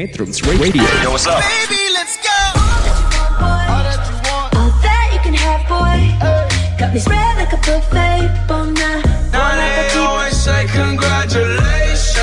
Metrums 0.00 0.40
Radio 0.46 0.84
Yo, 1.02 1.10
what's 1.10 1.26
up? 1.26 1.40
Baby, 1.40 1.92
let's 1.92 2.18
go. 2.18 2.30
All 3.40 4.70
that 4.80 5.10
you 5.12 5.18
can 5.18 5.34
have, 5.34 5.66
boy. 5.66 6.14
Got 6.78 6.94
me 6.94 7.00
spread 7.00 7.36
like 7.36 7.52
a 7.52 7.56
buffet, 7.56 8.46
bon 8.46 8.74
now. 8.74 9.02
Now 9.32 9.56
they 9.56 9.98
always 9.98 10.40
say 10.40 10.66
congratulations. 10.66 12.14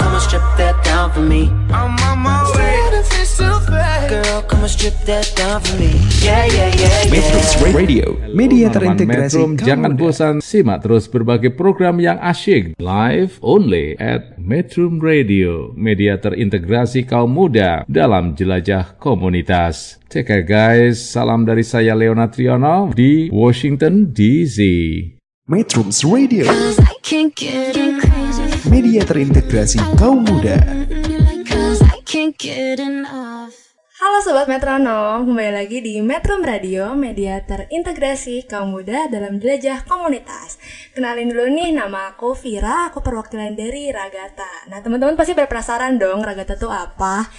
Come 0.00 0.14
and 0.14 0.22
strip 0.22 0.42
that 0.58 0.82
down 0.82 1.12
for 1.12 1.20
me. 1.20 1.61
Strip 4.72 4.96
that 5.04 5.28
down 5.36 5.60
for 5.60 5.76
me. 5.76 5.92
Yeah, 6.24 6.48
yeah, 6.48 6.72
yeah, 6.72 7.12
Metrums. 7.12 7.52
Radio 7.76 8.16
Media 8.32 8.72
terintegrasi 8.72 9.36
Metrum, 9.36 9.50
jangan 9.60 9.92
bosan 10.00 10.34
simak 10.40 10.80
terus 10.80 11.04
berbagai 11.12 11.52
program 11.52 12.00
yang 12.00 12.16
asyik 12.16 12.72
live 12.80 13.36
only 13.44 13.92
at 14.00 14.40
Metrum 14.40 14.96
Radio, 14.96 15.76
media 15.76 16.16
terintegrasi 16.16 17.04
kaum 17.04 17.36
muda 17.36 17.84
dalam 17.84 18.32
jelajah 18.32 18.96
komunitas. 18.96 20.00
Take 20.08 20.32
care 20.32 20.46
guys, 20.48 21.04
salam 21.04 21.44
dari 21.44 21.62
saya 21.62 21.92
Leona 21.92 22.32
Triono 22.32 22.96
di 22.96 23.28
Washington 23.28 24.08
DC. 24.08 24.58
Metrums 25.52 26.00
Radio. 26.08 26.48
Media 28.72 29.04
terintegrasi 29.04 29.76
kaum 30.00 30.24
muda 30.24 30.56
Cause 31.44 31.84
I 31.84 32.00
can't 32.08 32.32
get 32.40 32.80
enough. 32.80 33.61
Halo 34.02 34.18
Sobat 34.18 34.50
Metronom, 34.50 35.30
kembali 35.30 35.62
lagi 35.62 35.78
di 35.78 36.02
Metrum 36.02 36.42
Radio, 36.42 36.90
media 36.90 37.38
terintegrasi 37.38 38.50
kaum 38.50 38.74
muda 38.74 39.06
dalam 39.06 39.38
jelajah 39.38 39.86
komunitas. 39.86 40.58
Kenalin 40.90 41.30
dulu 41.30 41.46
nih, 41.46 41.70
nama 41.70 42.10
aku 42.10 42.34
Vira, 42.34 42.90
aku 42.90 42.98
perwakilan 42.98 43.54
dari 43.54 43.94
Ragata. 43.94 44.66
Nah 44.66 44.82
teman-teman 44.82 45.14
pasti 45.14 45.38
penasaran 45.38 46.02
dong, 46.02 46.18
Ragata 46.18 46.58
itu 46.58 46.66
apa? 46.66 47.30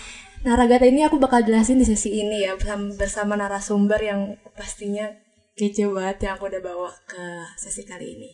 Nah 0.48 0.56
Ragata 0.56 0.88
ini 0.88 1.04
aku 1.04 1.20
bakal 1.20 1.44
jelasin 1.44 1.84
di 1.84 1.84
sesi 1.84 2.24
ini 2.24 2.48
ya, 2.48 2.56
bersama 2.96 3.36
narasumber 3.36 4.00
yang 4.00 4.40
pastinya 4.56 5.12
kece 5.54 5.86
banget 5.86 6.26
yang 6.26 6.34
aku 6.34 6.50
udah 6.50 6.62
bawa 6.66 6.90
ke 7.06 7.22
sesi 7.62 7.86
kali 7.86 8.18
ini. 8.18 8.30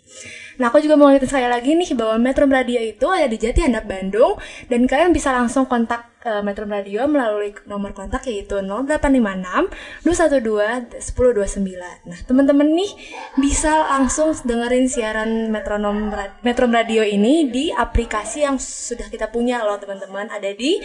Nah, 0.55 0.71
aku 0.71 0.79
juga 0.79 0.95
mau 0.95 1.11
ngingetin 1.11 1.27
sekali 1.27 1.51
lagi 1.51 1.75
nih 1.75 1.91
bahwa 1.91 2.15
Metro 2.15 2.47
Radio 2.47 2.79
itu 2.79 3.03
ada 3.11 3.27
di 3.27 3.35
Jati 3.35 3.59
Handap 3.59 3.91
Bandung 3.91 4.39
dan 4.71 4.87
kalian 4.87 5.11
bisa 5.11 5.35
langsung 5.35 5.67
kontak 5.67 6.15
eh, 6.23 6.39
Metro 6.39 6.63
Radio 6.63 7.03
melalui 7.11 7.51
nomor 7.67 7.91
kontak 7.91 8.23
yaitu 8.31 8.63
0856 8.63 10.07
212 10.07 10.95
1029. 10.95 12.07
Nah, 12.07 12.19
teman-teman 12.23 12.71
nih 12.71 12.91
bisa 13.35 13.83
langsung 13.99 14.31
dengerin 14.31 14.87
siaran 14.87 15.51
Metronom 15.51 16.15
Metro 16.39 16.71
Radio 16.71 17.03
ini 17.03 17.51
di 17.51 17.67
aplikasi 17.67 18.47
yang 18.47 18.55
sudah 18.55 19.11
kita 19.11 19.27
punya 19.27 19.59
loh, 19.67 19.75
teman-teman. 19.75 20.31
Ada 20.31 20.55
di 20.55 20.79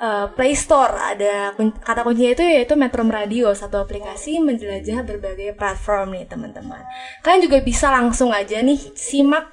uh, 0.00 0.32
Play 0.32 0.56
Store. 0.56 0.96
Ada 0.96 1.52
kata 1.82 2.02
kuncinya 2.04 2.30
itu 2.36 2.42
yaitu 2.44 2.76
Metro 2.76 3.02
Radio 3.04 3.54
satu 3.56 3.78
aplikasi 3.80 4.40
menjelajah 4.40 5.02
berbagai 5.04 5.52
platform 5.56 6.10
nih 6.16 6.26
teman-teman. 6.28 6.84
Kalian 7.24 7.42
juga 7.48 7.60
bisa 7.64 7.90
langsung 7.92 8.32
aja 8.32 8.62
nih 8.62 8.78
simak 8.96 9.46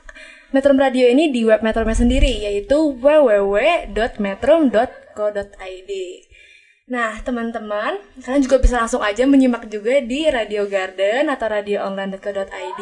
Metro 0.53 0.77
Radio 0.77 1.09
ini 1.09 1.31
di 1.33 1.45
web 1.47 1.63
Metro 1.65 1.81
sendiri 1.81 2.45
yaitu 2.45 2.93
www.metro.co.id 3.01 5.91
Nah, 6.83 7.15
teman-teman, 7.23 7.95
kalian 8.19 8.43
juga 8.43 8.59
bisa 8.59 8.75
langsung 8.75 8.99
aja 8.99 9.23
menyimak 9.23 9.71
juga 9.71 10.03
di 10.03 10.27
Radio 10.27 10.67
Garden 10.67 11.31
atau 11.31 11.47
radioonline.co.id 11.47 12.81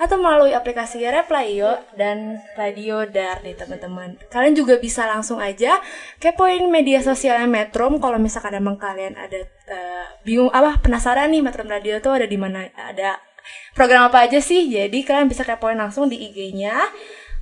atau 0.00 0.16
melalui 0.16 0.56
aplikasi 0.56 1.04
Replayo 1.04 1.76
dan 1.92 2.40
Radio 2.56 3.04
Dar 3.04 3.44
nih, 3.44 3.52
teman-teman. 3.52 4.16
Kalian 4.32 4.56
juga 4.56 4.80
bisa 4.80 5.04
langsung 5.04 5.44
aja 5.44 5.76
kepoin 6.24 6.64
media 6.72 7.04
sosialnya 7.04 7.44
Metro 7.44 7.92
kalau 8.00 8.16
misalkan 8.16 8.56
emang 8.56 8.80
kalian 8.80 9.12
ada 9.12 9.44
eh, 9.44 10.06
bingung 10.24 10.48
apa 10.48 10.80
penasaran 10.80 11.28
nih 11.28 11.44
Metro 11.44 11.68
Radio 11.68 12.00
tuh 12.00 12.16
ada 12.16 12.24
di 12.24 12.40
mana 12.40 12.64
ada 12.72 13.20
program 13.76 14.08
apa 14.08 14.24
aja 14.24 14.40
sih. 14.40 14.72
Jadi 14.72 15.04
kalian 15.04 15.28
bisa 15.28 15.44
kepoin 15.44 15.76
langsung 15.76 16.08
di 16.08 16.16
IG-nya 16.16 16.80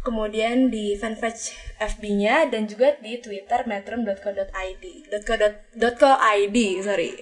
kemudian 0.02 0.68
di 0.68 0.98
fanpage 0.98 1.54
FB-nya 1.78 2.50
dan 2.50 2.66
juga 2.66 2.98
di 2.98 3.22
Twitter 3.22 3.62
metrum.co.id 3.64 4.84
.co.id 5.78 6.58
sorry. 6.82 7.12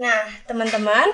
Nah, 0.00 0.24
teman-teman, 0.48 1.12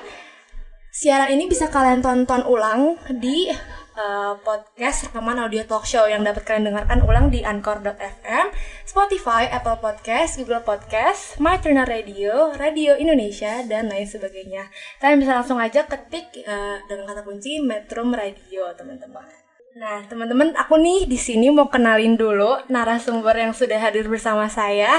siaran 0.95 1.35
ini 1.35 1.51
bisa 1.51 1.67
kalian 1.67 1.99
tonton 1.99 2.47
ulang 2.47 2.95
di 3.11 3.51
eh, 3.99 4.35
podcast 4.47 5.11
rekaman 5.11 5.43
audio 5.43 5.67
talk 5.67 5.83
show 5.83 6.07
yang 6.07 6.23
dapat 6.23 6.47
kalian 6.47 6.71
dengarkan 6.71 7.03
ulang 7.03 7.27
di 7.27 7.43
anchor.fm, 7.43 8.55
Spotify, 8.87 9.51
Apple 9.51 9.83
Podcast, 9.83 10.39
Google 10.39 10.63
Podcast, 10.63 11.43
My 11.43 11.59
Turner 11.59 11.91
Radio, 11.91 12.55
Radio 12.55 12.95
Indonesia, 12.95 13.67
dan 13.67 13.91
lain 13.91 14.07
sebagainya. 14.07 14.71
Kalian 15.03 15.27
bisa 15.27 15.35
langsung 15.35 15.59
aja 15.59 15.91
ketik 15.91 16.47
eh, 16.47 16.79
dengan 16.87 17.11
kata 17.11 17.27
kunci 17.27 17.59
Metrum 17.59 18.15
Radio, 18.15 18.71
teman-teman. 18.79 19.48
Nah, 19.79 20.03
teman-teman, 20.11 20.59
aku 20.59 20.75
nih 20.75 21.07
di 21.07 21.15
sini 21.15 21.55
mau 21.55 21.71
kenalin 21.71 22.19
dulu 22.19 22.59
narasumber 22.67 23.31
yang 23.39 23.55
sudah 23.55 23.79
hadir 23.79 24.11
bersama 24.11 24.51
saya. 24.51 24.91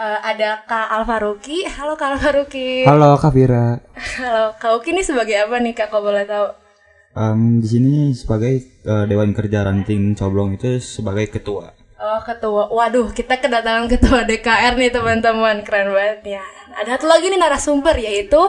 Eh, 0.00 0.18
ada 0.24 0.64
Kak 0.64 0.88
Alfaruki. 0.88 1.68
Halo 1.68 2.00
Kak 2.00 2.16
Alfaruki. 2.16 2.88
Halo 2.88 3.20
Kak 3.20 3.36
Vira, 3.36 3.76
Halo, 4.16 4.56
Kak 4.56 4.72
Uki 4.80 4.96
ini 4.96 5.04
sebagai 5.04 5.36
apa 5.36 5.60
nih 5.60 5.76
Kak, 5.76 5.92
kalau 5.92 6.08
boleh 6.08 6.24
tahu? 6.24 6.48
Em, 7.12 7.60
di 7.60 7.68
sini 7.68 8.16
sebagai 8.16 8.56
eh, 8.88 9.04
Dewan 9.04 9.36
Kerja 9.36 9.68
Ranting 9.68 10.16
Coblong 10.16 10.56
itu 10.56 10.80
sebagai 10.80 11.28
ketua. 11.28 11.76
Oh, 12.00 12.20
ketua. 12.24 12.72
Waduh, 12.72 13.12
kita 13.12 13.36
kedatangan 13.36 13.84
ketua 13.84 14.24
DKR 14.24 14.80
nih 14.80 14.96
teman-teman. 14.96 15.60
Keren 15.60 15.92
banget 15.92 16.40
ya. 16.40 16.44
Ada 16.72 16.96
satu 16.96 17.04
lagi 17.04 17.28
nih 17.28 17.36
narasumber 17.36 18.00
yaitu 18.00 18.40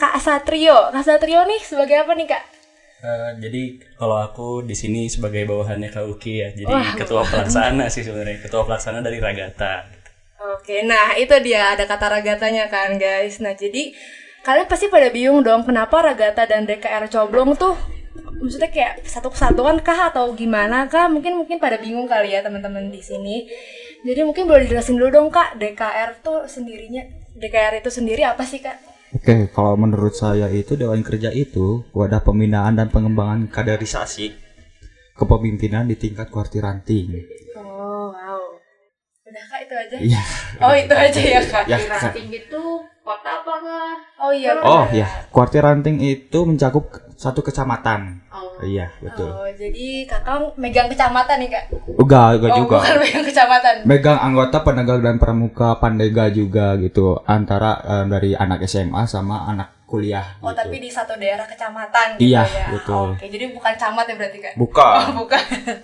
Kak 0.00 0.16
Satrio. 0.24 0.88
Kak 0.88 1.04
Satrio 1.04 1.44
nih 1.44 1.60
sebagai 1.60 2.00
apa 2.00 2.16
nih 2.16 2.32
Kak? 2.32 2.51
Eh, 3.02 3.32
jadi 3.42 3.62
kalau 3.98 4.14
aku 4.22 4.62
di 4.62 4.78
sini 4.78 5.10
sebagai 5.10 5.42
bawahannya 5.42 5.90
Kak 5.90 6.06
Uki 6.06 6.38
ya, 6.38 6.54
jadi 6.54 6.70
Wah, 6.70 6.94
ketua 6.94 7.26
pelaksana 7.26 7.90
sih 7.90 8.06
sebenarnya, 8.06 8.38
ketua 8.38 8.62
pelaksana 8.62 9.02
dari 9.02 9.18
Ragata. 9.18 9.90
Oke, 10.54 10.86
nah 10.86 11.18
itu 11.18 11.34
dia 11.42 11.74
ada 11.74 11.82
kata 11.82 12.06
ragatanya 12.18 12.70
kan 12.70 12.94
guys. 13.02 13.42
Nah 13.42 13.58
jadi 13.58 13.90
kalian 14.46 14.70
pasti 14.70 14.86
pada 14.86 15.10
bingung 15.10 15.42
dong 15.42 15.66
kenapa 15.66 15.98
ragata 15.98 16.46
dan 16.46 16.62
DKR 16.62 17.10
coblong 17.10 17.58
tuh 17.58 17.74
maksudnya 18.42 18.70
kayak 18.70 19.06
satu 19.06 19.30
kesatuan 19.30 19.82
kah 19.82 20.10
atau 20.14 20.30
gimana 20.38 20.86
kah? 20.86 21.10
Mungkin 21.10 21.34
mungkin 21.42 21.58
pada 21.58 21.82
bingung 21.82 22.06
kali 22.06 22.38
ya 22.38 22.42
teman-teman 22.46 22.90
di 22.90 23.02
sini. 23.02 23.50
Jadi 24.06 24.22
mungkin 24.22 24.46
boleh 24.46 24.66
dijelasin 24.66 24.94
dulu 24.94 25.10
dong 25.10 25.28
kak 25.34 25.58
DKR 25.58 26.22
tuh 26.22 26.46
sendirinya 26.46 27.02
DKR 27.34 27.82
itu 27.82 27.90
sendiri 27.90 28.22
apa 28.22 28.46
sih 28.46 28.62
kak? 28.62 28.91
Oke, 29.12 29.52
kalau 29.52 29.76
menurut 29.76 30.16
saya 30.16 30.48
itu 30.48 30.72
Dewan 30.72 31.04
Kerja 31.04 31.28
itu 31.36 31.84
wadah 31.92 32.24
pembinaan 32.24 32.80
dan 32.80 32.88
pengembangan 32.88 33.44
kaderisasi 33.44 34.32
kepemimpinan 35.12 35.84
di 35.84 36.00
tingkat 36.00 36.32
kuartir 36.32 36.64
ranting. 36.64 37.20
Oh 37.52 38.08
wow. 38.08 38.40
Udah 39.28 39.44
kak 39.52 39.60
itu 39.68 39.74
aja? 39.76 39.96
Iya. 40.00 40.20
Oh 40.64 40.72
itu 40.72 40.94
aja 40.96 41.20
ya 41.20 41.40
kak. 41.52 41.64
Ya, 41.68 41.76
Kak. 41.92 42.16
itu 42.16 42.62
kota 43.04 43.30
apa 43.44 43.54
kak? 43.60 43.96
Oh 44.16 44.32
iya. 44.32 44.56
Oh 44.64 44.88
benar. 44.88 44.96
ya, 44.96 45.08
kuartir 45.28 45.60
ranting 45.60 46.00
itu 46.00 46.38
mencakup 46.48 46.88
satu 47.22 47.38
kecamatan. 47.46 48.18
Oh. 48.34 48.58
Iya, 48.58 48.90
betul. 48.98 49.30
Oh, 49.30 49.46
jadi 49.54 50.10
kakak 50.10 50.58
megang 50.58 50.90
kecamatan 50.90 51.38
nih 51.38 51.50
kak? 51.54 51.64
Enggak, 51.94 52.26
enggak 52.42 52.50
oh, 52.50 52.58
juga. 52.66 52.76
bukan 52.82 52.96
megang 52.98 53.26
kecamatan. 53.30 53.74
Megang 53.86 54.18
anggota 54.18 54.56
penegak 54.66 54.98
dan 54.98 55.16
pramuka 55.22 55.78
Pandega 55.78 56.26
juga 56.34 56.74
gitu 56.82 57.22
antara 57.22 57.78
eh, 57.78 58.04
dari 58.10 58.30
anak 58.34 58.66
SMA 58.66 59.06
sama 59.06 59.46
anak 59.46 59.82
kuliah 59.92 60.24
Oh, 60.40 60.48
gitu. 60.48 60.64
tapi 60.64 60.80
di 60.80 60.88
satu 60.88 61.20
daerah 61.20 61.44
kecamatan 61.44 62.16
gitu 62.16 62.32
Iya, 62.32 62.48
ya. 62.48 62.66
betul. 62.72 63.12
Oke, 63.12 63.28
jadi 63.28 63.44
bukan 63.52 63.72
camat 63.76 64.04
ya 64.08 64.14
berarti 64.16 64.38
kak? 64.40 64.54
Bukan. 64.56 64.96
Oh, 64.96 65.08
bukan. 65.20 65.42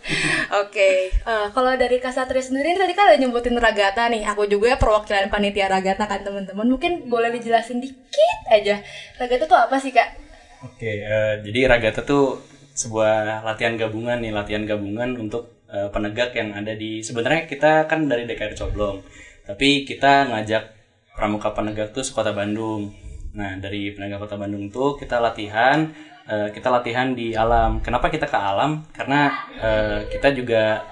Oke. 0.64 1.12
Eh, 1.12 1.46
kalau 1.52 1.72
dari 1.76 2.00
Kak 2.00 2.16
Satria 2.16 2.40
sendiri 2.40 2.72
tadi 2.72 2.96
kan 2.96 3.12
ada 3.12 3.20
nyebutin 3.20 3.60
Ragata 3.60 4.08
nih. 4.08 4.24
Aku 4.32 4.48
juga 4.48 4.72
ya 4.72 4.76
perwakilan 4.80 5.28
panitia 5.28 5.68
Ragata 5.68 6.08
kan 6.08 6.24
teman-teman. 6.24 6.64
Mungkin 6.64 7.12
boleh 7.12 7.28
dijelasin 7.36 7.84
dikit 7.84 8.38
aja. 8.48 8.80
Ragata 9.20 9.44
tuh 9.44 9.60
apa 9.60 9.76
sih 9.76 9.92
kak? 9.92 10.27
Oke, 10.58 10.90
eh, 11.06 11.34
jadi 11.46 11.70
Ragata 11.70 12.02
tuh 12.02 12.42
sebuah 12.74 13.46
latihan 13.46 13.78
gabungan 13.78 14.18
nih, 14.18 14.34
latihan 14.34 14.66
gabungan 14.66 15.14
untuk 15.14 15.62
eh, 15.70 15.86
penegak 15.94 16.34
yang 16.34 16.50
ada 16.50 16.74
di 16.74 16.98
sebenarnya 16.98 17.46
kita 17.46 17.86
kan 17.86 18.10
dari 18.10 18.26
DKR 18.26 18.58
Coblong, 18.58 18.98
tapi 19.46 19.86
kita 19.86 20.26
ngajak 20.26 20.74
pramuka 21.14 21.54
penegak 21.54 21.94
tuh 21.94 22.02
sekota 22.02 22.34
Bandung. 22.34 22.90
Nah, 23.38 23.54
dari 23.62 23.94
penegak 23.94 24.18
kota 24.18 24.34
Bandung 24.34 24.66
tuh 24.74 24.98
kita 24.98 25.22
latihan, 25.22 25.94
eh, 26.26 26.50
kita 26.50 26.68
latihan 26.74 27.14
di 27.14 27.38
alam. 27.38 27.78
Kenapa 27.78 28.10
kita 28.10 28.26
ke 28.26 28.38
alam? 28.38 28.82
Karena 28.90 29.30
eh, 29.62 30.10
kita 30.10 30.34
juga 30.34 30.82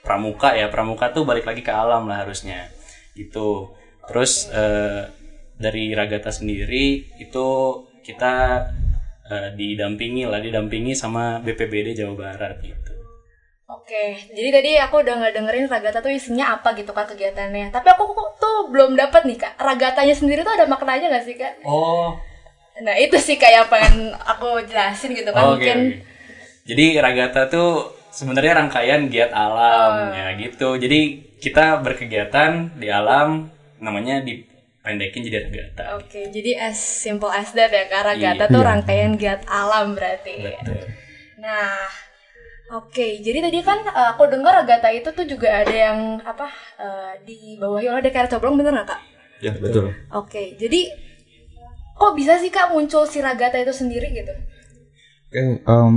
pramuka 0.00 0.56
ya, 0.56 0.72
pramuka 0.72 1.12
tuh 1.12 1.28
balik 1.28 1.44
lagi 1.44 1.60
ke 1.60 1.72
alam 1.72 2.08
lah 2.08 2.24
harusnya, 2.24 2.72
gitu. 3.12 3.76
Terus 4.08 4.48
eh, 4.48 5.12
dari 5.60 5.92
Ragata 5.92 6.32
sendiri 6.32 7.04
itu 7.20 7.48
kita 8.04 8.64
eh, 9.26 9.48
didampingi 9.52 10.24
lah 10.24 10.38
didampingi 10.38 10.92
sama 10.92 11.40
BPBD 11.40 11.94
Jawa 11.94 12.14
Barat 12.14 12.58
gitu 12.58 12.92
Oke, 13.64 14.12
jadi 14.30 14.48
tadi 14.52 14.70
aku 14.76 15.00
udah 15.00 15.14
nggak 15.18 15.34
dengerin 15.34 15.66
Ragata 15.66 15.98
tuh 15.98 16.12
isinya 16.12 16.52
apa 16.52 16.76
gitu 16.76 16.92
kan 16.92 17.08
kegiatannya. 17.08 17.72
Tapi 17.72 17.88
aku 17.88 18.12
kok 18.12 18.36
tuh 18.36 18.68
belum 18.68 18.92
dapat 18.92 19.24
nih 19.24 19.40
kak. 19.40 19.56
Ragatanya 19.56 20.12
sendiri 20.12 20.44
tuh 20.44 20.52
ada 20.52 20.68
maknanya 20.68 21.08
nggak 21.08 21.24
sih 21.24 21.32
kak? 21.32 21.64
Oh, 21.64 22.12
Nah 22.76 22.92
itu 22.94 23.16
sih 23.16 23.40
kak 23.40 23.48
yang 23.48 23.66
pengen 23.66 24.12
aku 24.20 24.60
jelasin 24.62 25.16
gitu 25.16 25.32
kan. 25.32 25.48
oke. 25.48 25.56
Mungkin 25.56 25.78
oke. 25.90 26.00
Jadi 26.64 26.86
ragata 27.00 27.48
tuh 27.48 27.88
sebenarnya 28.10 28.52
rangkaian 28.54 29.08
giat 29.08 29.32
alam 29.32 29.92
Oh. 29.96 30.12
ya 30.12 30.36
gitu. 30.36 30.68
Jadi 30.76 31.00
kita 31.40 31.80
berkegiatan 31.80 32.76
di 32.76 32.92
alam 32.92 33.48
namanya 33.80 34.20
dipendekin 34.84 35.24
jadi 35.24 35.38
ragata. 35.48 35.84
Oke, 35.96 36.28
jadi 36.28 36.60
as 36.60 36.76
simple 36.76 37.32
as 37.32 37.56
that 37.56 37.72
ya 37.72 37.88
kak. 37.88 38.04
Ragata 38.04 38.44
Iya. 38.44 38.52
tuh 38.52 38.60
Iya. 38.60 38.68
rangkaian 38.68 39.12
giat 39.16 39.40
alam 39.48 39.96
berarti. 39.96 40.36
Betul. 40.44 40.84
Nah, 41.40 41.88
oke. 42.76 43.06
Jadi 43.24 43.38
tadi 43.40 43.58
kan 43.64 43.80
eh, 43.80 44.08
aku 44.12 44.28
dengar 44.28 44.60
Ragata 44.60 44.92
itu 44.92 45.08
tuh 45.16 45.24
juga 45.24 45.64
ada 45.64 45.72
yang 45.72 46.20
apa 46.20 46.52
eh, 46.76 47.12
dibawahi 47.24 47.88
oleh 47.88 48.02
DKR 48.04 48.28
Coblong 48.28 48.60
bener 48.60 48.76
nggak 48.76 48.88
kak? 48.92 49.00
Ya 49.40 49.56
betul. 49.56 49.96
Oke, 50.12 50.52
jadi 50.60 50.92
kok 51.96 52.12
bisa 52.12 52.36
sih 52.36 52.52
kak 52.52 52.68
muncul 52.68 53.08
si 53.08 53.24
Ragata 53.24 53.56
itu 53.56 53.72
sendiri 53.72 54.12
gitu? 54.12 54.36
Oke, 55.32 55.40
em, 55.64 55.96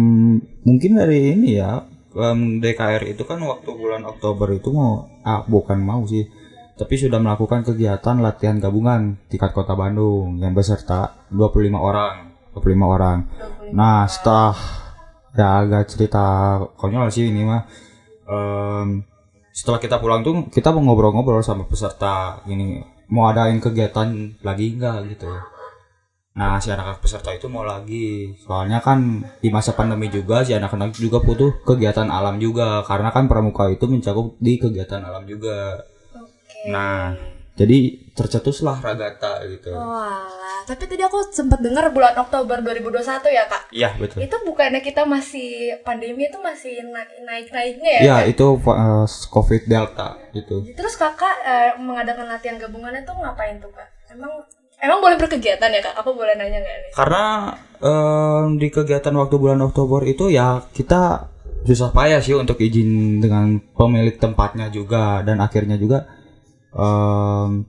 mungkin 0.63 0.91
dari 0.95 1.35
ini 1.35 1.59
ya, 1.59 1.83
em, 2.15 2.63
DKR 2.63 3.03
itu 3.03 3.27
kan 3.27 3.37
waktu 3.43 3.67
bulan 3.69 4.07
Oktober 4.07 4.47
itu 4.49 4.71
mau, 4.71 5.05
ah 5.21 5.43
bukan 5.45 5.77
mau 5.77 6.01
sih, 6.07 6.25
tapi 6.77 6.93
sudah 6.93 7.17
melakukan 7.17 7.65
kegiatan 7.65 8.21
latihan 8.21 8.61
gabungan 8.61 9.17
tingkat 9.27 9.49
kota 9.51 9.73
Bandung 9.73 10.37
yang 10.37 10.53
beserta 10.53 11.25
25 11.33 11.73
orang, 11.73 12.37
25 12.53 12.85
orang. 12.85 13.17
Nah, 13.73 14.05
setelah 14.05 14.53
ya 15.33 15.65
agak 15.65 15.89
cerita 15.89 16.25
konyol 16.77 17.09
sih 17.09 17.33
ini 17.33 17.41
mah, 17.45 17.65
em, 18.29 19.01
setelah 19.49 19.81
kita 19.81 19.97
pulang 19.97 20.21
tuh 20.21 20.45
kita 20.53 20.69
mau 20.69 20.85
ngobrol-ngobrol 20.85 21.41
sama 21.41 21.65
peserta 21.65 22.45
ini 22.45 22.77
mau 23.09 23.25
adain 23.25 23.57
kegiatan 23.57 24.37
lagi 24.45 24.77
enggak 24.77 25.17
gitu. 25.17 25.33
Nah, 26.37 26.61
si 26.61 26.69
anak-anak 26.69 27.01
peserta 27.01 27.33
itu 27.33 27.49
mau 27.49 27.65
lagi. 27.65 28.37
Soalnya 28.45 28.77
kan 28.77 29.25
di 29.41 29.49
masa 29.49 29.73
pandemi 29.73 30.13
juga 30.13 30.45
si 30.45 30.53
anak-anak 30.53 30.93
juga 30.93 31.17
butuh 31.25 31.65
kegiatan 31.65 32.05
alam 32.13 32.37
juga 32.37 32.85
karena 32.85 33.09
kan 33.09 33.25
pramuka 33.25 33.65
itu 33.73 33.89
mencakup 33.89 34.37
di 34.37 34.61
kegiatan 34.61 35.01
alam 35.01 35.25
juga. 35.25 35.81
Nah, 36.65 37.13
jadi 37.57 37.97
tercetuslah 38.13 38.81
ragata 38.85 39.41
gitu. 39.49 39.73
Walah, 39.73 40.61
tapi 40.69 40.85
tadi 40.85 41.01
aku 41.01 41.25
sempat 41.33 41.57
dengar 41.57 41.89
bulan 41.89 42.13
Oktober 42.13 42.61
2021 42.61 43.33
ya 43.33 43.49
kak. 43.49 43.63
Iya, 43.73 43.89
betul. 43.97 44.21
Itu 44.21 44.37
bukannya 44.45 44.81
kita 44.85 45.09
masih 45.09 45.81
pandemi 45.81 46.29
itu 46.29 46.37
masih 46.37 46.85
naik 46.85 47.09
naik 47.25 47.47
naiknya 47.49 47.91
ya? 47.97 48.01
Ya, 48.01 48.17
Kak? 48.21 48.29
itu 48.29 48.45
uh, 48.61 49.05
COVID 49.09 49.61
Delta 49.65 50.21
gitu. 50.37 50.69
Terus 50.69 50.93
kakak 51.01 51.35
eh, 51.45 51.71
mengadakan 51.81 52.29
latihan 52.29 52.61
gabungannya 52.61 53.01
tuh 53.01 53.17
ngapain 53.17 53.57
tuh 53.57 53.73
kak? 53.73 53.89
Emang 54.13 54.29
emang 54.77 55.01
boleh 55.01 55.17
berkegiatan 55.17 55.73
ya 55.73 55.81
kak? 55.81 55.97
Aku 55.97 56.13
boleh 56.13 56.37
nanya 56.37 56.61
nggak 56.61 56.77
nih? 56.77 56.91
Karena 56.93 57.23
em, 57.81 58.61
di 58.61 58.69
kegiatan 58.69 59.17
waktu 59.17 59.35
bulan 59.41 59.65
Oktober 59.65 60.05
itu 60.05 60.29
ya 60.29 60.61
kita 60.77 61.33
susah 61.65 61.89
payah 61.89 62.21
sih 62.21 62.37
untuk 62.37 62.61
izin 62.61 63.17
dengan 63.17 63.57
pemilik 63.73 64.13
tempatnya 64.13 64.69
juga 64.69 65.25
dan 65.25 65.41
akhirnya 65.41 65.75
juga 65.75 66.16
em, 66.77 67.65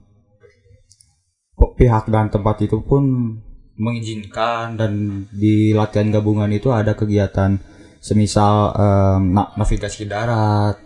pihak 1.75 2.05
dan 2.07 2.29
tempat 2.31 2.61
itu 2.63 2.79
pun 2.83 3.03
mengizinkan 3.79 4.75
dan 4.75 5.23
di 5.31 5.71
latihan 5.71 6.11
gabungan 6.11 6.51
itu 6.51 6.69
ada 6.69 6.93
kegiatan 6.93 7.59
semisal 7.99 8.75
em, 8.75 9.33
na- 9.33 9.51
navigasi 9.55 10.05
darat 10.07 10.77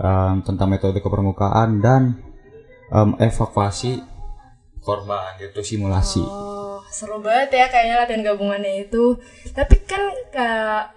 em, 0.00 0.40
tentang 0.44 0.68
metode 0.70 1.00
kepermukaan 1.00 1.80
dan 1.82 2.16
em, 2.92 3.10
evakuasi 3.18 4.00
korban 4.86 5.34
gitu 5.42 5.60
simulasi. 5.66 6.22
Oh, 6.22 6.78
seru 6.94 7.18
banget 7.18 7.58
ya 7.58 7.66
kayaknya 7.66 8.06
latihan 8.06 8.22
gabungannya 8.22 8.86
itu. 8.86 9.18
Tapi 9.50 9.82
kan 9.82 10.02
kak, 10.30 10.94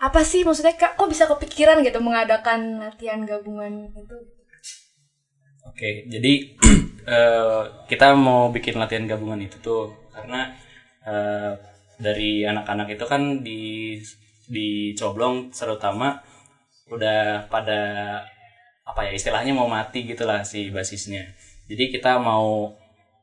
apa 0.00 0.20
sih 0.24 0.40
maksudnya 0.40 0.72
kak? 0.72 0.96
Kok 0.96 1.10
bisa 1.12 1.28
kepikiran 1.28 1.84
gitu 1.84 2.00
mengadakan 2.00 2.80
latihan 2.80 3.28
gabungan 3.28 3.92
itu? 3.92 4.35
Oke, 5.76 6.08
jadi 6.08 6.56
eh, 7.04 7.62
kita 7.84 8.16
mau 8.16 8.48
bikin 8.48 8.80
latihan 8.80 9.04
gabungan 9.04 9.44
itu 9.44 9.60
tuh 9.60 9.92
karena 10.08 10.48
eh, 11.04 11.52
dari 12.00 12.48
anak-anak 12.48 12.96
itu 12.96 13.04
kan 13.04 13.44
di 13.44 13.92
di 14.48 14.96
Coblong 14.96 15.52
terutama 15.52 16.16
udah 16.88 17.44
pada 17.52 17.80
apa 18.88 19.00
ya 19.04 19.12
istilahnya 19.12 19.52
mau 19.52 19.68
mati 19.68 20.08
gitulah 20.08 20.40
si 20.48 20.72
basisnya. 20.72 21.28
Jadi 21.68 21.92
kita 21.92 22.16
mau 22.24 22.72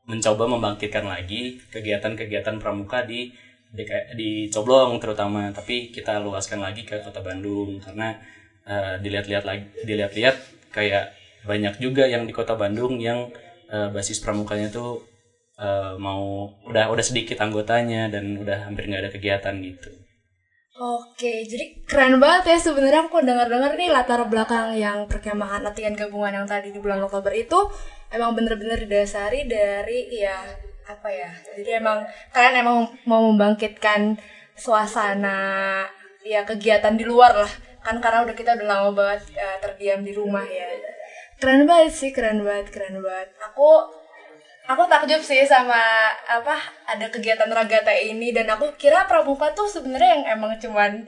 mencoba 0.06 0.46
membangkitkan 0.46 1.10
lagi 1.10 1.58
kegiatan-kegiatan 1.74 2.62
pramuka 2.62 3.02
di 3.02 3.34
di 4.14 4.46
Coblong 4.54 5.02
terutama, 5.02 5.50
tapi 5.50 5.90
kita 5.90 6.22
luaskan 6.22 6.62
lagi 6.62 6.86
ke 6.86 7.02
Kota 7.02 7.18
Bandung 7.18 7.82
karena 7.82 8.14
eh, 8.62 8.94
dilihat-lihat 9.02 9.42
lagi 9.42 9.66
dilihat-lihat 9.82 10.36
kayak 10.70 11.23
banyak 11.44 11.80
juga 11.80 12.04
yang 12.08 12.24
di 12.28 12.32
Kota 12.32 12.56
Bandung 12.56 12.98
yang 13.00 13.30
eh, 13.70 13.88
basis 13.92 14.20
pramukanya 14.20 14.68
tuh 14.72 15.04
eh, 15.60 15.94
mau 16.00 16.50
udah 16.68 16.90
udah 16.90 17.04
sedikit 17.04 17.40
anggotanya 17.44 18.10
dan 18.10 18.40
udah 18.40 18.68
hampir 18.68 18.88
nggak 18.88 19.02
ada 19.08 19.12
kegiatan 19.12 19.54
gitu. 19.62 19.90
Oke, 20.74 21.46
jadi 21.46 21.86
keren 21.86 22.18
banget 22.18 22.50
ya 22.50 22.58
sebenarnya 22.58 23.06
aku 23.06 23.22
dengar-dengar 23.22 23.78
nih 23.78 23.94
latar 23.94 24.26
belakang 24.26 24.74
yang 24.74 25.06
perkemahan 25.06 25.62
latihan 25.62 25.94
gabungan 25.94 26.42
yang 26.42 26.46
tadi 26.50 26.74
di 26.74 26.82
bulan 26.82 26.98
Oktober 27.06 27.30
itu 27.30 27.54
emang 28.10 28.34
bener-bener 28.34 28.82
didasari 28.82 29.46
dari 29.46 30.10
ya 30.10 30.34
apa 30.90 31.08
ya? 31.14 31.30
Jadi 31.54 31.70
emang 31.78 32.02
kalian 32.34 32.54
emang 32.66 32.78
mau 33.06 33.22
membangkitkan 33.30 34.18
suasana 34.58 35.38
ya 36.26 36.42
kegiatan 36.42 36.98
di 36.98 37.06
luar 37.06 37.38
lah 37.46 37.52
kan 37.84 38.02
karena 38.02 38.26
udah 38.26 38.34
kita 38.34 38.58
udah 38.58 38.66
lama 38.66 38.90
banget 38.98 39.30
eh, 39.38 39.56
terdiam 39.62 40.02
di 40.02 40.10
rumah 40.10 40.42
ya. 40.42 40.66
Keren 41.40 41.66
banget 41.66 41.92
sih, 41.92 42.10
keren 42.14 42.40
banget, 42.46 42.70
keren 42.70 43.02
banget. 43.02 43.28
Aku 43.50 43.68
aku 44.64 44.82
takjub 44.88 45.20
sih 45.20 45.44
sama 45.44 46.08
apa 46.24 46.56
ada 46.88 47.06
kegiatan 47.10 47.50
ragata 47.50 47.92
ini. 47.92 48.30
Dan 48.30 48.48
aku 48.48 48.72
kira 48.78 49.04
pramuka 49.10 49.50
tuh 49.52 49.66
sebenarnya 49.66 50.10
yang 50.20 50.24
emang 50.38 50.56
cuman 50.56 51.04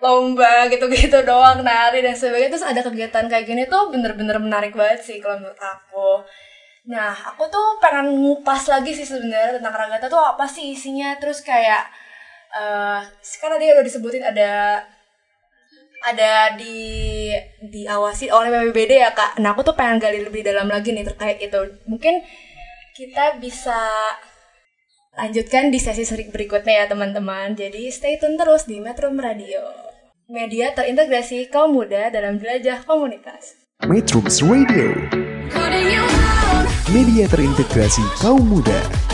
lomba 0.00 0.68
gitu-gitu 0.72 1.20
doang 1.28 1.64
nari 1.64 2.04
dan 2.04 2.14
sebagainya. 2.14 2.52
Terus 2.52 2.66
ada 2.66 2.80
kegiatan 2.84 3.24
kayak 3.26 3.46
gini 3.48 3.62
tuh 3.66 3.88
bener-bener 3.92 4.36
menarik 4.38 4.72
banget 4.76 5.00
sih 5.02 5.18
kalau 5.18 5.40
menurut 5.40 5.60
aku. 5.60 6.24
Nah 6.88 7.12
aku 7.12 7.48
tuh 7.48 7.80
pengen 7.82 8.14
ngupas 8.20 8.68
lagi 8.72 8.92
sih 8.96 9.04
sebenarnya 9.08 9.60
tentang 9.60 9.74
ragata 9.74 10.06
tuh 10.12 10.20
apa 10.20 10.44
sih 10.44 10.76
isinya. 10.76 11.16
Terus 11.18 11.40
kayak 11.44 11.88
eh 12.50 13.00
kan 13.40 13.50
tadi 13.54 13.70
udah 13.70 13.84
disebutin 13.86 14.26
ada 14.26 14.82
ada 16.00 16.56
di 16.56 17.28
diawasi 17.60 18.32
oleh 18.32 18.48
PBBD 18.48 19.04
ya 19.04 19.12
kak. 19.12 19.36
Nah 19.40 19.52
aku 19.52 19.64
tuh 19.64 19.76
pengen 19.76 20.00
gali 20.00 20.24
lebih 20.24 20.40
dalam 20.40 20.68
lagi 20.68 20.96
nih 20.96 21.04
terkait 21.04 21.38
itu. 21.40 21.60
Mungkin 21.84 22.24
kita 22.96 23.36
bisa 23.40 23.76
lanjutkan 25.16 25.68
di 25.68 25.78
sesi 25.80 26.08
seri 26.08 26.28
berikutnya 26.32 26.84
ya 26.84 26.86
teman-teman. 26.88 27.52
Jadi 27.52 27.92
stay 27.92 28.16
tune 28.16 28.40
terus 28.40 28.64
di 28.64 28.80
Metro 28.80 29.12
Radio. 29.12 29.90
Media 30.30 30.70
terintegrasi 30.70 31.50
kaum 31.50 31.74
muda 31.74 32.08
dalam 32.14 32.38
jelajah 32.38 32.86
komunitas. 32.86 33.58
Metrums 33.82 34.44
Radio, 34.44 34.92
media 36.92 37.24
terintegrasi 37.26 38.04
kaum 38.22 38.44
muda. 38.44 39.09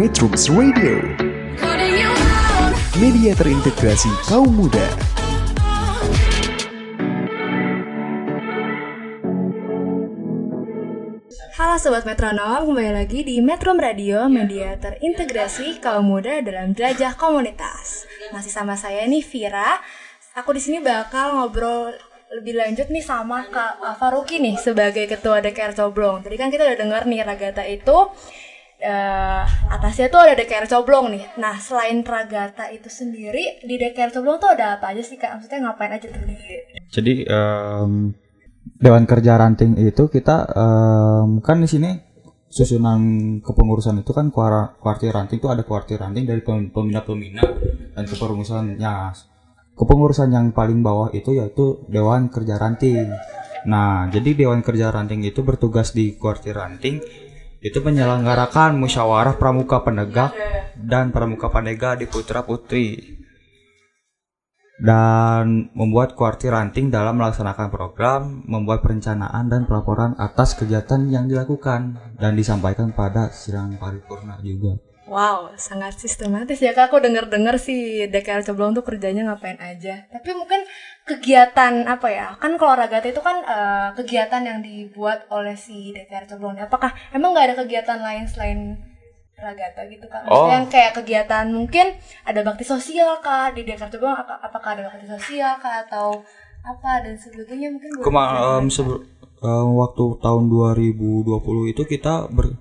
Metrums 0.00 0.48
Radio, 0.48 0.96
media 2.96 3.36
terintegrasi 3.36 4.08
kaum 4.24 4.48
muda. 4.48 4.80
Halo 11.52 11.76
Sobat 11.76 12.08
Metronom, 12.08 12.72
kembali 12.72 12.96
lagi 12.96 13.28
di 13.28 13.44
Metro 13.44 13.76
Radio, 13.76 14.24
media 14.32 14.72
terintegrasi 14.80 15.84
kaum 15.84 16.08
muda 16.08 16.40
dalam 16.40 16.72
jelajah 16.72 17.12
komunitas. 17.20 18.08
Masih 18.32 18.56
sama 18.56 18.80
saya 18.80 19.04
nih 19.04 19.20
Vira. 19.20 19.84
Aku 20.32 20.56
di 20.56 20.64
sini 20.64 20.80
bakal 20.80 21.36
ngobrol 21.36 21.92
lebih 22.40 22.56
lanjut 22.56 22.88
nih 22.88 23.04
sama 23.04 23.44
Kak 23.52 23.84
uh, 23.84 23.92
Faruki 24.00 24.40
nih 24.40 24.56
sebagai 24.56 25.04
ketua 25.04 25.44
DKR 25.44 25.76
Coblong. 25.76 26.24
Tadi 26.24 26.40
kan 26.40 26.48
kita 26.48 26.64
udah 26.64 26.78
dengar 26.80 27.04
nih 27.04 27.20
Ragata 27.20 27.68
itu 27.68 28.08
eh, 28.80 29.44
atasnya 29.68 30.08
tuh 30.08 30.24
ada 30.24 30.34
DKR 30.34 30.66
Coblong 30.66 31.12
nih. 31.12 31.24
Nah, 31.36 31.60
selain 31.60 32.00
Ragata 32.00 32.72
itu 32.72 32.88
sendiri 32.88 33.60
di 33.60 33.76
DKR 33.76 34.10
Coblong 34.16 34.40
tuh 34.40 34.50
ada 34.56 34.80
apa 34.80 34.96
aja 34.96 35.04
sih 35.04 35.20
Kak? 35.20 35.36
Maksudnya 35.36 35.68
ngapain 35.68 35.92
aja 35.92 36.08
tuh 36.08 36.24
di 36.24 36.36
Jadi 36.90 37.14
em, 37.28 38.16
Dewan 38.80 39.04
Kerja 39.04 39.36
Ranting 39.36 39.76
itu 39.78 40.08
kita 40.08 40.36
em, 40.50 41.38
kan 41.44 41.60
di 41.60 41.68
sini 41.68 41.90
susunan 42.50 43.00
kepengurusan 43.46 44.02
itu 44.02 44.10
kan 44.10 44.34
kuartir 44.34 45.14
ranting 45.14 45.38
itu 45.38 45.46
ada 45.46 45.62
kuartir 45.62 46.02
ranting 46.02 46.26
dari 46.26 46.42
pem- 46.42 46.74
pembina-pembina 46.74 47.46
dan 47.94 48.04
kepengurusannya 48.10 48.94
kepengurusan 49.78 50.34
yang 50.34 50.50
paling 50.50 50.82
bawah 50.82 51.08
itu 51.14 51.38
yaitu 51.38 51.80
Dewan 51.88 52.28
Kerja 52.28 52.60
Ranting. 52.60 53.08
Nah, 53.64 54.08
jadi 54.12 54.36
Dewan 54.36 54.60
Kerja 54.60 54.92
Ranting 54.92 55.24
itu 55.24 55.40
bertugas 55.40 55.96
di 55.96 56.20
kuartir 56.20 56.52
ranting 56.56 57.00
itu 57.60 57.78
menyelenggarakan 57.84 58.76
musyawarah 58.80 59.36
pramuka 59.36 59.84
penegak 59.84 60.32
dan 60.80 61.12
pramuka 61.12 61.52
penegak 61.52 62.00
di 62.00 62.08
putra 62.08 62.40
putri 62.40 63.20
dan 64.80 65.68
membuat 65.76 66.16
kuartir 66.16 66.56
ranting 66.56 66.88
dalam 66.88 67.20
melaksanakan 67.20 67.68
program, 67.68 68.40
membuat 68.48 68.80
perencanaan 68.80 69.52
dan 69.52 69.68
pelaporan 69.68 70.16
atas 70.16 70.56
kegiatan 70.56 71.04
yang 71.12 71.28
dilakukan 71.28 72.00
dan 72.16 72.32
disampaikan 72.32 72.88
pada 72.96 73.28
sidang 73.28 73.76
paripurna 73.76 74.40
juga. 74.40 74.80
Wow, 75.10 75.58
sangat 75.58 75.98
sistematis 75.98 76.62
ya 76.62 76.70
kak. 76.70 76.86
Aku 76.86 77.02
denger-dengar 77.02 77.58
sih 77.58 78.06
DKR 78.06 78.46
Coblong 78.46 78.78
tuh 78.78 78.86
kerjanya 78.86 79.26
ngapain 79.26 79.58
aja. 79.58 80.06
Tapi 80.06 80.30
mungkin 80.38 80.62
kegiatan 81.10 81.72
apa 81.84 82.08
ya? 82.08 82.28
Kan 82.36 82.54
kalau 82.54 82.74
Ragata 82.74 83.06
itu 83.06 83.18
kan 83.18 83.36
eh, 83.40 83.88
kegiatan 83.94 84.40
yang 84.40 84.58
dibuat 84.60 85.26
oleh 85.28 85.54
si 85.54 85.90
DKR 85.90 86.26
Coblong. 86.26 86.54
Apakah 86.56 86.94
emang 87.10 87.30
nggak 87.30 87.46
ada 87.48 87.56
kegiatan 87.58 87.98
lain 87.98 88.24
selain 88.24 88.78
Ragata 89.34 89.82
gitu? 89.86 90.04
Maksudnya 90.04 90.30
Oh. 90.30 90.48
yang 90.48 90.66
kayak 90.66 90.92
kegiatan 90.94 91.46
mungkin 91.48 91.86
ada 92.22 92.40
bakti 92.40 92.62
sosial 92.62 93.18
kak 93.18 93.54
di 93.54 93.64
DKR 93.64 93.90
Coblong? 93.90 94.14
Ap- 94.14 94.40
Apakah 94.42 94.70
ada 94.74 94.82
bakti 94.86 95.06
sosial 95.06 95.56
kak 95.56 95.86
atau 95.86 96.22
apa 96.62 97.00
dan 97.00 97.16
sebagainya 97.16 97.68
mungkin? 97.70 97.90
boleh 97.90 98.04
Kema 98.04 98.22
diceritain, 98.22 98.52
em, 98.52 98.62
Kak. 98.62 98.70
sebe- 98.70 99.02
em, 99.40 99.68
waktu 99.74 100.04
tahun 100.18 100.42
2020 100.46 101.26
itu 101.66 101.82
kita 101.84 102.28
ber 102.28 102.54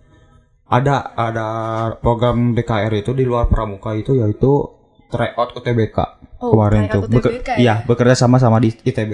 ada 0.68 0.96
ada 1.12 1.48
program 1.96 2.54
DKR 2.54 2.94
itu 2.96 3.12
di 3.12 3.24
luar 3.24 3.46
pramuka 3.46 3.92
itu 3.92 4.14
yaitu 4.14 4.70
tryout 5.08 5.52
UTBK 5.52 6.19
Oh, 6.40 6.56
kemarin 6.56 6.88
tuh. 6.88 7.04
Beker- 7.06 7.34
ya? 7.44 7.56
Iya, 7.56 7.74
bekerja 7.84 8.16
sama 8.16 8.40
sama 8.40 8.58
di 8.58 8.72
ITB. 8.72 9.12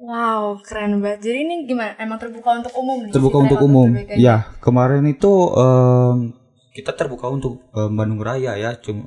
Wow, 0.00 0.64
keren 0.64 1.04
banget. 1.04 1.28
Jadi 1.28 1.38
ini 1.44 1.54
gimana? 1.68 1.92
Emang 2.00 2.16
terbuka 2.16 2.56
untuk 2.56 2.72
umum 2.72 3.04
nih? 3.04 3.12
terbuka 3.12 3.36
untuk 3.38 3.60
umum. 3.60 3.88
Ya, 4.16 4.48
kemarin 4.58 5.04
itu 5.04 5.32
em, 5.52 6.32
kita 6.72 6.96
terbuka 6.96 7.28
untuk 7.28 7.60
em, 7.70 7.92
Bandung 7.92 8.24
Raya 8.24 8.56
ya. 8.56 8.72
Cuma 8.80 9.04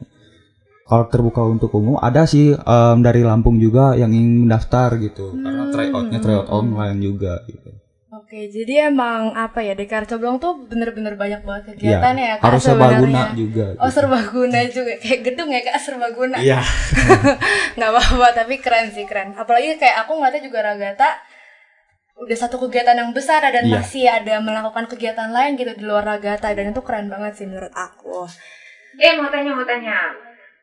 kalau 0.86 1.10
terbuka 1.10 1.41
untuk 1.41 1.74
umum 1.74 1.98
ada 1.98 2.30
sih 2.30 2.54
em, 2.54 2.98
dari 3.02 3.26
Lampung 3.26 3.58
juga 3.58 3.98
yang 3.98 4.13
ingin 4.13 4.46
mendaftar 4.46 4.93
gitu. 5.02 5.34
Karena 5.34 5.74
tryoutnya 5.74 6.19
tryout 6.22 6.48
online 6.48 7.02
juga 7.02 7.41
gitu. 7.50 7.74
Oke, 8.34 8.50
jadi 8.50 8.89
emang 8.89 9.30
apa 9.38 9.62
ya 9.62 9.78
DKR 9.78 10.10
Coblong 10.10 10.41
tuh 10.41 10.65
bener-bener 10.65 11.13
banyak 11.13 11.46
banget 11.46 11.78
kegiatan 11.78 12.17
ya, 12.17 12.41
Kak, 12.41 12.50
harus 12.50 12.65
serbaguna 12.65 13.30
juga. 13.38 13.65
Oh 13.78 13.86
gitu. 13.86 13.93
serbaguna 13.93 14.60
juga 14.74 14.93
kayak 14.98 15.19
gedung 15.22 15.50
ya 15.54 15.62
kak 15.62 15.78
serbaguna. 15.78 16.38
Iya. 16.41 16.58
Nggak 17.78 17.89
apa-apa 17.93 18.28
tapi 18.34 18.58
keren 18.58 18.89
sih 18.89 19.06
keren. 19.06 19.38
Apalagi 19.38 19.78
kayak 19.78 20.02
aku 20.02 20.17
ngeliatnya 20.17 20.50
juga 20.50 20.65
Ragata 20.65 21.22
udah 22.26 22.38
satu 22.41 22.58
kegiatan 22.58 22.98
yang 22.98 23.13
besar 23.13 23.46
dan 23.46 23.69
Iya. 23.69 23.78
masih 23.78 24.10
ada 24.10 24.41
melakukan 24.41 24.89
kegiatan 24.89 25.30
lain 25.30 25.54
gitu 25.54 25.78
di 25.78 25.86
luar 25.86 26.02
Ragata 26.02 26.58
dan 26.58 26.74
itu 26.74 26.82
keren 26.82 27.13
banget 27.13 27.38
sih 27.38 27.46
menurut 27.46 27.69
aku. 27.69 28.26
Eh 28.98 29.13
mau 29.13 29.30
tanya 29.30 29.54
mau 29.54 29.62
tanya. 29.62 30.10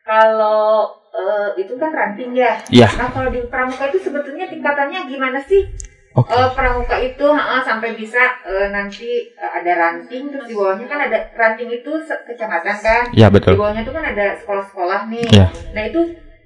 Kalau 0.03 0.91
eh, 1.15 1.63
itu 1.63 1.79
kan 1.79 1.95
ranting 1.95 2.35
ya. 2.35 2.59
Iya. 2.67 2.91
Nah 2.99 3.15
kalau 3.15 3.31
di 3.31 3.47
pramuka 3.47 3.87
itu 3.95 4.11
sebetulnya 4.11 4.51
tingkatannya 4.51 5.07
gimana 5.07 5.39
sih? 5.47 5.71
Oke. 6.11 6.27
Eh, 6.29 6.49
pramuka 6.59 6.97
itu 6.99 7.23
ha, 7.31 7.63
sampai 7.63 7.95
bisa 7.95 8.19
eh, 8.43 8.67
nanti 8.69 9.07
eh, 9.31 9.51
ada 9.55 9.73
ranting 9.79 10.27
terus 10.27 10.47
di 10.47 10.55
bawahnya 10.59 10.87
kan 10.87 10.99
ada 11.07 11.19
ranting 11.33 11.71
itu 11.71 11.93
kecamatan 12.03 12.77
kan. 12.77 13.05
Iya, 13.15 13.31
Di 13.31 13.35
betul. 13.39 13.55
bawahnya 13.55 13.87
tuh 13.87 13.95
kan 13.95 14.05
ada 14.05 14.27
sekolah-sekolah 14.43 15.01
nih. 15.07 15.27
Iya. 15.31 15.47
Nah 15.71 15.83
itu 15.87 16.01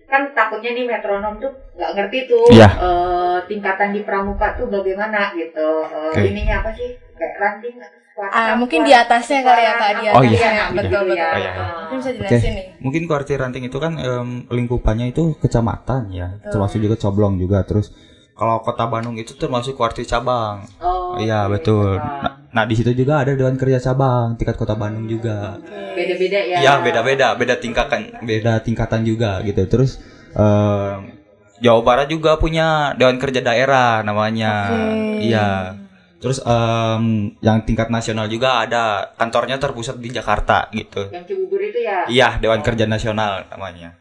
kan 0.05 0.31
takutnya 0.37 0.77
nih 0.77 0.85
metronom 0.85 1.41
tuh 1.41 1.49
nggak 1.75 1.91
ngerti 1.97 2.19
tuh 2.29 2.45
Iya. 2.53 2.69
eh, 2.77 3.39
tingkatan 3.49 3.91
di 3.91 4.01
pramuka 4.05 4.53
tuh 4.53 4.69
bagaimana 4.69 5.33
gitu. 5.33 5.69
Eh, 5.83 6.13
Oke. 6.13 6.21
Ininya 6.29 6.61
apa 6.61 6.71
sih? 6.77 6.93
Kayak 7.17 7.37
ranting 7.41 7.77
Ah, 8.15 8.55
mungkin 8.55 8.87
di 8.87 8.95
atasnya 8.95 9.43
kali 9.43 9.59
ya, 9.59 9.73
Kak, 9.75 9.91
di 9.99 10.05
Oh, 10.15 10.23
iya. 10.23 10.71
gitu 10.71 10.79
betul 10.79 11.03
betul. 11.03 11.19
ya. 11.19 11.27
Oh, 11.27 11.35
iya. 11.35 11.53
Mungkin 11.83 11.97
bisa 11.99 12.11
Oke, 12.15 12.19
jelasin 12.31 12.53
nih. 12.55 12.67
mungkin 12.79 13.03
kuartir 13.11 13.39
ranting 13.43 13.65
itu 13.67 13.79
kan 13.83 13.99
em, 13.99 14.47
lingkupannya 14.47 15.11
itu 15.11 15.35
kecamatan 15.43 16.15
ya, 16.15 16.39
termasuk 16.47 16.79
juga 16.79 16.95
Coblong 16.95 17.43
juga. 17.43 17.67
Terus 17.67 17.91
kalau 18.35 18.59
kota 18.61 18.91
Bandung 18.91 19.15
itu 19.15 19.39
termasuk 19.39 19.79
kuartir 19.79 20.03
cabang. 20.05 20.67
Oh, 20.83 21.15
Iya 21.15 21.47
oke, 21.47 21.55
betul. 21.59 21.95
Nah, 22.03 22.35
nah, 22.51 22.65
di 22.67 22.75
situ 22.75 22.91
juga 22.91 23.23
ada 23.23 23.39
dewan 23.39 23.55
kerja 23.55 23.79
cabang 23.79 24.35
tingkat 24.35 24.59
kota 24.59 24.75
Bandung 24.75 25.07
juga. 25.07 25.59
beda-beda 25.95 26.39
ya. 26.43 26.57
Iya 26.59 26.73
beda-beda, 26.83 27.29
beda 27.39 27.55
tingkatan, 27.63 28.19
beda 28.27 28.59
tingkatan 28.59 29.07
juga 29.07 29.39
gitu. 29.47 29.63
Terus 29.71 30.03
em, 30.35 31.15
Jawa 31.63 31.81
Barat 31.87 32.11
juga 32.11 32.35
punya 32.35 32.99
dewan 32.99 33.23
kerja 33.23 33.39
daerah 33.39 34.03
namanya. 34.03 34.75
Oke. 34.75 35.31
Iya. 35.31 35.79
Terus 36.19 36.43
em, 36.43 37.39
yang 37.39 37.63
tingkat 37.63 37.95
nasional 37.95 38.27
juga 38.27 38.67
ada 38.67 39.15
kantornya 39.15 39.63
terpusat 39.63 40.03
di 40.03 40.11
Jakarta 40.11 40.67
gitu. 40.75 41.07
Yang 41.15 41.31
Cibubur 41.31 41.63
itu 41.63 41.79
ya. 41.79 42.03
Iya, 42.11 42.29
Dewan 42.43 42.65
Kerja 42.65 42.91
Nasional 42.91 43.47
namanya. 43.53 43.95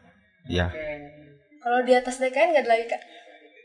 Iya. 0.50 0.72
Kalau 1.62 1.80
di 1.86 1.92
atas 1.94 2.18
DKN 2.18 2.52
nggak 2.52 2.64
ada 2.66 2.70
lagi 2.74 2.84
kak? 2.90 3.02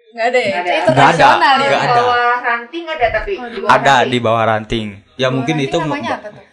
Nggak 0.10 0.26
ada 0.26 0.40
ya? 0.40 0.50
Nggak 0.50 0.62
ada. 0.62 0.72
Itu 0.74 0.90
Nggak 0.90 1.10
ada, 1.10 1.28
ya? 1.30 1.58
Di 1.60 1.68
ada. 1.70 1.94
bawah 1.96 2.18
ranting 2.42 2.86
ada 2.86 3.08
tapi 3.12 3.32
Oh, 3.36 3.46
di 3.46 3.60
bawah 3.60 3.72
Ada 3.72 3.86
ranting. 3.94 4.10
di 4.10 4.18
bawah 4.20 4.44
ranting. 4.44 4.88
Ya 5.16 5.28
mungkin 5.30 5.56
Nanti 5.56 5.68
itu 5.68 5.78
namanya 5.78 6.14
apa 6.16 6.28
tuh 6.30 6.44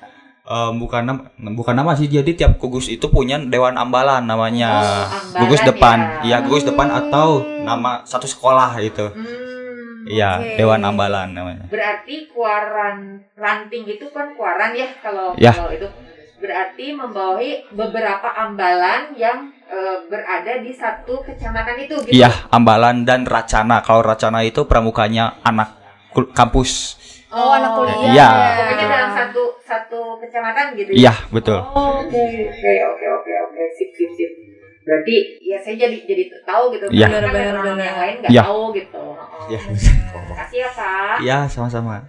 em, 0.47 0.73
bukan 0.77 1.03
nama 1.03 1.21
bukan 1.53 1.75
nama 1.75 1.91
sih. 1.93 2.07
Jadi 2.07 2.31
tiap 2.35 2.53
gugus 2.57 2.87
itu 2.87 3.07
punya 3.07 3.41
Dewan 3.41 3.75
Ambalan 3.75 4.23
namanya. 4.23 4.69
Oh, 4.73 5.05
ambalan 5.07 5.41
gugus 5.41 5.61
depan. 5.63 5.99
ya. 5.99 6.09
Iya, 6.23 6.37
gugus 6.43 6.65
depan 6.65 6.89
atau 6.89 7.29
nama 7.61 8.03
satu 8.03 8.27
sekolah 8.27 8.77
gitu. 8.79 9.11
Hmm, 9.11 10.07
Iya, 10.07 10.39
Oke. 10.39 10.55
Dewan 10.57 10.83
Ambalan 10.83 11.29
namanya. 11.33 11.67
Berarti 11.67 12.31
kuaran 12.31 12.99
ranting 13.35 13.89
itu 13.89 14.07
kan 14.09 14.31
kuaran 14.33 14.71
ya 14.71 14.87
kalau 14.97 15.35
Ya. 15.35 15.51
kalau 15.51 15.73
itu 15.73 15.89
berarti 16.37 16.93
membawahi 16.93 17.73
beberapa 17.73 18.29
ambalan 18.31 19.17
yang 19.17 19.51
eh, 19.67 19.97
berada 20.07 20.53
di 20.59 20.73
satu 20.73 21.23
kecamatan 21.23 21.77
itu 21.83 21.95
gitu. 22.07 22.13
Iya, 22.15 22.31
Ambalan 22.51 23.03
dan 23.03 23.27
Racana. 23.27 23.83
Kalau 23.83 24.03
Racana 24.03 24.43
itu 24.43 24.65
pramukanya 24.65 25.39
anak 25.43 25.77
kampus. 26.33 26.97
Oh, 27.29 27.51
anak 27.53 27.75
kuliah. 27.75 27.99
Iya. 28.15 28.31
Pokoknya 28.57 28.87
dalam 28.87 29.11
satu 29.13 29.43
satu 29.61 30.01
kecamatan 30.23 30.79
gitu. 30.79 30.91
Iya, 30.95 31.13
betul. 31.29 31.59
Oh, 31.59 32.01
Oke, 32.07 32.23
oke, 32.49 32.73
oke, 32.95 33.07
oke, 33.21 33.33
oke, 33.51 33.63
sip, 33.77 33.91
sip, 33.93 34.11
sip. 34.15 34.31
Berarti 34.87 35.43
ya 35.43 35.59
saya 35.59 35.75
jadi 35.75 35.99
jadi 36.07 36.23
tahu 36.47 36.71
gitu. 36.79 36.87
Iya. 36.95 37.07
Kan 37.11 37.27
benar, 37.35 37.55
yang 37.75 37.99
lain 37.99 38.15
nggak 38.23 38.31
Iya. 38.31 38.43
tahu 38.47 38.63
gitu. 38.73 39.03
Oh. 39.03 39.51
Iya. 39.51 39.61
Makasih 40.31 40.59
ya 40.63 40.71
Pak. 40.71 41.17
Iya, 41.21 41.39
sama-sama. 41.51 42.07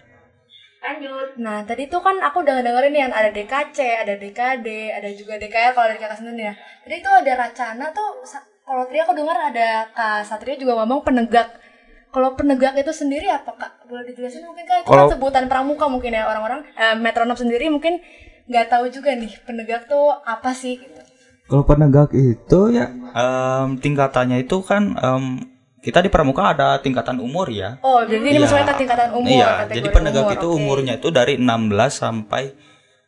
Lanjut. 0.88 1.28
Nah, 1.44 1.68
tadi 1.68 1.92
tuh 1.92 2.00
kan 2.00 2.16
aku 2.24 2.48
udah 2.48 2.64
dengerin 2.64 2.96
nih 2.96 3.04
ada 3.12 3.28
DKC, 3.28 4.08
ada 4.08 4.14
DKD, 4.16 4.68
ada 4.96 5.10
juga 5.12 5.36
DKR 5.36 5.76
kalau 5.76 5.92
dari 5.92 6.00
kakak 6.00 6.24
sendiri 6.24 6.48
ya. 6.48 6.54
Tadi 6.56 6.96
tuh 7.04 7.12
ada 7.12 7.32
Racana 7.36 7.86
tuh, 7.92 8.24
kalau 8.64 8.84
tadi 8.88 9.00
aku 9.04 9.12
dengar 9.12 9.36
ada 9.52 9.92
Kak 9.92 10.24
Satria 10.24 10.56
juga 10.56 10.80
ngomong 10.80 11.04
penegak. 11.04 11.60
Kalau 12.08 12.40
penegak 12.40 12.72
itu 12.74 12.90
sendiri 12.90 13.28
apa 13.28 13.52
kak? 13.52 13.84
Boleh 13.84 14.08
dijelasin 14.08 14.48
mungkin 14.48 14.64
kak? 14.64 14.88
Itu 14.88 14.96
Kalau- 14.96 15.12
kan 15.12 15.20
sebutan 15.20 15.46
pramuka 15.52 15.92
mungkin 15.92 16.16
ya 16.16 16.24
orang-orang 16.24 16.64
eh, 16.74 16.96
metronom 16.96 17.36
sendiri 17.36 17.68
mungkin 17.68 18.00
nggak 18.48 18.72
tahu 18.72 18.88
juga 18.88 19.12
nih 19.12 19.36
penegak 19.44 19.92
tuh 19.92 20.16
apa 20.24 20.56
sih? 20.56 20.80
Gitu. 20.80 21.02
Kalau 21.48 21.68
penegak 21.68 22.16
itu 22.16 22.60
ya 22.72 22.88
em, 23.12 23.76
tingkatannya 23.76 24.40
itu 24.40 24.56
kan 24.64 24.96
em, 24.96 25.44
kita 25.78 26.00
di 26.00 26.10
pramuka 26.10 26.52
ada 26.52 26.78
tingkatan 26.78 27.18
umur 27.18 27.48
ya. 27.48 27.78
Oh, 27.80 28.02
jadi 28.02 28.20
ini 28.20 28.32
Iya. 28.34 28.42
maksudnya 28.44 28.74
tingkatan 28.74 29.10
umur. 29.14 29.30
Iya, 29.30 29.50
jadi 29.68 29.88
penegak 29.88 30.24
umur, 30.24 30.36
itu 30.36 30.48
oke. 30.48 30.58
umurnya 30.58 30.94
itu 30.96 31.08
dari 31.10 31.34
16 31.36 31.94
sampai 31.94 32.44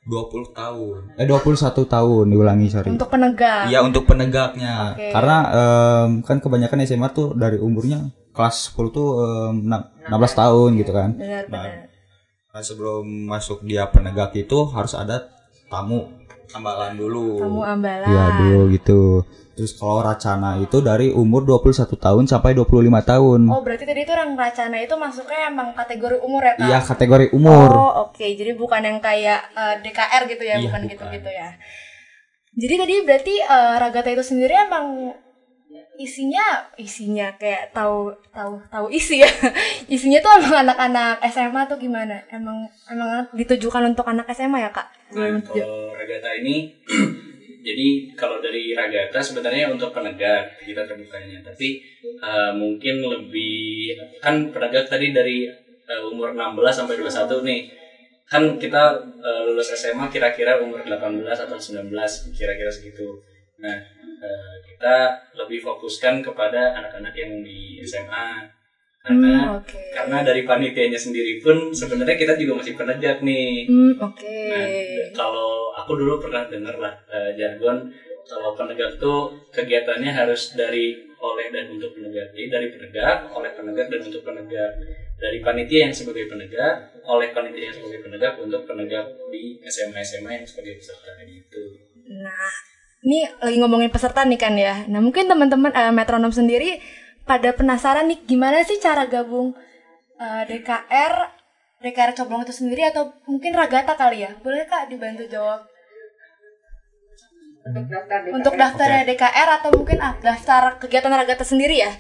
20 0.01 0.49
tahun. 0.51 0.97
Eh 1.15 1.25
21 1.25 1.85
tahun 1.85 2.25
diulangi 2.27 2.67
sorry. 2.67 2.89
Untuk 2.89 3.09
penegak. 3.09 3.67
Iya 3.67 3.79
untuk 3.81 4.05
penegaknya. 4.05 4.93
Oke. 4.93 5.11
Karena 5.11 5.37
em, 5.47 6.09
kan 6.21 6.37
kebanyakan 6.37 6.81
SMA 6.83 7.09
tuh 7.09 7.33
dari 7.33 7.57
umurnya 7.57 8.09
kelas 8.31 8.69
10 8.69 8.89
tuh 8.89 9.09
enam- 9.51 9.89
16 10.03 10.33
tahun 10.33 10.69
gitu 10.77 10.91
kan. 10.91 11.13
Benar 11.13 11.45
Nah, 11.45 11.61
benar. 11.61 11.89
nah, 12.49 12.61
sebelum 12.63 13.03
masuk 13.27 13.61
dia 13.61 13.85
penegak 13.85 14.33
itu 14.35 14.65
harus 14.67 14.93
ada 14.93 15.29
tamu 15.67 16.09
ambalan 16.49 16.93
dulu. 16.95 17.37
Kamu 17.37 17.61
ambalan. 17.61 18.07
Iya 18.07 18.25
dulu 18.35 18.59
gitu. 18.71 19.01
Terus 19.59 19.75
kalau 19.75 19.99
Racana 19.99 20.55
itu 20.55 20.79
dari 20.79 21.11
umur 21.11 21.43
21 21.43 21.91
tahun 21.99 22.23
sampai 22.31 22.55
25 22.55 22.79
tahun. 23.03 23.39
Oh 23.51 23.59
berarti 23.59 23.83
tadi 23.83 24.07
itu 24.07 24.11
orang 24.15 24.39
racana 24.39 24.79
itu 24.79 24.95
masuknya 24.95 25.51
emang 25.51 25.75
kategori 25.75 26.15
umur 26.23 26.47
ya 26.47 26.53
kak? 26.55 26.63
Iya 26.63 26.79
kategori 26.79 27.25
umur. 27.35 27.67
Oh 27.75 27.91
oke, 28.07 28.23
jadi 28.23 28.55
bukan 28.55 28.79
yang 28.87 29.03
kayak 29.03 29.51
eh, 29.51 29.75
DKR 29.83 30.31
gitu 30.31 30.43
ya, 30.47 30.55
Iya, 30.55 30.63
bukan 30.63 30.81
gitu-gitu 30.87 31.27
ya. 31.27 31.59
Jadi 32.55 32.73
tadi 32.79 32.95
berarti 33.03 33.35
eh, 33.43 33.75
Ragata 33.83 34.09
itu 34.15 34.23
sendiri 34.23 34.55
emang 34.55 35.11
isinya 35.99 36.71
isinya 36.79 37.35
kayak 37.35 37.75
tahu 37.75 38.15
tahu 38.31 38.63
tahu 38.71 38.87
isi 38.95 39.19
ya. 39.19 39.27
isinya 39.91 40.23
tuh 40.23 40.39
emang 40.39 40.63
anak-anak 40.63 41.19
SMA 41.35 41.67
tuh 41.67 41.75
gimana? 41.75 42.23
Emang 42.31 42.63
emang 42.87 43.27
ditujukan 43.35 43.91
untuk 43.91 44.07
anak 44.07 44.23
SMA 44.31 44.63
ya 44.63 44.71
kak? 44.71 44.87
Nah, 45.19 45.35
kalau 45.43 45.91
Ragata 45.91 46.31
ini 46.39 46.71
jadi 47.59 47.87
kalau 48.15 48.39
dari 48.39 48.71
Ragata 48.71 49.19
sebenarnya 49.19 49.67
untuk 49.67 49.91
penegak 49.91 50.55
kita 50.63 50.87
terbukanya, 50.87 51.43
tapi 51.43 51.83
eh, 52.01 52.51
mungkin 52.55 53.03
lebih 53.03 53.95
kan 54.23 54.47
penegak 54.49 54.87
tadi 54.87 55.11
dari 55.11 55.47
eh, 55.89 56.01
umur 56.07 56.31
16 56.31 56.55
sampai 56.71 56.95
21 56.95 57.43
nih. 57.43 57.61
Kan 58.29 58.55
kita 58.55 58.97
eh, 59.19 59.41
lulus 59.43 59.75
SMA 59.75 60.07
kira-kira 60.07 60.59
umur 60.63 60.83
18 60.85 61.23
atau 61.25 61.57
19 61.59 61.91
kira-kira 62.31 62.71
segitu. 62.71 63.19
Nah, 63.59 63.75
eh, 64.23 64.53
kita 64.63 64.95
lebih 65.35 65.59
fokuskan 65.59 66.23
kepada 66.23 66.79
anak-anak 66.79 67.11
yang 67.15 67.43
di 67.43 67.83
SMA 67.83 68.58
karena 68.99 69.31
Hmm, 69.31 69.57
oke. 69.63 69.79
karena 69.95 70.17
dari 70.27 70.41
panitianya 70.43 70.99
sendiri 70.99 71.39
pun 71.39 71.71
sebenarnya 71.71 72.19
kita 72.19 72.33
juga 72.35 72.59
masih 72.59 72.75
penegak 72.75 73.23
nih. 73.23 73.63
Hmm, 73.65 73.95
oke. 73.95 74.35
Nah, 74.51 74.65
kalau 75.15 75.71
aku 75.71 75.91
dulu 75.95 76.19
pernah 76.19 76.43
dengar 76.51 76.75
lah 76.75 76.93
eh, 77.07 77.31
jargon 77.39 77.87
kalau 78.27 78.53
penegak 78.53 78.99
tuh 79.01 79.33
kegiatannya 79.49 80.11
harus 80.11 80.53
dari 80.53 80.93
oleh 81.19 81.47
dan 81.51 81.71
untuk 81.73 81.95
penegak. 81.95 82.31
Jadi 82.35 82.47
dari 82.47 82.67
penegak, 82.71 83.17
oleh 83.33 83.51
penegak 83.55 83.87
dan 83.89 84.01
untuk 84.05 84.21
penegak. 84.23 84.71
Dari 85.19 85.43
panitia 85.43 85.89
yang 85.89 85.95
sebagai 85.95 86.31
penegak, 86.31 86.95
oleh 87.03 87.35
panitia 87.35 87.71
yang 87.71 87.75
sebagai 87.75 87.99
penegak 88.07 88.33
untuk 88.39 88.63
penegak 88.63 89.03
di 89.27 89.59
SMA 89.67 89.99
SMA 89.99 90.31
yang 90.39 90.45
sebagai 90.47 90.79
peserta 90.79 91.11
gitu. 91.27 91.63
Nah, 92.23 92.51
ini 93.03 93.27
lagi 93.27 93.57
ngomongin 93.59 93.91
peserta 93.91 94.23
nih 94.23 94.39
kan 94.39 94.55
ya. 94.55 94.87
Nah, 94.87 95.03
mungkin 95.03 95.27
teman-teman 95.27 95.71
eh, 95.75 95.91
metronom 95.91 96.31
sendiri 96.31 96.79
pada 97.29 97.53
penasaran 97.53 98.09
nih 98.09 98.25
gimana 98.25 98.65
sih 98.65 98.81
cara 98.81 99.05
gabung 99.05 99.53
eh, 100.17 100.43
DKR 100.49 101.37
DKR 101.79 102.11
Coblong 102.11 102.43
itu 102.43 102.51
sendiri 102.51 102.83
atau 102.91 103.15
mungkin 103.23 103.55
Ragata 103.55 103.95
kali 103.95 104.27
ya? 104.27 104.35
Boleh 104.43 104.67
Kak 104.67 104.91
dibantu 104.91 105.23
jawab? 105.31 105.63
Untuk 107.63 107.87
daftar 107.87 108.19
DKR. 108.19 108.35
Untuk 108.35 108.53
daftarnya 108.59 109.01
DKR 109.07 109.49
atau 109.61 109.69
mungkin 109.71 109.97
ah, 110.03 110.13
daftar 110.19 110.75
kegiatan 110.81 111.13
Ragata 111.13 111.47
sendiri 111.47 111.79
ya? 111.79 111.91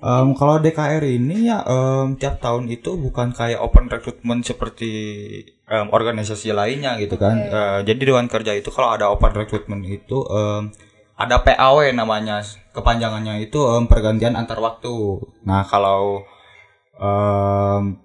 Em, 0.00 0.32
kalau 0.32 0.56
DKR 0.58 1.04
ini 1.04 1.52
ya 1.52 1.60
em, 1.62 2.16
tiap 2.16 2.40
tahun 2.40 2.66
itu 2.72 2.96
bukan 2.96 3.36
kayak 3.36 3.60
open 3.60 3.86
recruitment 3.86 4.42
seperti 4.42 4.90
em, 5.68 5.86
organisasi 5.92 6.50
lainnya 6.50 6.98
gitu 6.98 7.20
kan. 7.20 7.36
Eh, 7.36 7.80
jadi 7.86 8.02
Dewan 8.02 8.26
Kerja 8.26 8.56
itu 8.56 8.72
kalau 8.74 8.96
ada 8.96 9.12
open 9.12 9.30
recruitment 9.36 9.84
itu 9.86 10.24
em, 10.26 10.72
ada 11.20 11.44
PAW 11.44 11.92
namanya. 11.92 12.40
Kepanjangannya 12.72 13.44
itu 13.44 13.60
em, 13.60 13.84
pergantian 13.84 14.40
antar 14.40 14.56
waktu. 14.56 15.20
Nah, 15.44 15.60
kalau 15.68 16.24
em, 16.96 18.00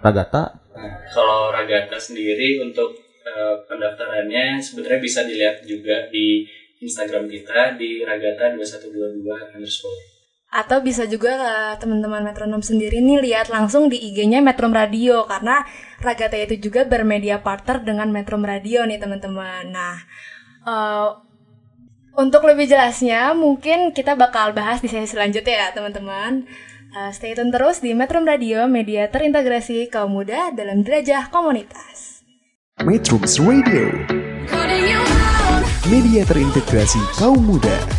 Ragata 0.00 0.66
kalau 1.10 1.48
Ragata 1.50 1.96
sendiri 1.96 2.60
untuk 2.60 2.92
eh, 3.24 3.56
pendaftarannya 3.66 4.60
sebenarnya 4.60 5.00
bisa 5.00 5.20
dilihat 5.24 5.64
juga 5.64 6.08
di 6.12 6.44
Instagram 6.84 7.26
kita 7.32 7.80
di 7.80 8.04
Ragata 8.04 8.52
2122 8.52 9.56
underscore. 9.56 10.00
Atau 10.46 10.78
bisa 10.80 11.04
juga 11.08 11.74
teman-teman 11.80 12.22
metronom 12.22 12.62
sendiri 12.62 13.02
nih 13.02 13.18
lihat 13.24 13.50
langsung 13.50 13.90
di 13.90 13.98
IG-nya 13.98 14.44
Metrom 14.44 14.70
Radio 14.70 15.26
karena 15.26 15.64
Ragata 15.98 16.36
itu 16.38 16.70
juga 16.70 16.84
bermedia 16.86 17.40
partner 17.40 17.82
dengan 17.82 18.12
Metrom 18.12 18.44
Radio 18.44 18.84
nih 18.84 19.00
teman-teman. 19.00 19.72
Nah, 19.72 19.96
eh, 20.68 21.08
untuk 22.16 22.48
lebih 22.48 22.66
jelasnya 22.66 23.36
mungkin 23.36 23.92
kita 23.92 24.16
bakal 24.16 24.56
bahas 24.56 24.80
di 24.80 24.88
sesi 24.88 25.12
selanjutnya 25.12 25.54
ya 25.54 25.68
teman-teman. 25.76 26.48
Eh, 26.96 27.10
stay 27.12 27.36
tune 27.36 27.52
terus 27.52 27.84
di 27.84 27.92
Metrom 27.92 28.24
Radio, 28.24 28.64
media 28.64 29.04
terintegrasi 29.12 29.92
kaum 29.92 30.16
muda 30.16 30.48
dalam 30.56 30.80
jelajah 30.80 31.28
komunitas. 31.28 32.24
Metrums 32.84 33.40
Radio 33.40 35.00
Media 35.88 36.22
terintegrasi 36.28 37.00
kaum 37.16 37.40
muda 37.40 37.95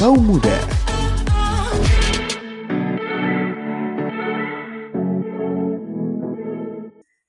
kaum 0.00 0.16
muda. 0.16 0.56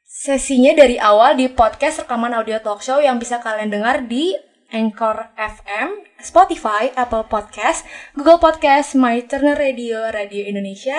sesinya 0.08 0.72
dari 0.72 0.96
awal 0.96 1.36
di 1.36 1.52
podcast 1.52 2.02
rekaman 2.02 2.32
audio 2.32 2.56
talk 2.64 2.80
show 2.80 2.96
yang 2.96 3.20
bisa 3.20 3.38
kalian 3.44 3.68
dengar 3.68 4.08
di 4.08 4.32
Anchor 4.72 5.36
FM, 5.36 6.00
Spotify, 6.22 6.88
Apple 6.96 7.28
Podcast, 7.28 7.84
Google 8.16 8.40
Podcast, 8.40 8.96
My 8.96 9.20
Turner 9.26 9.58
Radio, 9.58 10.08
Radio 10.08 10.46
Indonesia, 10.46 10.96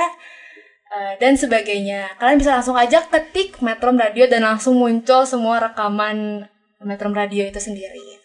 eh, 0.91 1.13
dan 1.17 1.39
sebagainya. 1.39 2.19
Kalian 2.19 2.37
bisa 2.37 2.53
langsung 2.53 2.77
aja 2.77 3.01
ketik 3.07 3.63
Metro 3.65 3.89
Radio 3.95 4.27
dan 4.29 4.45
langsung 4.45 4.77
muncul 4.77 5.25
semua 5.25 5.57
rekaman 5.71 6.45
Metro 6.83 7.09
Radio 7.09 7.47
itu 7.47 7.57
sendiri. 7.57 8.20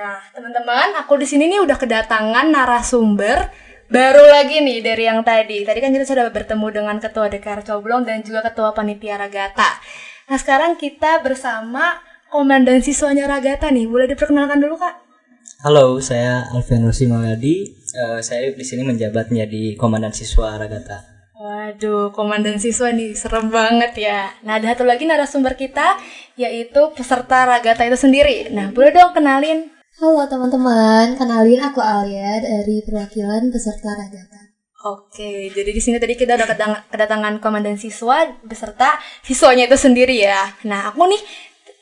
Nah, 0.00 0.16
teman-teman, 0.32 0.96
aku 0.96 1.20
di 1.20 1.28
sini 1.28 1.44
nih 1.52 1.60
udah 1.60 1.76
kedatangan 1.76 2.48
narasumber 2.48 3.52
baru 3.92 4.24
lagi 4.32 4.64
nih 4.64 4.80
dari 4.80 5.04
yang 5.04 5.20
tadi. 5.20 5.60
Tadi 5.60 5.76
kan 5.76 5.92
kita 5.92 6.08
sudah 6.08 6.24
bertemu 6.32 6.72
dengan 6.72 6.96
Ketua 6.96 7.28
DKR 7.28 7.60
Coblong 7.68 8.08
dan 8.08 8.24
juga 8.24 8.40
Ketua 8.40 8.72
Panitia 8.72 9.20
Ragata. 9.20 9.76
Nah, 10.24 10.40
sekarang 10.40 10.80
kita 10.80 11.20
bersama 11.20 12.00
Komandan 12.32 12.80
siswanya 12.80 13.28
Ragata 13.28 13.68
nih. 13.68 13.84
Boleh 13.84 14.08
diperkenalkan 14.08 14.56
dulu, 14.64 14.80
Kak? 14.80 15.04
Halo, 15.68 16.00
saya 16.00 16.48
Alfian 16.48 16.80
Rusimawadi. 16.80 17.68
Eh, 17.92 18.20
saya 18.24 18.56
di 18.56 18.64
sini 18.64 18.88
menjabat 18.88 19.28
menjadi 19.28 19.76
Komandan 19.76 20.16
Siswa 20.16 20.56
Ragata. 20.56 21.04
Waduh, 21.36 22.08
komandan 22.16 22.56
siswa 22.56 22.88
nih, 22.92 23.12
serem 23.12 23.52
banget 23.52 23.96
ya. 23.96 24.32
Nah, 24.44 24.56
ada 24.60 24.72
satu 24.72 24.84
lagi 24.84 25.04
narasumber 25.04 25.60
kita, 25.60 26.00
yaitu 26.40 26.88
peserta 26.96 27.44
Ragata 27.44 27.84
itu 27.84 28.00
sendiri. 28.00 28.48
Nah, 28.48 28.72
boleh 28.72 28.96
dong 28.96 29.12
kenalin. 29.12 29.79
Halo 30.00 30.24
teman-teman, 30.24 31.12
kenalin 31.12 31.60
aku 31.60 31.76
Alia 31.76 32.40
dari 32.40 32.80
perwakilan 32.80 33.52
peserta 33.52 33.92
Ragata. 33.92 34.40
Oke, 34.88 35.52
jadi 35.52 35.76
di 35.76 35.76
sini 35.76 36.00
tadi 36.00 36.16
kita 36.16 36.40
udah 36.40 36.48
kedatangan 36.88 37.36
komandan 37.36 37.76
siswa 37.76 38.24
beserta 38.40 38.96
siswanya 39.20 39.68
itu 39.68 39.76
sendiri 39.76 40.24
ya. 40.24 40.56
Nah, 40.64 40.88
aku 40.88 41.04
nih 41.04 41.20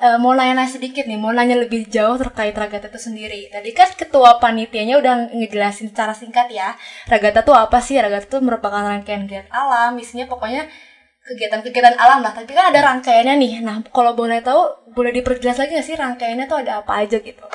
eh, 0.03 0.19
mau 0.19 0.35
nanya-nanya 0.35 0.67
sedikit 0.67 1.07
nih, 1.07 1.15
mau 1.15 1.31
nanya 1.31 1.63
lebih 1.63 1.87
jauh 1.87 2.19
terkait 2.19 2.59
Ragata 2.59 2.91
itu 2.91 2.99
sendiri. 2.99 3.55
Tadi 3.55 3.71
kan 3.71 3.87
ketua 3.95 4.43
panitianya 4.43 4.99
udah 4.99 5.39
ngejelasin 5.39 5.95
secara 5.95 6.11
singkat 6.11 6.51
ya. 6.51 6.75
Ragata 7.07 7.47
tuh 7.47 7.55
apa 7.55 7.79
sih? 7.79 8.03
Ragata 8.03 8.27
tuh 8.27 8.43
merupakan 8.43 8.83
rangkaian 8.83 9.31
kegiatan 9.31 9.47
alam, 9.55 9.95
isinya 9.95 10.27
pokoknya 10.27 10.67
kegiatan-kegiatan 11.23 11.95
alam 11.95 12.27
lah. 12.27 12.35
Tapi 12.35 12.51
kan 12.51 12.75
ada 12.75 12.83
rangkaiannya 12.83 13.39
nih. 13.39 13.53
Nah, 13.63 13.79
kalau 13.95 14.19
boleh 14.19 14.43
tahu, 14.43 14.91
boleh 14.91 15.15
diperjelas 15.15 15.63
lagi 15.63 15.79
nggak 15.79 15.87
sih 15.87 15.95
rangkaiannya 15.95 16.51
tuh 16.51 16.67
ada 16.67 16.83
apa 16.83 16.99
aja 16.99 17.23
gitu? 17.23 17.47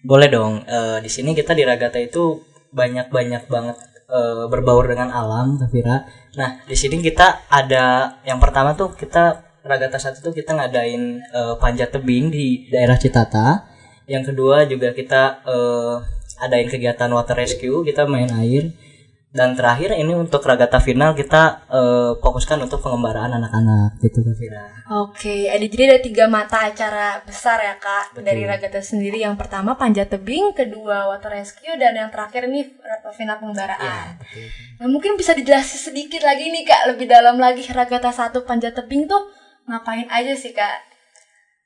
Boleh 0.00 0.28
dong. 0.32 0.64
eh, 0.64 0.98
di 1.04 1.10
sini 1.12 1.36
kita 1.36 1.52
di 1.52 1.62
Ragata 1.64 2.00
itu 2.00 2.40
banyak-banyak 2.72 3.44
banget 3.50 3.76
eh, 4.08 4.44
berbaur 4.48 4.88
dengan 4.88 5.12
alam, 5.12 5.60
Kavira. 5.60 6.08
Nah, 6.40 6.64
di 6.64 6.76
sini 6.76 7.04
kita 7.04 7.46
ada 7.52 8.16
yang 8.24 8.40
pertama 8.40 8.72
tuh 8.72 8.96
kita 8.96 9.46
Ragata 9.60 10.00
satu 10.00 10.24
tuh 10.24 10.32
kita 10.32 10.56
ngadain 10.56 11.20
eh, 11.20 11.54
panjat 11.60 11.92
tebing 11.92 12.32
di 12.32 12.68
daerah 12.72 12.96
Citata. 12.96 13.68
Yang 14.08 14.32
kedua 14.32 14.64
juga 14.64 14.96
kita 14.96 15.44
eh, 15.44 15.96
adain 16.40 16.68
kegiatan 16.72 17.12
water 17.12 17.36
rescue, 17.36 17.84
kita 17.84 18.08
main 18.08 18.32
air. 18.40 18.72
Dan 19.30 19.54
terakhir 19.54 19.94
ini 19.94 20.10
untuk 20.10 20.42
Ragata 20.42 20.82
final 20.82 21.14
kita 21.14 21.62
eh, 21.70 22.12
fokuskan 22.18 22.66
untuk 22.66 22.82
pengembaraan 22.82 23.30
anak-anak 23.30 24.02
gitu 24.02 24.26
Kavira. 24.26 24.66
Oke, 24.90 25.46
ada 25.46 25.62
jadi 25.62 25.86
ada 25.86 25.98
tiga 26.02 26.26
mata 26.26 26.66
acara 26.66 27.22
besar 27.22 27.62
ya 27.62 27.78
kak 27.78 28.18
dari 28.26 28.42
Ragata 28.42 28.82
sendiri. 28.82 29.22
Yang 29.22 29.38
pertama 29.38 29.78
panjat 29.78 30.10
tebing, 30.10 30.50
kedua 30.50 31.06
water 31.14 31.30
rescue, 31.30 31.78
dan 31.78 31.94
yang 31.94 32.10
terakhir 32.10 32.50
ini 32.50 32.74
eh, 32.74 33.12
final 33.14 33.38
pengembaraan. 33.38 34.18
Nah 34.82 34.88
mungkin 34.90 35.14
bisa 35.14 35.30
dijelasin 35.38 35.94
sedikit 35.94 36.26
lagi 36.26 36.50
nih 36.50 36.66
kak, 36.66 36.90
lebih 36.90 37.06
dalam 37.06 37.38
lagi 37.38 37.62
Ragata 37.70 38.10
satu 38.10 38.42
panjat 38.42 38.74
tebing 38.74 39.06
tuh 39.06 39.30
ngapain 39.70 40.10
aja 40.10 40.34
sih 40.34 40.50
kak? 40.50 40.90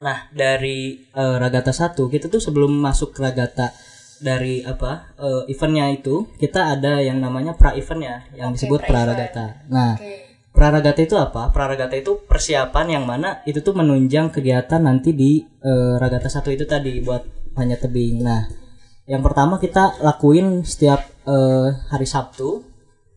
Nah, 0.05 0.29
dari 0.37 1.01
eh, 1.01 1.37
Ragata 1.41 1.73
1 1.73 1.97
kita 1.97 2.29
tuh 2.29 2.45
sebelum 2.45 2.77
masuk 2.77 3.17
ke 3.17 3.25
Ragata 3.25 3.73
dari 4.25 4.65
apa 4.65 5.13
eh, 5.21 5.53
eventnya 5.53 5.93
itu 5.93 6.25
kita 6.41 6.73
ada 6.73 7.05
yang 7.05 7.21
namanya 7.21 7.53
pra 7.53 7.77
eventnya 7.77 8.25
yang 8.33 8.57
disebut 8.57 8.81
pra 8.89 9.05
Ragata. 9.05 9.69
Nah, 9.69 10.01
pra 10.49 10.73
Ragata 10.73 11.05
itu 11.05 11.21
apa? 11.21 11.53
Pra 11.53 11.69
Ragata 11.69 11.93
itu 11.93 12.25
persiapan 12.25 12.97
yang 12.97 13.05
mana 13.05 13.45
itu 13.45 13.61
tuh 13.61 13.77
menunjang 13.77 14.33
kegiatan 14.33 14.81
nanti 14.81 15.13
di 15.13 15.45
eh, 15.45 15.95
Ragata 16.01 16.33
1 16.33 16.41
itu 16.57 16.65
tadi 16.65 17.05
buat 17.05 17.53
panjat 17.53 17.85
tebing. 17.85 18.25
Nah, 18.25 18.49
yang 19.05 19.21
pertama 19.21 19.61
kita 19.61 20.01
lakuin 20.01 20.65
setiap 20.65 21.05
eh, 21.29 21.69
hari 21.93 22.09
Sabtu. 22.09 22.74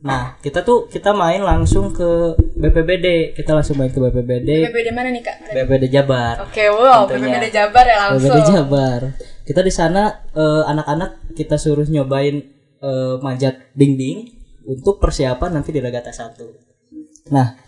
Nah, 0.08 0.40
kita 0.40 0.64
tuh 0.64 0.88
kita 0.88 1.12
main 1.12 1.44
langsung 1.44 1.92
ke 1.92 2.40
BPBD. 2.56 3.36
Kita 3.36 3.52
langsung 3.52 3.76
main 3.76 3.92
ke 3.92 4.00
BPBD. 4.00 4.64
BPBD 4.64 4.90
mana 4.96 5.12
nih 5.12 5.20
kak? 5.20 5.52
BPBD 5.52 5.92
Jabar. 5.92 6.48
Oke, 6.48 6.64
wow, 6.72 7.04
Tentunya. 7.04 7.36
BPBD 7.36 7.46
Jabar 7.52 7.84
ya 7.84 7.98
langsung. 8.08 8.32
BPBD 8.32 8.50
Jabar. 8.56 9.02
Kita 9.44 9.60
di 9.60 9.74
sana 9.76 10.24
eh, 10.32 10.64
anak-anak 10.64 11.36
kita 11.36 11.60
suruh 11.60 11.84
nyobain 11.84 12.40
eh, 12.80 13.16
manjat 13.20 13.76
dinding 13.76 14.32
untuk 14.68 15.04
persiapan 15.04 15.60
nanti 15.60 15.76
di 15.76 15.84
Ragata 15.84 16.16
1. 16.16 17.32
Nah, 17.36 17.60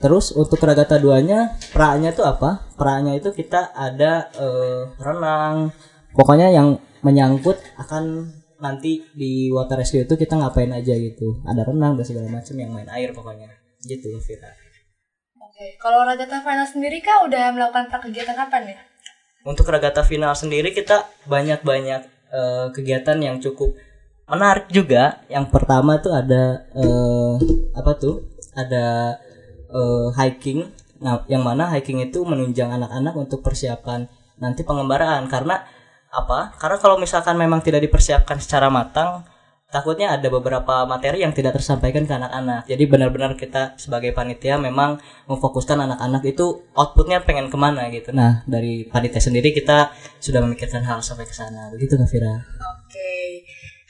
terus 0.00 0.32
untuk 0.32 0.60
Ragata 0.64 0.96
2-nya, 0.96 1.60
pra-nya 1.76 2.16
itu 2.16 2.24
apa? 2.24 2.64
Pra-nya 2.80 3.12
itu 3.12 3.28
kita 3.36 3.76
ada 3.76 4.32
eh, 4.32 4.82
renang. 4.96 5.68
Pokoknya 6.16 6.48
yang 6.48 6.80
menyangkut 7.04 7.60
akan 7.76 8.32
nanti 8.58 9.02
di 9.14 9.50
water 9.50 9.80
rescue 9.80 10.04
itu 10.04 10.14
kita 10.14 10.38
ngapain 10.38 10.70
aja 10.70 10.94
gitu. 10.94 11.42
Ada 11.46 11.66
renang 11.66 11.98
dan 11.98 12.04
segala 12.06 12.28
macam 12.30 12.54
yang 12.54 12.70
main 12.70 12.88
air 12.90 13.10
pokoknya. 13.10 13.50
Gitu 13.82 14.10
Vira. 14.20 14.50
Oke, 15.44 15.78
kalau 15.78 16.02
Ragata 16.02 16.42
final 16.42 16.66
sendiri 16.66 16.98
kak 16.98 17.30
udah 17.30 17.54
melakukan 17.54 17.86
kegiatan 18.10 18.34
apa 18.34 18.56
nih? 18.64 18.78
Untuk 19.44 19.68
Ragata 19.68 20.02
final 20.02 20.34
sendiri 20.34 20.72
kita 20.74 21.04
banyak-banyak 21.28 22.02
eh, 22.32 22.66
kegiatan 22.74 23.18
yang 23.20 23.36
cukup 23.38 23.76
menarik 24.26 24.66
juga. 24.72 25.22
Yang 25.28 25.46
pertama 25.52 26.00
tuh 26.00 26.16
ada 26.16 26.64
eh, 26.74 27.34
apa 27.76 27.92
tuh? 28.00 28.24
Ada 28.56 29.18
eh, 29.70 30.08
hiking. 30.18 30.66
Nah, 31.04 31.22
yang 31.28 31.44
mana 31.44 31.68
hiking 31.70 32.00
itu 32.00 32.24
menunjang 32.24 32.72
anak-anak 32.72 33.14
untuk 33.14 33.44
persiapan 33.44 34.08
nanti 34.34 34.66
pengembaraan 34.66 35.30
karena 35.30 35.62
apa? 36.14 36.54
Karena 36.56 36.78
kalau 36.78 36.96
misalkan 36.96 37.34
memang 37.34 37.58
tidak 37.60 37.82
dipersiapkan 37.82 38.38
secara 38.38 38.70
matang, 38.70 39.26
takutnya 39.74 40.14
ada 40.14 40.30
beberapa 40.30 40.86
materi 40.86 41.26
yang 41.26 41.34
tidak 41.34 41.58
tersampaikan 41.58 42.06
ke 42.06 42.14
anak-anak. 42.14 42.70
Jadi 42.70 42.84
benar-benar 42.86 43.34
kita 43.34 43.74
sebagai 43.74 44.14
panitia 44.14 44.54
memang 44.54 45.02
memfokuskan 45.26 45.82
anak-anak 45.82 46.22
itu 46.22 46.62
outputnya 46.78 47.26
pengen 47.26 47.50
ke 47.50 47.58
mana 47.58 47.90
gitu. 47.90 48.14
Nah 48.14 48.46
dari 48.46 48.86
panitia 48.86 49.18
sendiri 49.18 49.50
kita 49.50 49.90
sudah 50.22 50.38
memikirkan 50.46 50.86
hal 50.86 51.02
sampai 51.02 51.26
ke 51.26 51.34
sana. 51.34 51.74
Begitu 51.74 51.98
Kak 51.98 52.06
Fira. 52.06 52.46
Oke. 52.78 53.42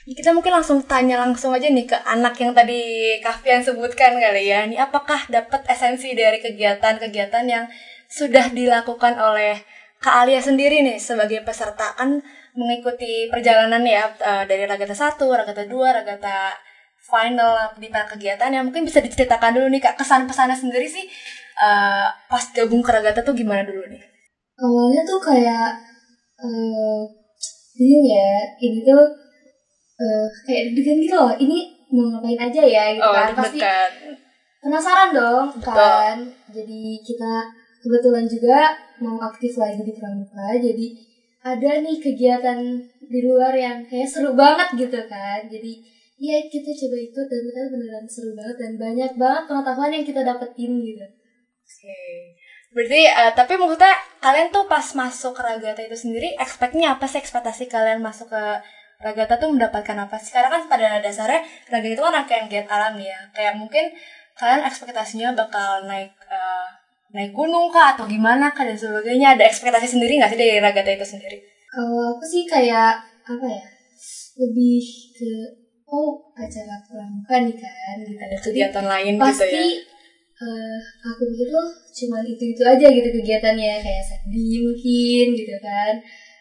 Kita 0.04 0.32
mungkin 0.32 0.56
langsung 0.56 0.84
tanya 0.84 1.20
langsung 1.20 1.52
aja 1.52 1.68
nih 1.68 1.88
ke 1.88 1.96
anak 2.08 2.36
yang 2.40 2.56
tadi 2.56 2.80
Kafian 3.20 3.60
sebutkan 3.60 4.16
kali 4.16 4.48
ya. 4.48 4.64
Ini 4.64 4.80
apakah 4.80 5.28
dapat 5.28 5.68
esensi 5.68 6.16
dari 6.16 6.40
kegiatan-kegiatan 6.40 7.44
yang 7.44 7.68
sudah 8.08 8.52
dilakukan 8.52 9.20
oleh 9.20 9.64
Kak 10.04 10.28
Alia 10.28 10.36
sendiri 10.36 10.84
nih 10.84 11.00
sebagai 11.00 11.40
peserta 11.40 11.96
kan 11.96 12.20
mengikuti 12.52 13.24
perjalanan 13.32 13.80
ya 13.80 14.04
eh, 14.12 14.44
dari 14.44 14.68
Ragata 14.68 14.92
1, 14.92 15.16
Ragata 15.16 15.64
2, 15.64 15.96
Ragata 15.96 16.52
final 17.04 17.72
di 17.76 17.88
para 17.88 18.04
kegiatan 18.04 18.52
yang 18.52 18.68
mungkin 18.68 18.84
bisa 18.84 19.00
diceritakan 19.00 19.56
dulu 19.56 19.72
nih 19.72 19.80
Kak 19.80 19.96
kesan 19.96 20.28
pesannya 20.28 20.52
sendiri 20.52 20.84
sih 20.84 21.08
eh, 21.56 22.06
pas 22.28 22.44
gabung 22.52 22.84
ke 22.84 22.92
Ragata 22.92 23.24
tuh 23.24 23.32
gimana 23.32 23.64
dulu 23.64 23.88
nih? 23.88 24.02
Awalnya 24.60 25.00
tuh 25.08 25.18
kayak 25.24 25.72
eh 26.44 27.00
bingung 27.74 28.04
ya, 28.06 28.28
ini 28.60 28.84
tuh 28.84 29.02
eh 29.96 30.26
kayak 30.44 30.62
deg-degan 30.70 30.98
gitu 31.00 31.16
loh. 31.16 31.32
Ini 31.32 31.58
mau 31.94 32.04
ngapain 32.12 32.38
aja 32.44 32.60
ya 32.62 32.84
gitu 32.92 33.02
Oh, 33.02 33.14
kan. 33.14 33.32
Pasti 33.34 33.58
penasaran 34.60 35.10
dong 35.16 35.46
Betul. 35.58 35.74
kan. 35.74 36.16
Jadi 36.52 36.80
kita 37.02 37.32
kebetulan 37.84 38.24
juga 38.24 38.72
mau 39.04 39.20
aktif 39.20 39.60
lagi 39.60 39.84
di 39.84 39.92
Pramuka. 39.92 40.56
Jadi 40.56 40.86
ada 41.44 41.70
nih 41.84 42.00
kegiatan 42.00 42.58
di 43.04 43.20
luar 43.20 43.52
yang 43.52 43.84
kayak 43.84 44.08
seru 44.08 44.32
banget 44.32 44.88
gitu 44.88 44.96
kan. 45.04 45.44
Jadi 45.44 45.84
ya 46.16 46.40
kita 46.48 46.72
coba 46.72 46.96
ikut 46.96 47.26
dan 47.28 47.40
ternyata 47.44 47.68
beneran 47.68 48.06
seru 48.08 48.32
banget 48.32 48.56
dan 48.56 48.72
banyak 48.80 49.12
banget 49.20 49.44
pengetahuan 49.44 49.92
yang 49.92 50.04
kita 50.08 50.20
dapetin 50.24 50.72
gitu. 50.80 51.04
Oke. 51.04 52.00
Berarti 52.74 53.00
eh, 53.06 53.32
tapi 53.36 53.52
maksudnya 53.60 53.94
kalian 54.24 54.48
tuh 54.50 54.64
pas 54.66 54.82
masuk 54.96 55.36
ke 55.36 55.42
Ragata 55.44 55.84
itu 55.84 55.94
sendiri 55.94 56.34
expect-nya 56.40 56.96
apa 56.96 57.06
sih 57.06 57.20
ekspektasi 57.20 57.68
kalian 57.68 58.00
masuk 58.00 58.32
ke 58.32 58.44
Ragata 59.04 59.36
tuh 59.36 59.52
mendapatkan 59.52 59.94
apa 60.00 60.16
sih? 60.16 60.32
Karena 60.32 60.48
kan 60.48 60.64
pada 60.66 60.98
dasarnya 61.04 61.44
Ragata 61.68 61.92
itu 61.92 62.02
kan 62.02 62.12
rangkaian 62.24 62.48
giat 62.48 62.66
alam 62.72 62.96
ya. 62.96 63.20
Kayak 63.36 63.60
mungkin 63.60 63.92
kalian 64.34 64.64
ekspektasinya 64.64 65.36
bakal 65.36 65.84
naik 65.84 66.10
eh, 66.32 66.68
naik 67.14 67.30
gunung 67.30 67.70
kah 67.70 67.94
atau 67.94 68.04
gimana 68.10 68.50
kah 68.50 68.66
dan 68.66 68.74
sebagainya. 68.74 69.38
Ada 69.38 69.46
ekspektasi 69.46 69.86
sendiri 69.94 70.18
nggak 70.18 70.34
sih 70.34 70.38
dari 70.38 70.58
Ragata 70.58 70.90
itu 70.90 71.06
sendiri? 71.06 71.38
Kalau 71.70 72.18
aku 72.18 72.24
sih 72.26 72.42
kayak 72.44 72.98
apa 73.22 73.46
ya? 73.46 73.62
Lebih 74.34 74.82
ke 75.14 75.30
oh 75.86 76.18
acara 76.34 76.74
pramuka 76.82 77.36
nih 77.46 77.54
kan 77.54 77.96
gitu. 78.02 78.18
Ada 78.18 78.36
Jadi 78.36 78.44
kegiatan 78.50 78.84
lain 78.90 79.14
pasti 79.22 79.46
gitu 79.46 79.54
ya. 79.54 79.62
eh, 80.42 80.78
aku 81.06 81.22
pikir 81.30 81.46
tuh 81.54 81.66
cuman 81.94 82.22
itu-itu 82.26 82.62
aja 82.66 82.86
gitu 82.90 83.08
kegiatannya 83.14 83.78
kayak 83.78 84.02
sandi 84.02 84.58
mungkin 84.58 85.26
gitu 85.38 85.54
kan. 85.62 85.94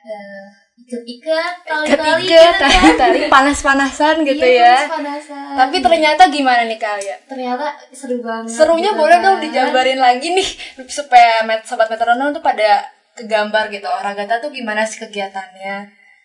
Eh, 0.03 0.45
ikat-ikat 0.83 1.53
tali-tali 1.63 1.95
Ketiga 1.95 2.19
gitu 2.19 2.43
kan. 2.59 2.59
tali-tali 2.61 3.19
panas-panasan 3.27 4.15
gitu 4.21 4.41
Iya, 4.41 4.59
ya. 4.59 4.75
panas-panasan. 4.85 5.55
Tapi 5.55 5.75
ternyata 5.79 6.23
gimana 6.27 6.61
nih 6.63 6.75
kalian? 6.77 7.19
ternyata 7.25 7.65
seru 7.89 8.19
banget. 8.19 8.51
Serunya 8.51 8.91
gitu 8.91 8.99
boleh 8.99 9.17
kan. 9.17 9.25
dong 9.25 9.37
dijabarin 9.39 9.97
lagi 9.97 10.27
nih 10.29 10.49
supaya 10.85 11.41
met, 11.41 11.63
sobat 11.63 11.87
metronom 11.87 12.31
tuh 12.31 12.41
pada 12.41 12.83
kegambar 13.13 13.69
gitu. 13.69 13.87
Ragata 13.87 14.37
tuh 14.39 14.49
gimana 14.49 14.83
sih 14.83 14.99
kegiatannya? 14.99 15.75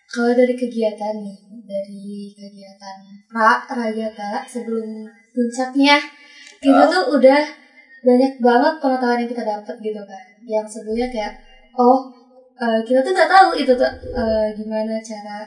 Kalau 0.05 0.33
dari 0.33 0.53
kegiatan 0.53 1.15
nih, 1.15 1.37
dari 1.61 2.03
kegiatan 2.33 2.97
Ra, 3.29 3.61
Ragata 3.63 4.41
sebelum 4.43 5.05
puncaknya, 5.29 6.01
kita 6.59 6.81
Oh. 6.81 6.89
tuh 6.89 7.03
udah 7.15 7.41
banyak 8.01 8.33
banget 8.37 8.73
pengetahuan 8.77 9.21
yang 9.21 9.29
kita 9.29 9.43
dapat 9.45 9.75
gitu 9.77 10.01
kan. 10.01 10.25
Yang 10.41 10.65
sebelumnya 10.67 11.07
kayak, 11.07 11.33
oh 11.73 12.09
eh, 12.59 12.79
kita 12.83 12.99
tuh 13.01 13.11
nggak 13.15 13.31
tahu 13.31 13.49
itu 13.55 13.71
tuh 13.73 13.91
eh, 14.13 14.45
gimana 14.55 14.93
cara 14.99 15.39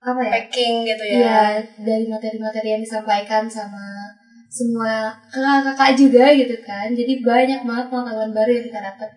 apa 0.00 0.20
ya? 0.24 0.32
Packing 0.32 0.74
gitu 0.88 1.04
ya. 1.04 1.14
Iya, 1.20 1.40
dari 1.84 2.04
materi-materi 2.08 2.68
yang 2.78 2.82
disampaikan 2.82 3.44
sama 3.44 4.08
semua 4.50 5.14
kakak-kakak 5.28 5.90
juga 5.94 6.24
gitu 6.32 6.56
kan. 6.64 6.88
Jadi 6.90 7.20
banyak 7.22 7.60
banget 7.62 7.86
pengetahuan 7.92 8.32
baru 8.32 8.50
yang 8.50 8.64
kita 8.66 8.80
dapat. 8.80 9.10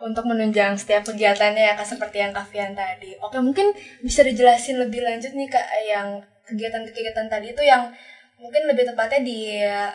Untuk 0.00 0.24
menunjang 0.24 0.80
setiap 0.80 1.04
kegiatannya 1.04 1.60
ya 1.60 1.76
Kak 1.76 1.84
seperti 1.84 2.24
yang 2.24 2.32
Kavian 2.32 2.72
tadi. 2.72 3.20
Oke, 3.20 3.36
mungkin 3.36 3.76
bisa 4.00 4.24
dijelasin 4.24 4.80
lebih 4.80 5.04
lanjut 5.04 5.36
nih 5.36 5.44
Kak 5.44 5.68
yang 5.84 6.24
kegiatan-kegiatan 6.48 7.28
tadi 7.28 7.52
itu 7.52 7.62
yang 7.62 7.92
mungkin 8.40 8.62
lebih 8.72 8.88
tepatnya 8.88 9.20
di 9.20 9.38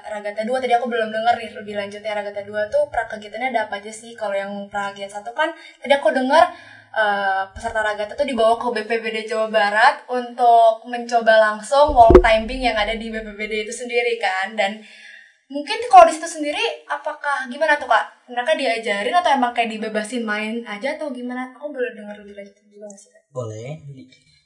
Ragata 0.06 0.46
2 0.46 0.62
tadi 0.62 0.74
aku 0.78 0.86
belum 0.86 1.10
dengar 1.10 1.34
nih 1.42 1.52
lebih 1.58 1.74
lanjutnya 1.74 2.14
Ragata 2.14 2.46
2 2.46 2.70
tuh 2.70 2.86
pra 2.94 3.10
kegiatannya 3.10 3.50
ada 3.50 3.66
apa 3.66 3.82
aja 3.82 3.90
sih? 3.90 4.14
Kalau 4.14 4.38
yang 4.38 4.70
pra 4.70 4.94
kegiatan 4.94 5.20
satu 5.20 5.34
kan 5.34 5.50
tadi 5.82 5.94
aku 5.98 6.14
dengar 6.14 6.54
eh, 6.94 7.44
peserta 7.50 7.82
Ragata 7.82 8.14
tuh 8.14 8.30
dibawa 8.30 8.54
ke 8.62 8.68
BPBD 8.70 9.26
Jawa 9.26 9.50
Barat 9.50 10.06
untuk 10.06 10.86
mencoba 10.86 11.42
langsung 11.42 11.92
wall 11.98 12.14
climbing 12.22 12.70
yang 12.70 12.78
ada 12.78 12.94
di 12.94 13.10
BPBD 13.10 13.66
itu 13.66 13.74
sendiri 13.74 14.22
kan. 14.22 14.54
Dan 14.54 14.78
mungkin 15.50 15.82
kalau 15.90 16.06
di 16.06 16.14
situ 16.14 16.30
sendiri 16.30 16.86
apakah 16.86 17.50
gimana 17.50 17.82
tuh 17.82 17.90
kak? 17.90 18.30
Mereka 18.30 18.54
diajarin 18.62 19.14
atau 19.14 19.34
emang 19.34 19.58
kayak 19.58 19.74
dibebasin 19.74 20.22
main 20.22 20.62
aja 20.70 20.94
atau 20.94 21.10
gimana? 21.10 21.50
Aku 21.58 21.74
boleh 21.74 21.98
dengar 21.98 22.14
lebih 22.22 22.38
lanjut 22.38 22.54
juga 22.70 22.94
sih 22.94 23.10
Boleh. 23.34 23.82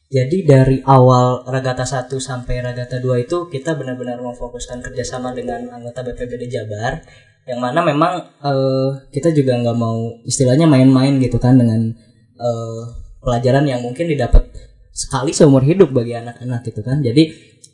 Jadi 0.09 0.41
dari 0.41 0.81
awal 0.89 1.45
Ragata 1.45 1.85
1 1.85 2.09
sampai 2.17 2.65
Ragata 2.65 2.97
2 2.97 3.29
itu 3.29 3.45
kita 3.45 3.77
benar-benar 3.77 4.17
memfokuskan 4.17 4.81
kerjasama 4.81 5.37
dengan 5.37 5.69
anggota 5.69 6.01
BPBD 6.01 6.49
Jabar 6.49 7.05
yang 7.45 7.61
mana 7.61 7.85
memang 7.85 8.25
eh, 8.41 8.89
kita 9.13 9.29
juga 9.29 9.53
nggak 9.61 9.77
mau 9.77 10.17
istilahnya 10.25 10.65
main-main 10.65 11.21
gitu 11.21 11.37
kan 11.37 11.61
dengan 11.61 11.93
eh, 12.41 12.81
pelajaran 13.21 13.69
yang 13.69 13.85
mungkin 13.85 14.09
didapat 14.09 14.49
sekali 14.89 15.29
seumur 15.29 15.61
hidup 15.61 15.93
bagi 15.93 16.17
anak-anak 16.17 16.65
gitu 16.65 16.81
kan. 16.81 17.05
Jadi 17.05 17.29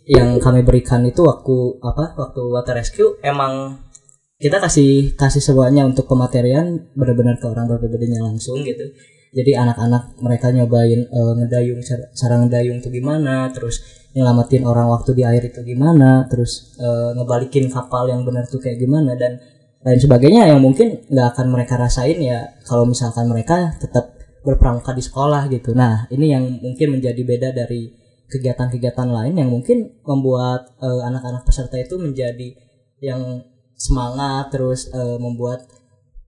yang 0.05 0.35
kami 0.43 0.59
berikan 0.67 1.07
itu 1.07 1.23
waktu 1.23 1.79
apa 1.87 2.19
waktu 2.19 2.41
water 2.51 2.75
rescue 2.75 3.15
emang 3.23 3.79
kita 4.35 4.59
kasih 4.59 5.15
kasih 5.15 5.39
semuanya 5.39 5.87
untuk 5.87 6.03
pematerian 6.11 6.83
benar-benar 6.99 7.39
ke 7.39 7.47
orang 7.47 7.71
BPBD-nya 7.71 8.19
langsung 8.19 8.59
gitu 8.59 8.91
jadi 9.35 9.51
anak-anak 9.67 10.15
mereka 10.23 10.47
nyobain 10.55 11.11
eh, 11.11 11.33
ngedayung 11.43 11.83
cara, 12.15 12.35
ngedayung 12.39 12.79
itu 12.79 12.87
gimana 12.87 13.51
terus 13.51 13.83
nyelamatin 14.15 14.63
orang 14.63 14.87
waktu 14.87 15.11
di 15.11 15.27
air 15.27 15.43
itu 15.43 15.59
gimana 15.59 16.23
terus 16.31 16.79
eh, 16.79 17.11
ngebalikin 17.19 17.67
kapal 17.67 18.07
yang 18.07 18.23
benar 18.23 18.47
tuh 18.47 18.63
kayak 18.63 18.79
gimana 18.79 19.19
dan 19.19 19.43
lain 19.85 19.99
sebagainya 20.01 20.49
yang 20.49 20.63
mungkin 20.63 21.03
nggak 21.11 21.27
akan 21.35 21.51
mereka 21.51 21.77
rasain 21.77 22.17
ya 22.17 22.57
kalau 22.65 22.87
misalkan 22.89 23.29
mereka 23.29 23.75
tetap 23.77 24.15
berpramuka 24.45 24.93
di 24.93 25.03
sekolah 25.03 25.49
gitu. 25.51 25.73
Nah 25.73 26.05
ini 26.13 26.31
yang 26.31 26.45
mungkin 26.61 26.97
menjadi 26.97 27.21
beda 27.21 27.49
dari 27.51 27.91
kegiatan-kegiatan 28.29 29.09
lain 29.09 29.35
yang 29.37 29.49
mungkin 29.51 29.99
membuat 30.05 30.73
eh, 30.79 31.01
anak-anak 31.05 31.43
peserta 31.43 31.75
itu 31.75 31.99
menjadi 31.99 32.55
yang 33.03 33.43
semangat 33.75 34.55
terus 34.55 34.87
eh, 34.89 35.17
membuat 35.19 35.67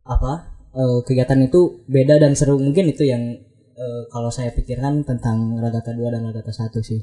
apa 0.03 0.56
eh, 0.77 0.99
kegiatan 1.01 1.39
itu 1.41 1.81
beda 1.89 2.21
dan 2.21 2.37
seru 2.37 2.61
mungkin 2.61 2.93
itu 2.93 3.03
yang 3.09 3.23
eh, 3.73 4.03
kalau 4.13 4.29
saya 4.29 4.53
pikirkan 4.53 5.01
tentang 5.01 5.57
Ragata 5.57 5.97
2 5.97 6.13
dan 6.13 6.21
Ragata 6.29 6.53
1 6.53 6.69
sih. 6.85 7.01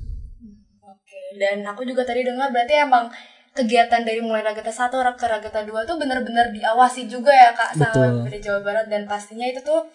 Oke, 0.86 1.20
dan 1.42 1.66
aku 1.66 1.82
juga 1.82 2.06
tadi 2.06 2.22
dengar 2.22 2.54
berarti 2.54 2.74
emang 2.78 3.10
kegiatan 3.54 4.02
dari 4.02 4.18
mulai 4.18 4.42
Ragata 4.42 4.70
1 4.70 4.90
ke 5.14 5.26
Ragata 5.26 5.60
2 5.62 5.86
tuh 5.86 5.96
benar-benar 5.98 6.50
diawasi 6.50 7.06
juga 7.06 7.30
ya 7.30 7.50
Kak 7.54 7.78
sama 7.78 7.90
Betul. 7.90 8.08
BPD 8.26 8.36
Jawa 8.50 8.60
Barat 8.66 8.86
dan 8.90 9.06
pastinya 9.06 9.46
itu 9.46 9.62
tuh 9.62 9.86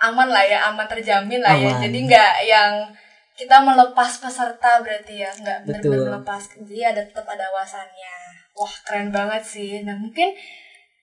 aman 0.00 0.28
lah 0.32 0.44
ya, 0.44 0.58
aman 0.72 0.88
terjamin 0.88 1.40
lah 1.44 1.54
ya. 1.54 1.76
Aman. 1.76 1.84
Jadi 1.84 1.98
nggak 2.08 2.34
yang 2.48 2.72
kita 3.34 3.56
melepas 3.60 4.10
peserta 4.18 4.80
berarti 4.80 5.20
ya, 5.20 5.30
nggak 5.36 5.58
benar-benar 5.68 6.16
melepas. 6.16 6.42
Jadi 6.56 6.82
ada 6.82 7.02
tetap 7.04 7.26
ada 7.28 7.44
awasannya. 7.52 8.14
Wah, 8.54 8.74
keren 8.86 9.10
banget 9.10 9.42
sih. 9.42 9.82
Nah, 9.82 9.98
mungkin 9.98 10.30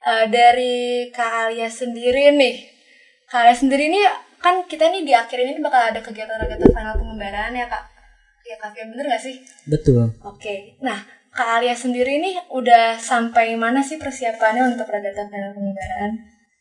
eh, 0.06 0.26
dari 0.30 1.08
Kak 1.14 1.50
Alia 1.50 1.70
sendiri 1.70 2.34
nih. 2.34 2.56
Kak 3.30 3.46
Alia 3.46 3.56
sendiri 3.56 3.86
nih 3.88 4.06
kan 4.42 4.66
kita 4.66 4.90
nih 4.90 5.06
di 5.06 5.14
akhir 5.14 5.38
ini 5.38 5.62
bakal 5.62 5.94
ada 5.94 6.02
kegiatan 6.02 6.36
Ragata 6.42 6.66
final 6.74 6.98
pengembaraan 6.98 7.54
ya 7.54 7.70
Kak. 7.70 7.84
Ya 8.42 8.58
Kak, 8.58 8.74
Fian, 8.74 8.90
bener 8.90 9.06
gak 9.06 9.22
sih? 9.22 9.38
Betul. 9.70 10.18
Oke, 10.26 10.76
nah 10.82 10.98
Kak 11.32 11.62
Alia 11.62 11.78
sendiri 11.78 12.20
nih 12.20 12.36
udah 12.52 12.98
sampai 12.98 13.56
mana 13.56 13.80
sih 13.80 14.02
persiapannya 14.02 14.76
untuk 14.76 14.90
Ragata 14.90 15.30
final 15.30 15.54
pengembaraan? 15.54 16.12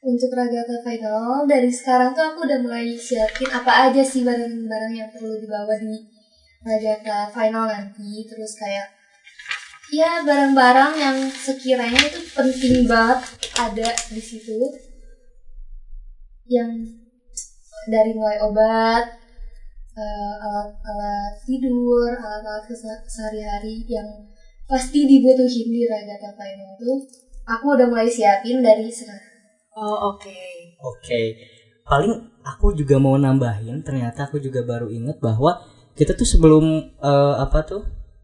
Untuk 0.01 0.33
Ragata 0.33 0.81
Final 0.81 1.45
dari 1.45 1.69
sekarang 1.69 2.17
tuh 2.17 2.25
aku 2.25 2.49
udah 2.49 2.57
mulai 2.65 2.97
siapin 2.97 3.45
apa 3.53 3.93
aja 3.93 4.01
sih 4.01 4.25
barang-barang 4.25 4.93
yang 4.97 5.13
perlu 5.13 5.37
dibawa 5.37 5.77
di 5.77 5.93
Ragata 6.65 7.29
Final 7.29 7.69
nanti. 7.69 8.25
Terus 8.25 8.57
kayak 8.57 9.00
ya 9.91 10.23
barang-barang 10.23 10.93
yang 10.99 11.19
sekiranya 11.31 12.01
itu 12.07 12.21
penting 12.35 12.87
banget 12.87 13.27
ada 13.59 13.89
di 14.11 14.23
situ. 14.23 14.59
Yang 16.51 16.99
dari 17.91 18.15
mulai 18.15 18.39
obat, 18.43 19.05
eh, 19.95 20.35
alat-alat 20.39 21.43
tidur, 21.47 22.15
alat-alat 22.15 22.67
sehari-hari 23.07 23.87
yang 23.91 24.07
pasti 24.71 25.07
dibutuhin 25.07 25.67
di 25.67 25.83
Ragata 25.87 26.31
Final 26.39 26.79
tuh 26.79 26.99
aku 27.51 27.75
udah 27.75 27.87
mulai 27.91 28.07
siapin 28.07 28.63
dari 28.63 28.87
sekarang. 28.87 29.27
Oh 29.75 30.15
oke. 30.15 30.39
Oke. 30.79 31.23
Paling 31.83 32.15
aku 32.47 32.71
juga 32.79 33.03
mau 33.03 33.19
nambahin 33.19 33.83
ternyata 33.83 34.31
aku 34.31 34.39
juga 34.39 34.63
baru 34.63 34.87
inget 34.87 35.19
bahwa 35.19 35.59
kita 35.99 36.15
tuh 36.15 36.27
sebelum 36.27 36.95
eh, 37.03 37.35
apa 37.43 37.67
tuh 37.67 37.83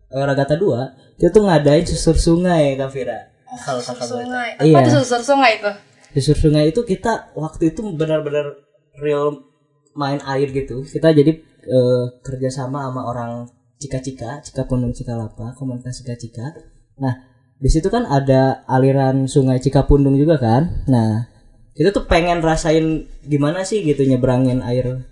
Ragata 0.09 0.54
2 0.54 1.16
kita 1.16 1.30
tuh 1.32 1.42
ngadain 1.44 1.82
susur 1.82 2.14
sungai 2.14 2.76
Kak 2.76 2.90
Vira. 2.92 3.18
Kalau 3.57 3.80
kakak 3.80 4.07
boleh 4.11 4.24
Sungai. 4.26 4.48
tahu. 4.52 4.64
Apa 4.68 4.68
Iya. 4.68 4.84
tuh 4.84 4.94
susur 5.00 5.20
sungai 5.24 5.52
itu? 5.57 5.70
Susur 6.16 6.36
sungai 6.36 6.64
itu 6.68 6.80
kita 6.82 7.12
waktu 7.32 7.62
itu 7.70 7.80
benar-benar 7.94 8.46
real 9.00 9.48
main 9.94 10.20
air 10.28 10.48
gitu. 10.50 10.82
Kita 10.82 11.11
jadi 11.11 11.32
eh, 11.66 12.04
kerjasama 12.22 12.86
sama 12.86 13.02
orang 13.02 13.50
Cika-Cika, 13.76 14.38
Cika 14.40 14.70
Pundung 14.70 14.94
Cikalapa, 14.94 15.50
komunitas 15.54 15.98
Cika-Cika. 15.98 16.54
Nah, 16.96 17.14
di 17.57 17.66
situ 17.66 17.88
kan 17.88 18.04
ada 18.04 18.62
aliran 18.68 19.26
sungai 19.26 19.59
Cikapundung 19.59 20.14
juga 20.14 20.38
kan. 20.38 20.84
Nah, 20.86 21.26
kita 21.72 21.90
tuh 21.90 22.07
pengen 22.07 22.38
rasain 22.38 23.09
gimana 23.24 23.64
sih 23.64 23.82
gitu 23.82 24.04
nyebrangin 24.04 24.62
air 24.62 25.04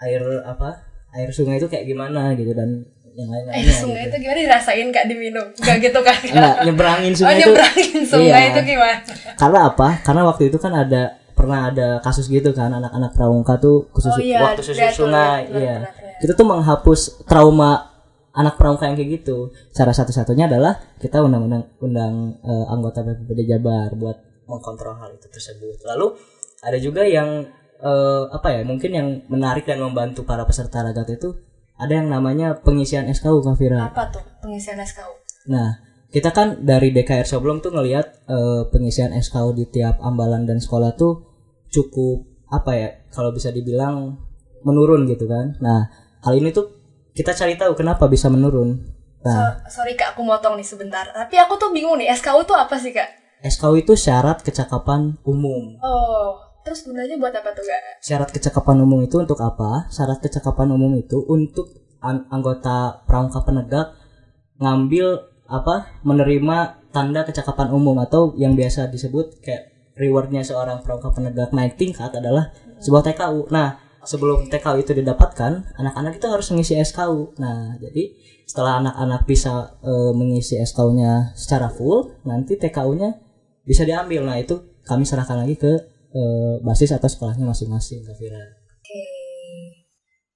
air 0.00 0.22
apa? 0.42 0.82
Air 1.12 1.30
sungai 1.30 1.56
itu 1.56 1.68
kayak 1.68 1.84
gimana 1.86 2.32
gitu 2.34 2.50
dan 2.50 2.82
yang 3.14 3.28
Eh 3.28 3.32
lain-lainnya. 3.44 3.74
sungai 3.74 4.02
gitu. 4.02 4.10
itu 4.10 4.16
gimana 4.22 4.40
dirasain 4.42 4.88
kak 4.88 5.04
diminum? 5.04 5.46
Gak 5.54 5.76
gitu 5.78 6.00
kan? 6.00 6.16
Enggak, 6.28 6.54
nyebrangin 6.64 7.12
sungai 7.12 7.32
oh, 7.32 7.36
itu. 7.36 7.44
nyebrangin 7.48 8.02
sungai 8.04 8.42
Iya. 8.42 8.50
itu 8.50 8.60
gimana? 8.66 8.96
Karena 9.34 9.58
apa? 9.66 9.88
Karena 10.00 10.22
waktu 10.24 10.42
itu 10.48 10.56
kan 10.56 10.72
ada 10.72 11.02
pernah 11.32 11.60
ada 11.68 11.88
kasus 11.98 12.26
gitu 12.26 12.52
kan 12.52 12.70
anak-anak 12.70 13.10
pramuka 13.12 13.56
tuh 13.56 13.88
khusus 13.90 14.10
Oh 14.10 14.20
iya, 14.20 14.40
waktu 14.42 14.62
tuh, 14.62 14.74
sungai, 14.94 15.48
iya. 15.48 15.56
lihat. 15.56 15.80
Itu 16.20 16.32
tuh 16.32 16.46
menghapus 16.46 17.00
trauma 17.24 17.90
anak 18.30 18.56
pramuka 18.56 18.86
yang 18.86 18.96
kayak 18.96 19.20
gitu. 19.20 19.50
Cara 19.70 19.90
satu-satunya 19.90 20.46
adalah 20.46 20.80
kita 20.96 21.20
undang-undang 21.20 21.68
undang 21.78 22.14
eh, 22.40 22.64
anggota 22.68 23.02
BPBD 23.02 23.44
Jabar 23.46 23.92
buat 23.92 24.16
mengkontrol 24.44 24.96
hal 24.96 25.12
itu 25.12 25.28
tersebut. 25.28 25.84
Lalu 25.84 26.16
ada 26.60 26.78
juga 26.78 27.02
yang 27.02 27.44
eh, 27.76 28.22
apa 28.28 28.48
ya 28.48 28.60
mungkin 28.62 28.90
yang 28.92 29.08
menarik 29.26 29.64
dan 29.64 29.80
membantu 29.80 30.22
para 30.22 30.44
peserta 30.44 30.80
ragata 30.80 31.12
itu 31.12 31.34
ada 31.82 31.92
yang 31.92 32.06
namanya 32.06 32.62
pengisian 32.62 33.10
SKU 33.10 33.42
Kak 33.42 33.58
Fira. 33.58 33.90
Apa 33.90 34.06
tuh 34.08 34.22
pengisian 34.38 34.78
SKU? 34.78 35.10
Nah, 35.50 35.82
kita 36.08 36.30
kan 36.30 36.62
dari 36.62 36.94
DKR 36.94 37.26
sebelum 37.26 37.58
tuh 37.58 37.74
ngelihat 37.74 38.06
eh, 38.30 38.62
pengisian 38.70 39.10
SKU 39.10 39.50
di 39.52 39.66
tiap 39.66 39.98
ambalan 39.98 40.46
dan 40.46 40.62
sekolah 40.62 40.94
tuh 40.94 41.26
cukup 41.68 42.22
apa 42.46 42.70
ya 42.76 42.88
kalau 43.10 43.34
bisa 43.34 43.50
dibilang 43.50 44.14
menurun 44.62 45.10
gitu 45.10 45.26
kan. 45.26 45.58
Nah, 45.58 45.90
hal 46.22 46.38
ini 46.38 46.54
tuh 46.54 46.70
kita 47.12 47.34
cari 47.34 47.58
tahu 47.58 47.74
kenapa 47.74 48.06
bisa 48.06 48.30
menurun. 48.30 48.78
Nah, 49.22 49.62
So- 49.66 49.82
sorry 49.82 49.94
kak, 49.94 50.14
aku 50.14 50.22
motong 50.22 50.54
nih 50.54 50.66
sebentar. 50.66 51.06
Tapi 51.10 51.34
aku 51.38 51.54
tuh 51.58 51.70
bingung 51.70 51.98
nih, 51.98 52.10
SKU 52.12 52.46
tuh 52.46 52.54
apa 52.54 52.74
sih 52.78 52.94
kak? 52.94 53.08
SKU 53.42 53.74
itu 53.82 53.98
syarat 53.98 54.38
kecakapan 54.38 55.18
umum. 55.26 55.74
Oh, 55.82 56.38
terus 56.62 56.86
gunanya 56.86 57.18
buat 57.18 57.34
apa 57.34 57.50
tuh 57.54 57.64
kak? 57.66 58.02
Syarat 58.02 58.30
kecakapan 58.30 58.82
umum 58.82 59.02
itu 59.02 59.18
untuk 59.18 59.38
apa? 59.42 59.86
Syarat 59.90 60.18
kecakapan 60.22 60.72
umum 60.72 60.94
itu 60.98 61.22
untuk 61.26 61.70
an- 62.02 62.26
anggota 62.30 63.02
pramuka 63.06 63.42
penegak 63.42 63.94
ngambil 64.58 65.28
apa? 65.50 66.00
Menerima 66.06 66.82
tanda 66.94 67.26
kecakapan 67.26 67.74
umum 67.74 67.98
atau 68.00 68.32
yang 68.38 68.54
biasa 68.54 68.88
disebut 68.88 69.42
kayak 69.42 69.92
rewardnya 69.98 70.40
seorang 70.40 70.80
pramuka 70.80 71.12
penegak 71.12 71.50
naik 71.52 71.76
tingkat 71.76 72.14
adalah 72.14 72.54
sebuah 72.80 73.02
TKU. 73.12 73.52
Nah, 73.52 73.78
sebelum 74.02 74.50
TKU 74.50 74.82
itu 74.82 74.92
didapatkan, 74.98 75.78
anak-anak 75.78 76.18
itu 76.18 76.26
harus 76.26 76.46
mengisi 76.50 76.74
SKU. 76.78 77.38
Nah, 77.38 77.78
jadi 77.78 78.12
setelah 78.48 78.82
anak-anak 78.82 79.22
bisa 79.24 79.78
eh, 79.80 80.12
mengisi 80.12 80.58
SKU-nya 80.58 81.32
secara 81.38 81.70
full, 81.70 82.18
nanti 82.26 82.58
TKU-nya 82.58 83.16
bisa 83.62 83.86
diambil. 83.86 84.26
Nah, 84.26 84.36
itu 84.42 84.82
kami 84.82 85.06
serahkan 85.06 85.46
lagi 85.46 85.54
ke 85.54 85.91
eh, 86.12 86.54
basis 86.60 86.92
atau 86.92 87.08
sekolahnya 87.08 87.48
masing-masing, 87.48 88.04
Kak 88.04 88.16
Fira. 88.20 88.38
Oke. 88.38 89.00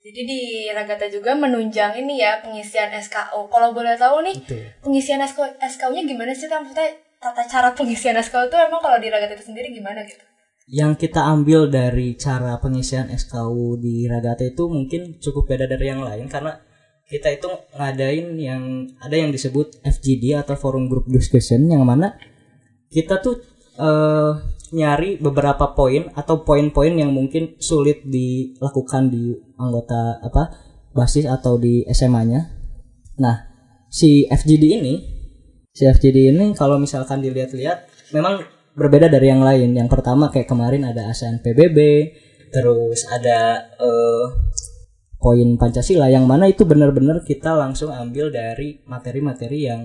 Jadi 0.07 0.21
di 0.23 0.43
Ragata 0.71 1.11
juga 1.11 1.35
menunjang 1.35 1.99
ini 1.99 2.23
ya 2.23 2.39
pengisian 2.39 2.95
SKU. 2.95 3.51
Kalau 3.51 3.75
boleh 3.75 3.99
tahu 3.99 4.23
nih, 4.23 4.39
pengisian 4.79 5.19
SKU, 5.19 5.59
SKU-nya 5.59 6.07
gimana 6.07 6.31
sih? 6.31 6.47
Maksudnya 6.47 6.95
tata 7.19 7.43
cara 7.51 7.75
pengisian 7.75 8.15
SKU 8.15 8.47
itu 8.47 8.57
emang 8.57 8.79
kalau 8.79 9.03
di 9.03 9.11
Ragata 9.11 9.35
itu 9.35 9.51
sendiri 9.51 9.75
gimana 9.75 10.07
gitu? 10.07 10.23
Yang 10.67 11.07
kita 11.07 11.27
ambil 11.27 11.71
dari 11.71 12.15
cara 12.15 12.59
pengisian 12.63 13.11
SKU 13.11 13.83
di 13.83 14.07
Ragata 14.07 14.47
itu 14.47 14.71
mungkin 14.71 15.19
cukup 15.19 15.51
beda 15.51 15.67
dari 15.67 15.91
yang 15.91 16.03
lain 16.07 16.31
karena 16.31 16.55
kita 17.07 17.39
itu 17.39 17.47
ngadain 17.75 18.35
yang 18.35 18.63
ada 18.99 19.15
yang 19.15 19.31
disebut 19.31 19.79
FGD 19.87 20.43
atau 20.43 20.59
Forum 20.59 20.91
Group 20.91 21.07
Discussion 21.07 21.71
yang 21.71 21.87
mana 21.87 22.19
kita 22.91 23.23
tuh 23.23 23.39
eh, 23.79 24.33
nyari 24.75 25.21
beberapa 25.21 25.77
poin 25.77 26.11
atau 26.15 26.43
poin-poin 26.43 26.91
yang 26.91 27.15
mungkin 27.15 27.55
sulit 27.63 28.03
dilakukan 28.03 29.13
di 29.13 29.37
anggota 29.61 30.19
apa 30.23 30.43
basis 30.91 31.29
atau 31.29 31.61
di 31.61 31.85
SMA-nya. 31.87 32.51
Nah, 33.21 33.37
si 33.93 34.25
FGD 34.27 34.65
ini, 34.81 34.95
si 35.71 35.85
FGD 35.85 36.33
ini 36.33 36.45
kalau 36.57 36.81
misalkan 36.81 37.21
dilihat-lihat 37.21 38.11
memang 38.17 38.43
berbeda 38.77 39.13
dari 39.13 39.29
yang 39.29 39.45
lain. 39.45 39.77
Yang 39.77 39.89
pertama 39.93 40.33
kayak 40.33 40.49
kemarin 40.49 40.89
ada 40.89 41.13
ASEAN 41.13 41.45
PBB, 41.45 41.79
terus 42.51 43.05
ada 43.09 43.71
eh, 43.77 44.25
poin 45.21 45.49
Pancasila 45.57 46.09
yang 46.13 46.29
mana 46.29 46.49
itu 46.49 46.65
benar-benar 46.69 47.25
kita 47.25 47.57
langsung 47.57 47.93
ambil 47.93 48.33
dari 48.33 48.85
materi-materi 48.89 49.59
yang 49.69 49.83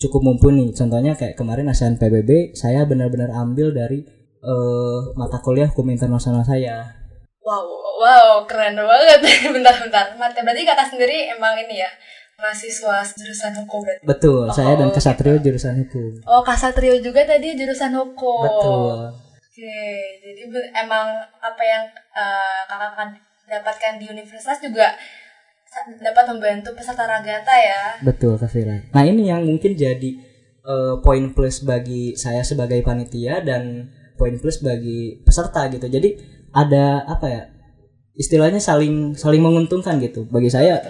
cukup 0.00 0.20
mumpuni. 0.24 0.72
Contohnya 0.72 1.12
kayak 1.12 1.36
kemarin 1.36 1.68
ASEAN 1.68 2.00
PBB, 2.00 2.56
saya 2.56 2.88
benar-benar 2.88 3.30
ambil 3.36 3.70
dari 3.76 4.02
eh, 4.40 5.00
mata 5.14 5.38
kuliah 5.44 5.68
hukum 5.68 5.92
internasional 5.92 6.40
saya. 6.42 6.96
Wow, 7.44 7.68
wow, 8.00 8.30
keren 8.48 8.80
banget. 8.80 9.20
Bentar-bentar. 9.54 10.16
Mata 10.16 10.40
berarti 10.40 10.64
kakak 10.64 10.88
sendiri 10.88 11.28
emang 11.36 11.54
ini 11.60 11.84
ya 11.84 11.90
mahasiswa 12.40 13.04
jurusan 13.20 13.52
hukum 13.64 13.84
berarti. 13.84 14.04
Betul, 14.08 14.48
saya 14.48 14.72
dan 14.80 14.88
Oh, 14.88 14.94
Kesatrio 14.96 15.36
jurusan 15.44 15.76
hukum. 15.84 16.10
Oh, 16.24 16.40
Kasatrio 16.40 16.96
juga 17.04 17.28
tadi 17.28 17.52
jurusan 17.52 17.92
hukum. 17.92 18.48
Betul. 18.48 19.12
Oke, 19.36 19.76
jadi 20.24 20.42
emang 20.72 21.20
apa 21.36 21.62
yang 21.62 21.84
eh, 22.16 22.60
kakak 22.64 22.96
akan 22.96 23.08
dapatkan 23.44 23.92
di 24.00 24.06
universitas 24.08 24.56
juga 24.62 24.96
dapat 26.02 26.24
membantu 26.34 26.74
peserta 26.74 27.06
ragata 27.06 27.54
ya. 27.54 27.82
Betul, 28.02 28.36
Kak 28.36 28.50
Fira. 28.50 28.82
Nah, 28.90 29.02
ini 29.06 29.30
yang 29.30 29.46
mungkin 29.46 29.78
jadi 29.78 30.10
eh, 30.66 30.94
poin 31.02 31.30
plus 31.30 31.62
bagi 31.62 32.18
saya 32.18 32.42
sebagai 32.42 32.82
panitia 32.82 33.40
dan 33.40 33.88
poin 34.18 34.34
plus 34.36 34.60
bagi 34.60 35.22
peserta 35.22 35.70
gitu. 35.70 35.86
Jadi 35.86 36.18
ada 36.50 37.06
apa 37.06 37.26
ya? 37.30 37.42
Istilahnya 38.18 38.58
saling 38.58 39.14
saling 39.14 39.40
menguntungkan 39.40 40.02
gitu. 40.02 40.26
Bagi 40.28 40.50
saya 40.50 40.82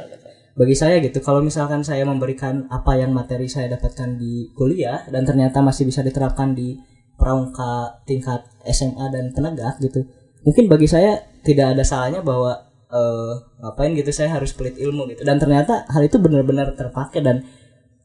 bagi 0.61 0.74
saya 0.74 0.99
gitu 1.01 1.22
kalau 1.22 1.41
misalkan 1.41 1.81
saya 1.81 2.03
memberikan 2.03 2.66
apa 2.68 2.99
yang 2.99 3.14
materi 3.14 3.47
saya 3.47 3.70
dapatkan 3.78 4.18
di 4.18 4.51
kuliah 4.53 5.07
dan 5.09 5.22
ternyata 5.24 5.62
masih 5.62 5.87
bisa 5.89 6.03
diterapkan 6.03 6.53
di 6.53 6.76
pramuka 7.16 8.03
tingkat 8.05 8.45
SMA 8.68 9.09
dan 9.09 9.33
penegak 9.33 9.81
gitu 9.81 10.05
mungkin 10.45 10.68
bagi 10.68 10.85
saya 10.85 11.16
tidak 11.47 11.76
ada 11.76 11.85
salahnya 11.87 12.20
bahwa 12.20 12.69
eh, 12.91 13.32
ngapain 13.62 13.95
gitu 13.95 14.11
saya 14.11 14.34
harus 14.34 14.51
pelit 14.53 14.76
ilmu 14.76 15.07
gitu. 15.14 15.22
Dan 15.22 15.38
ternyata 15.38 15.86
hal 15.88 16.03
itu 16.05 16.18
benar-benar 16.18 16.74
terpakai 16.74 17.20
dan 17.22 17.47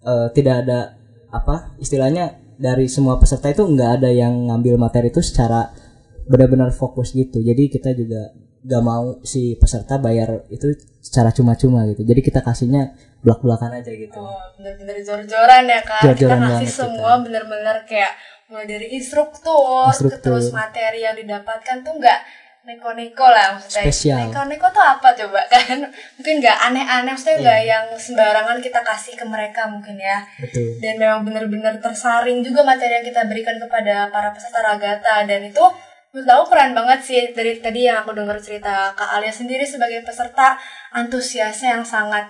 eh, 0.06 0.28
tidak 0.32 0.66
ada 0.66 0.98
apa 1.34 1.76
istilahnya 1.82 2.40
dari 2.56 2.88
semua 2.88 3.20
peserta 3.20 3.52
itu 3.52 3.68
nggak 3.68 4.00
ada 4.00 4.10
yang 4.14 4.48
ngambil 4.48 4.80
materi 4.80 5.12
itu 5.12 5.20
secara 5.20 5.74
benar-benar 6.26 6.72
fokus 6.74 7.14
gitu. 7.14 7.42
Jadi 7.42 7.70
kita 7.70 7.94
juga 7.94 8.34
gak 8.66 8.82
mau 8.82 9.22
si 9.22 9.54
peserta 9.62 10.02
bayar 10.02 10.42
itu 10.50 10.74
secara 10.98 11.30
cuma-cuma 11.30 11.86
gitu. 11.86 12.02
Jadi 12.02 12.22
kita 12.26 12.42
kasihnya 12.42 12.98
belak-belakan 13.22 13.78
aja 13.78 13.94
gitu. 13.94 14.18
Oh, 14.18 14.42
bener-bener 14.58 15.06
jor-joran 15.06 15.70
ya 15.70 15.82
kak. 15.86 16.02
Jor-joran 16.02 16.40
kita 16.42 16.50
ngasih 16.50 16.72
semua 16.74 17.22
bener-bener 17.22 17.86
kayak 17.86 18.18
mulai 18.50 18.66
dari 18.66 18.94
instruktur, 18.94 19.90
Instruktur. 19.90 20.22
terus 20.22 20.54
materi 20.54 21.02
yang 21.06 21.18
didapatkan 21.18 21.82
tuh 21.82 21.94
nggak 21.98 22.20
neko-neko 22.66 23.26
lah 23.30 23.53
maksudnya. 23.53 23.86
Spesial. 23.86 24.18
Neko-neko 24.26 24.68
tuh 24.74 24.82
apa 24.82 25.13
coba 25.13 25.41
kan? 25.53 25.86
Mungkin 26.18 26.36
nggak 26.41 26.57
aneh-aneh, 26.66 27.13
maksudnya 27.13 27.38
nggak 27.45 27.59
Iya. 27.61 27.72
yang 27.78 27.86
sembarangan 27.93 28.57
kita 28.57 28.82
kasih 28.82 29.13
ke 29.13 29.26
mereka 29.26 29.70
mungkin 29.70 29.95
ya. 29.95 30.26
betul 30.41 30.82
dan 30.82 30.93
memang 30.97 31.22
benar-benar 31.24 31.78
tersaring 31.78 32.41
juga 32.41 32.66
materi 32.66 32.97
yang 32.97 33.05
kita 33.05 33.22
berikan 33.30 33.55
kepada 33.61 34.09
para 34.09 34.34
peserta 34.34 34.59
ragata 34.59 35.24
dan 35.24 35.41
itu 35.45 35.61
menurut 36.09 36.32
aku 36.32 36.43
keren 36.49 36.72
banget 36.72 36.99
sih 37.03 37.20
dari 37.36 37.59
tadi 37.59 37.86
yang 37.86 38.01
aku 38.01 38.16
dengar 38.16 38.39
cerita 38.39 38.95
Kak 38.95 39.20
Alia 39.20 39.30
sendiri 39.30 39.68
sebagai 39.68 39.99
peserta 40.01 40.55
antusiasnya 40.89 41.76
yang 41.76 41.84
sangat 41.84 42.26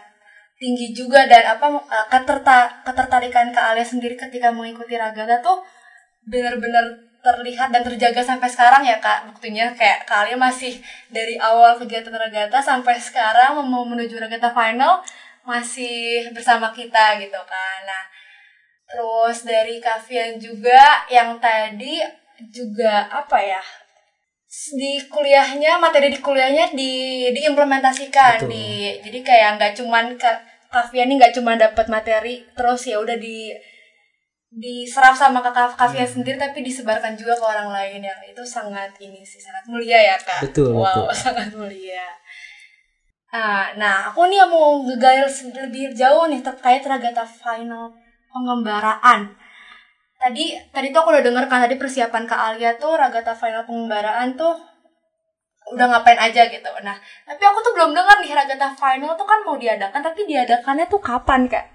tinggi 0.58 0.90
juga 0.92 1.30
dan 1.30 1.54
apa 1.54 1.70
eh, 1.70 2.06
keterta 2.10 2.82
ketertarikan 2.82 3.54
Kak 3.54 3.78
Alia 3.78 3.86
sendiri 3.86 4.18
ketika 4.18 4.50
mengikuti 4.50 4.98
ragata 4.98 5.38
tuh 5.40 5.62
benar-benar 6.26 7.05
terlihat 7.26 7.74
dan 7.74 7.82
terjaga 7.82 8.22
sampai 8.22 8.46
sekarang 8.46 8.86
ya 8.86 9.02
Kak 9.02 9.34
buktinya 9.34 9.74
kayak 9.74 10.06
Kak 10.06 10.30
Alia 10.30 10.38
masih 10.38 10.78
dari 11.10 11.42
awal 11.42 11.74
kegiatan 11.82 12.14
ragata 12.14 12.62
sampai 12.62 13.02
sekarang 13.02 13.58
mau 13.66 13.82
menuju 13.82 14.22
ragata 14.22 14.54
final 14.54 15.02
masih 15.42 16.30
bersama 16.38 16.70
kita 16.70 17.18
gitu 17.18 17.42
kan 17.50 17.80
nah 17.90 18.06
Terus 18.86 19.38
dari 19.44 19.82
Kavian 19.82 20.38
juga 20.38 21.10
yang 21.10 21.42
tadi 21.42 22.02
juga 22.54 23.10
apa 23.10 23.42
ya? 23.42 23.64
Di 24.78 25.04
kuliahnya 25.12 25.82
materi 25.82 26.14
di 26.14 26.20
kuliahnya 26.22 26.72
di 26.72 27.28
diimplementasikan 27.34 28.46
Betul. 28.46 28.56
di 28.56 28.66
jadi 29.04 29.20
kayak 29.20 29.50
nggak 29.60 29.74
cuman 29.84 30.16
Ka- 30.16 30.42
Kavian 30.72 31.12
ini 31.12 31.20
nggak 31.20 31.36
cuma 31.36 31.60
dapat 31.60 31.92
materi 31.92 32.46
terus 32.56 32.88
ya 32.88 33.04
udah 33.04 33.20
di 33.20 33.52
diserap 34.56 35.12
sama 35.12 35.44
kakak 35.44 35.76
Kavian 35.76 36.08
sendiri 36.08 36.40
tapi 36.40 36.64
disebarkan 36.64 37.12
juga 37.20 37.36
ke 37.36 37.44
orang 37.44 37.68
lain 37.76 38.00
yang 38.00 38.20
itu 38.24 38.40
sangat 38.48 38.88
ini 39.04 39.20
sih 39.20 39.44
sangat 39.44 39.68
mulia 39.68 40.00
ya 40.00 40.16
kak. 40.16 40.48
Betul, 40.48 40.72
Wow 40.80 41.04
betul. 41.04 41.06
sangat 41.28 41.50
mulia. 41.52 42.08
Ah, 43.36 43.76
nah, 43.76 44.08
aku 44.08 44.32
nih 44.32 44.48
mau 44.48 44.80
ngegail 44.80 45.28
se- 45.28 45.52
lebih 45.52 45.92
jauh 45.92 46.32
nih 46.32 46.40
terkait 46.40 46.80
ragata 46.88 47.28
final 47.28 47.92
pengembaraan. 48.32 49.36
Tadi 50.16 50.56
tadi 50.72 50.88
tuh 50.96 51.04
aku 51.04 51.12
udah 51.12 51.24
denger 51.28 51.44
kan 51.52 51.60
tadi 51.68 51.76
persiapan 51.76 52.24
Kak 52.24 52.40
Alia 52.56 52.72
tuh 52.80 52.96
ragata 52.96 53.36
final 53.36 53.68
pengembaraan 53.68 54.40
tuh 54.40 54.56
udah 55.76 55.86
ngapain 55.92 56.16
aja 56.16 56.48
gitu. 56.48 56.70
Nah, 56.80 56.96
tapi 57.28 57.44
aku 57.44 57.60
tuh 57.60 57.76
belum 57.76 57.92
dengar 57.92 58.24
nih 58.24 58.32
ragata 58.32 58.72
final 58.72 59.12
tuh 59.20 59.28
kan 59.28 59.44
mau 59.44 59.60
diadakan 59.60 60.00
tapi 60.00 60.24
diadakannya 60.24 60.88
tuh 60.88 61.04
kapan, 61.04 61.52
Kak? 61.52 61.75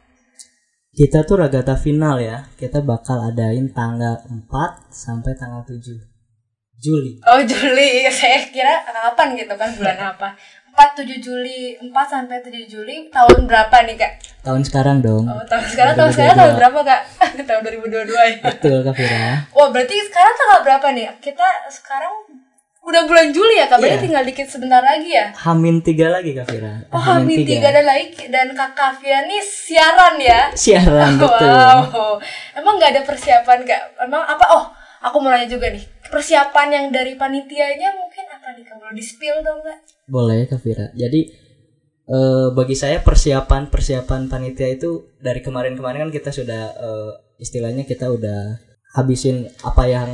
Kita 0.90 1.22
tuh 1.22 1.38
ragata 1.38 1.74
final 1.74 2.18
ya 2.18 2.50
kita 2.54 2.82
bakal 2.82 3.22
adain 3.22 3.70
tanggal 3.70 4.18
4 4.26 4.44
sampai 4.90 5.32
tanggal 5.34 5.62
7 5.62 5.78
Juli 6.80 7.20
Oh, 7.28 7.40
Juli. 7.44 8.04
Saya 8.18 8.40
kira 8.48 8.80
kapan 8.82 9.36
gitu 9.36 9.52
kan 9.52 9.68
bulan 9.76 10.00
apa. 10.00 10.32
4 10.72 11.04
7 11.04 11.20
Juli 11.20 11.76
4 11.76 11.92
sampai 11.92 12.40
7 12.40 12.64
Juli 12.66 13.12
tahun 13.12 13.44
berapa 13.44 13.84
nih 13.84 14.00
kak? 14.00 14.12
Tahun 14.40 14.62
sekarang 14.64 15.04
dong. 15.04 15.28
Oh, 15.28 15.44
tahun 15.44 15.66
sekarang 15.68 15.94
tahun 15.94 16.10
sekarang 16.16 16.36
tahun 16.40 16.52
2022. 16.56 16.58
berapa 16.58 16.80
kak? 16.82 17.00
tahun 17.48 17.60
2022 17.68 18.16
ya. 18.16 18.30
Betul 18.48 18.76
Kak 18.80 18.94
Vira. 18.96 19.24
Wah 19.52 19.68
berarti 19.68 19.96
sekarang 20.08 20.34
tanggal 20.34 20.60
berapa 20.64 20.86
nih? 20.96 21.06
Kita 21.20 21.46
sekarang 21.68 22.14
udah 22.80 23.02
bulan 23.04 23.30
Juli 23.30 23.54
ya 23.54 23.66
kak? 23.66 23.78
Berarti 23.78 23.96
Iya. 23.96 24.04
tinggal 24.04 24.24
dikit 24.24 24.46
sebentar 24.46 24.80
lagi 24.80 25.10
ya? 25.10 25.30
Hamin 25.36 25.78
tiga 25.80 26.10
lagi 26.10 26.32
Kak 26.32 26.48
Vira. 26.48 26.82
Oh 26.90 26.98
Hamin 26.98 27.44
tiga 27.44 27.70
dan 27.70 27.84
lagi 27.84 28.08
dan 28.26 28.50
kak 28.50 28.72
Kavia 28.72 29.24
nih 29.24 29.40
siaran 29.40 30.16
ya? 30.16 30.40
Siaran, 30.52 31.16
betul. 31.22 31.46
Wow. 31.46 32.18
Emang 32.52 32.74
nggak 32.76 32.90
ada 32.94 33.02
persiapan 33.04 33.62
kak? 33.62 33.82
Emang 34.00 34.24
apa? 34.24 34.44
Oh 34.50 34.64
aku 35.00 35.16
mau 35.18 35.30
nanya 35.30 35.46
juga 35.46 35.68
nih. 35.68 35.84
Persiapan 36.10 36.68
yang 36.68 36.84
dari 36.90 37.14
panitianya 37.14 37.94
mungkin 37.94 38.24
apa 38.26 38.58
nih? 38.58 38.64
Boleh 38.66 38.92
di 38.92 39.04
spill 39.04 39.38
dong 39.40 39.60
kak? 39.62 39.78
Boleh 40.04 40.44
Kak 40.44 40.58
Vira. 40.58 40.90
Jadi 40.92 41.20
eh, 42.06 42.48
bagi 42.50 42.74
saya 42.74 42.98
persiapan 42.98 43.70
persiapan 43.70 44.26
panitia 44.26 44.66
itu 44.66 45.14
dari 45.16 45.38
kemarin-kemarin 45.38 46.08
kan 46.08 46.12
kita 46.12 46.34
sudah 46.34 46.74
eh, 46.74 47.10
istilahnya 47.38 47.86
kita 47.86 48.10
udah 48.10 48.58
habisin 48.90 49.46
apa 49.62 49.86
yang 49.86 50.10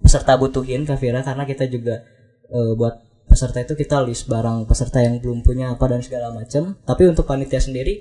peserta 0.00 0.36
butuhin 0.36 0.84
Kak 0.84 0.98
Vira 1.00 1.20
karena 1.24 1.44
kita 1.44 1.66
juga 1.66 2.04
eh, 2.50 2.72
buat 2.76 3.02
peserta 3.26 3.58
itu 3.58 3.74
kita 3.74 4.06
list 4.06 4.30
barang 4.30 4.70
peserta 4.70 5.02
yang 5.02 5.18
belum 5.18 5.42
punya 5.42 5.74
apa 5.74 5.84
dan 5.90 6.00
segala 6.00 6.30
macam. 6.30 6.78
Tapi 6.86 7.02
untuk 7.10 7.26
panitia 7.26 7.58
sendiri 7.58 8.00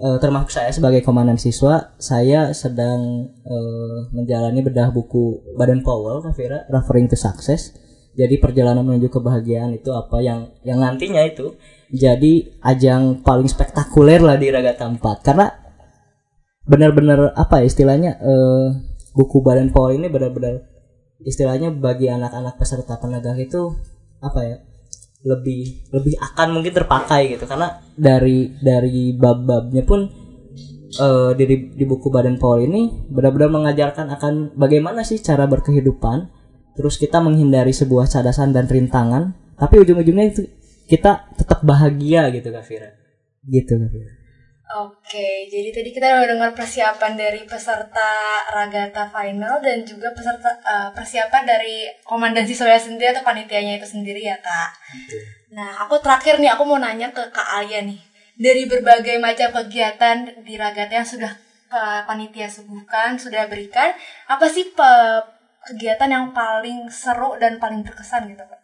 eh, 0.00 0.16
termasuk 0.18 0.50
saya 0.50 0.70
sebagai 0.72 1.04
komandan 1.04 1.36
siswa, 1.36 1.94
saya 2.00 2.50
sedang 2.56 3.30
eh, 3.44 3.98
menjalani 4.10 4.60
bedah 4.64 4.90
buku 4.90 5.54
Baden 5.58 5.84
Powell 5.84 6.24
Kak 6.24 6.34
Vira, 6.34 6.64
Referring 6.70 7.10
to 7.12 7.16
Success. 7.18 7.74
Jadi 8.12 8.36
perjalanan 8.36 8.84
menuju 8.84 9.08
kebahagiaan 9.08 9.72
itu 9.72 9.88
apa 9.88 10.20
yang 10.20 10.52
yang 10.68 10.84
nantinya 10.84 11.24
itu 11.24 11.56
jadi 11.92 12.60
ajang 12.64 13.20
paling 13.20 13.48
spektakuler 13.48 14.20
lah 14.20 14.40
di 14.40 14.48
Ragata 14.48 14.88
4 14.88 15.00
karena 15.24 15.48
benar-benar 16.64 17.36
apa 17.36 17.60
ya 17.60 17.68
istilahnya 17.68 18.16
eh, 18.16 18.66
buku 19.12 19.44
Baden 19.44 19.72
Powell 19.76 20.00
ini 20.00 20.08
benar-benar 20.08 20.71
istilahnya 21.22 21.70
bagi 21.74 22.10
anak-anak 22.10 22.58
peserta 22.58 22.98
penegak 22.98 23.38
itu 23.38 23.74
apa 24.22 24.40
ya 24.42 24.56
lebih 25.22 25.90
lebih 25.94 26.14
akan 26.18 26.48
mungkin 26.58 26.72
terpakai 26.74 27.36
gitu. 27.36 27.46
Karena 27.46 27.78
dari 27.94 28.54
dari 28.58 29.14
bab-babnya 29.14 29.82
pun 29.86 30.06
eh, 30.98 31.30
di 31.38 31.44
di 31.74 31.84
buku 31.86 32.10
Baden 32.10 32.38
Powell 32.38 32.66
ini 32.66 33.10
benar-benar 33.10 33.50
mengajarkan 33.50 34.06
akan 34.18 34.32
bagaimana 34.58 35.06
sih 35.06 35.22
cara 35.22 35.46
berkehidupan. 35.46 36.42
Terus 36.72 36.96
kita 36.96 37.20
menghindari 37.20 37.70
sebuah 37.70 38.08
cadasan 38.08 38.56
dan 38.56 38.64
rintangan. 38.64 39.36
Tapi 39.60 39.74
ujung-ujungnya 39.84 40.26
itu 40.32 40.42
kita 40.92 41.32
tetap 41.38 41.62
bahagia 41.62 42.28
gitu 42.34 42.50
Kak 42.50 42.64
Vira 42.66 42.90
gitu 43.46 43.80
Kak 43.80 43.90
Vira 43.90 44.21
Oke, 44.72 45.52
jadi 45.52 45.68
tadi 45.68 45.92
kita 45.92 46.08
udah 46.16 46.28
dengar 46.32 46.50
persiapan 46.56 47.12
dari 47.12 47.44
peserta 47.44 48.40
Ragata 48.48 49.04
Final 49.12 49.60
dan 49.60 49.84
juga 49.84 50.08
peserta 50.16 50.48
eh, 50.64 50.88
persiapan 50.96 51.42
dari 51.44 51.84
komandan 52.08 52.48
siswa 52.48 52.72
sendiri 52.80 53.12
atau 53.12 53.20
panitianya 53.20 53.76
itu 53.76 53.84
sendiri 53.84 54.24
ya 54.24 54.40
kak. 54.40 54.72
Nah, 55.52 55.84
aku 55.84 56.00
terakhir 56.00 56.40
nih 56.40 56.56
aku 56.56 56.64
mau 56.64 56.80
nanya 56.80 57.12
ke 57.12 57.20
Kak 57.28 57.48
Alia 57.60 57.84
nih. 57.84 58.00
Dari 58.40 58.64
berbagai 58.64 59.20
macam 59.20 59.52
kegiatan 59.60 60.24
di 60.40 60.54
Ragata 60.56 60.92
yang 60.96 61.04
sudah 61.04 61.32
eh, 61.68 62.00
panitia 62.08 62.48
suguhkan, 62.48 63.20
sudah 63.20 63.44
berikan, 63.52 63.92
apa 64.24 64.48
sih 64.48 64.72
pe- 64.72 65.24
kegiatan 65.68 66.08
yang 66.08 66.26
paling 66.32 66.88
seru 66.88 67.36
dan 67.36 67.60
paling 67.60 67.84
berkesan 67.84 68.24
gitu 68.32 68.40
kak? 68.48 68.60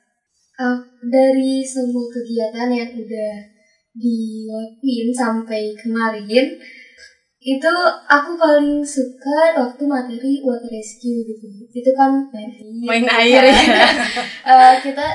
Uh, 0.58 0.74
dari 1.04 1.62
semua 1.62 2.10
kegiatan 2.10 2.66
yang 2.72 2.90
udah 2.90 3.57
dilakuin 3.98 5.10
sampai 5.10 5.74
kemarin 5.74 6.54
itu 7.38 7.72
aku 8.10 8.30
paling 8.34 8.82
suka 8.82 9.54
waktu 9.54 9.82
materi 9.86 10.42
water 10.42 10.68
rescue 10.68 11.22
gitu. 11.22 11.46
Itu 11.70 11.90
kan 11.94 12.26
main 12.34 12.50
air. 12.50 12.82
Main 12.82 13.06
air, 13.06 13.42
ya. 13.46 13.56
Eh, 14.48 14.74
kita 14.82 15.06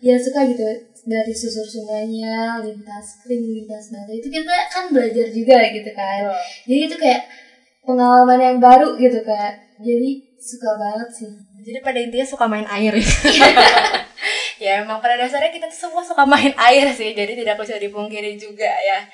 ya 0.00 0.16
suka 0.16 0.46
gitu 0.46 0.64
dari 1.06 1.34
susur 1.34 1.62
sungainya 1.62 2.60
lintas 2.62 3.22
kering 3.22 3.46
lintas 3.46 3.94
nada 3.94 4.10
itu 4.10 4.26
kita 4.26 4.50
kan 4.70 4.90
belajar 4.90 5.26
juga 5.30 5.58
gitu 5.70 5.90
kan. 5.94 6.32
Jadi 6.66 6.80
itu 6.90 6.96
kayak 6.98 7.22
pengalaman 7.86 8.40
yang 8.42 8.58
baru 8.58 8.98
gitu 8.98 9.22
kan 9.22 9.54
jadi 9.82 10.10
suka 10.40 10.70
banget 10.80 11.08
sih. 11.12 11.32
Jadi 11.66 11.78
pada 11.82 11.98
intinya 11.98 12.26
suka 12.26 12.44
main 12.48 12.66
air. 12.66 12.94
ya. 12.96 13.06
ya 14.60 14.82
emang 14.84 14.98
pada 14.98 15.20
dasarnya 15.20 15.52
kita 15.52 15.66
tuh 15.68 15.88
semua 15.88 16.02
suka 16.02 16.24
main 16.24 16.52
air 16.70 16.88
sih, 16.92 17.12
jadi 17.12 17.32
tidak 17.32 17.60
bisa 17.60 17.76
dipungkiri 17.76 18.36
juga 18.36 18.68
ya. 18.68 19.04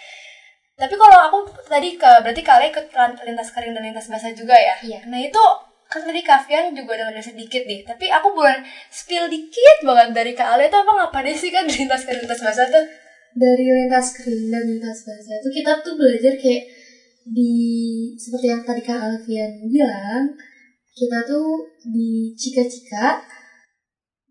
Tapi 0.76 0.94
kalau 0.96 1.18
aku 1.28 1.38
tadi 1.68 1.94
ke 2.00 2.10
berarti 2.24 2.42
kalian 2.42 2.72
ikut 2.72 2.86
lintas 3.28 3.48
kering 3.52 3.76
dan 3.76 3.84
lintas 3.84 4.08
basah 4.08 4.32
juga 4.32 4.56
ya. 4.56 4.74
Iya. 4.82 5.00
Nah 5.06 5.20
itu 5.20 5.42
kan 5.86 6.00
tadi 6.00 6.24
Kavian 6.24 6.72
juga 6.72 6.96
udah 6.96 7.12
ngeliat 7.12 7.26
sedikit 7.28 7.62
nih. 7.68 7.84
Tapi 7.84 8.08
aku 8.08 8.32
boleh 8.32 8.64
spill 8.88 9.28
dikit 9.28 9.84
banget 9.84 10.16
dari 10.16 10.32
Kak 10.32 10.56
Ale 10.56 10.72
itu 10.72 10.78
apa 10.80 10.90
ngapain 10.90 11.36
sih 11.36 11.52
kan 11.52 11.68
lintas 11.68 12.08
kering 12.08 12.24
lintas 12.24 12.40
basah 12.40 12.66
tuh? 12.66 12.86
dari 13.32 13.64
lintas 13.64 14.12
kering 14.20 14.52
dan 14.52 14.64
lintas 14.68 15.08
basah 15.08 15.36
itu 15.40 15.48
kita 15.48 15.80
tuh 15.80 15.96
belajar 15.96 16.36
kayak 16.36 16.68
di 17.22 17.54
seperti 18.18 18.46
yang 18.50 18.62
tadi 18.66 18.82
Kak 18.84 18.98
Alfian 18.98 19.50
bilang 19.72 20.36
kita 20.92 21.24
tuh 21.24 21.64
di 21.88 22.36
Cika-Cika 22.36 23.24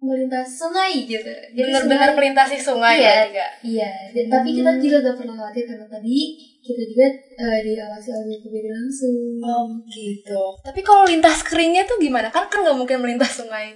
melintas 0.01 0.49
sungai 0.51 1.05
gitu 1.05 1.29
Jadi 1.53 1.69
sungai- 1.71 2.11
melintasi 2.11 2.57
sungai 2.57 2.97
iya, 2.97 3.29
Kak? 3.29 3.51
iya 3.61 3.91
dan 4.11 4.25
tapi 4.27 4.49
kita 4.51 4.81
juga 4.81 4.97
gak 4.99 5.15
pernah 5.15 5.35
khawatir 5.37 5.63
karena 5.63 5.85
tadi 5.85 6.17
kita 6.59 6.81
juga 6.83 7.05
eh, 7.37 7.59
diawasi 7.63 8.07
oleh 8.11 8.25
BPBD 8.35 8.65
langsung 8.67 9.13
Oh 9.39 9.65
gitu. 9.87 10.41
Tapi 10.59 10.81
kalau 10.81 11.05
lintas 11.05 11.41
keringnya 11.41 11.81
tuh 11.83 11.97
gimana? 11.97 12.29
Kan 12.29 12.45
kan 12.47 12.61
nggak 12.61 12.77
mungkin 12.77 12.97
melintas 12.99 13.33
sungai. 13.35 13.73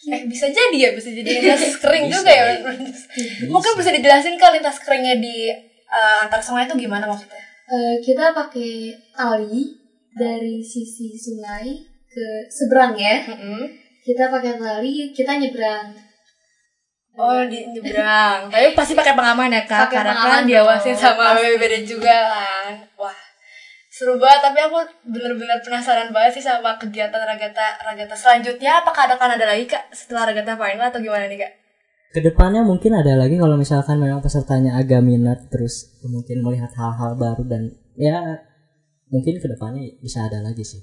Eh 0.00 0.22
bisa 0.24 0.46
jadi 0.46 0.78
ya, 0.78 0.90
bisa 0.94 1.10
jadi 1.10 1.26
lintas 1.36 1.78
kering 1.78 2.06
Bisa. 2.06 2.14
juga 2.16 2.30
ya. 2.30 2.44
Mungkin 3.44 3.72
bisa 3.74 3.90
dijelasin 3.90 4.34
kan 4.34 4.54
lintas 4.54 4.78
keringnya 4.78 5.18
di 5.18 5.50
eh, 5.50 6.16
antar 6.22 6.38
sungai 6.38 6.66
itu 6.66 6.78
gimana 6.78 7.06
maksudnya? 7.06 7.42
Eh, 7.66 7.98
kita 7.98 8.30
pakai 8.30 8.94
tali 9.10 9.74
dari 10.08 10.58
sisi 10.58 11.12
sungai 11.12 11.74
ke 12.08 12.26
seberang 12.48 12.94
ya 12.94 13.18
kita 14.08 14.32
pakai 14.32 14.56
tali 14.56 15.12
kita 15.12 15.36
nyebrang 15.36 16.08
Oh 17.18 17.42
di 17.50 17.66
nyebrang. 17.74 18.46
Tapi 18.46 18.78
pasti 18.78 18.94
pakai 18.94 19.18
pengaman 19.18 19.50
ya 19.50 19.66
kak, 19.66 19.90
Pakai 19.90 20.06
karena 20.06 20.14
pengaman 20.14 20.30
kan 20.30 20.42
diawasin 20.46 20.94
sama. 20.94 21.34
BPBD 21.34 21.82
juga 21.82 22.14
kan. 22.14 22.78
Wah 22.94 23.18
seru 23.90 24.14
banget. 24.22 24.46
Tapi 24.46 24.58
aku 24.70 24.78
bener-bener 25.10 25.58
penasaran 25.58 26.14
banget 26.14 26.38
sih 26.38 26.44
sama 26.46 26.78
kegiatan 26.78 27.18
ragata 27.18 27.82
ragata 27.82 28.14
selanjutnya. 28.14 28.86
Apakah 28.86 29.10
ada 29.10 29.18
kan 29.18 29.34
ada 29.34 29.50
lagi 29.50 29.66
kak 29.66 29.90
setelah 29.90 30.30
ragata 30.30 30.54
final 30.54 30.86
atau 30.86 31.02
gimana 31.02 31.26
nih 31.26 31.42
kak? 31.42 31.52
Ke 32.14 32.22
depannya 32.22 32.62
mungkin 32.62 32.94
ada 32.94 33.18
lagi 33.18 33.34
kalau 33.34 33.58
misalkan 33.58 33.98
memang 33.98 34.22
pesertanya 34.22 34.78
agak 34.78 35.02
minat 35.02 35.50
terus 35.50 35.98
mungkin 36.06 36.40
melihat 36.46 36.70
hal-hal 36.78 37.18
baru 37.18 37.42
dan 37.44 37.74
ya 37.98 38.46
mungkin 39.10 39.42
ke 39.42 39.46
depannya 39.50 39.98
bisa 39.98 40.30
ada 40.30 40.38
lagi 40.38 40.62
sih. 40.62 40.80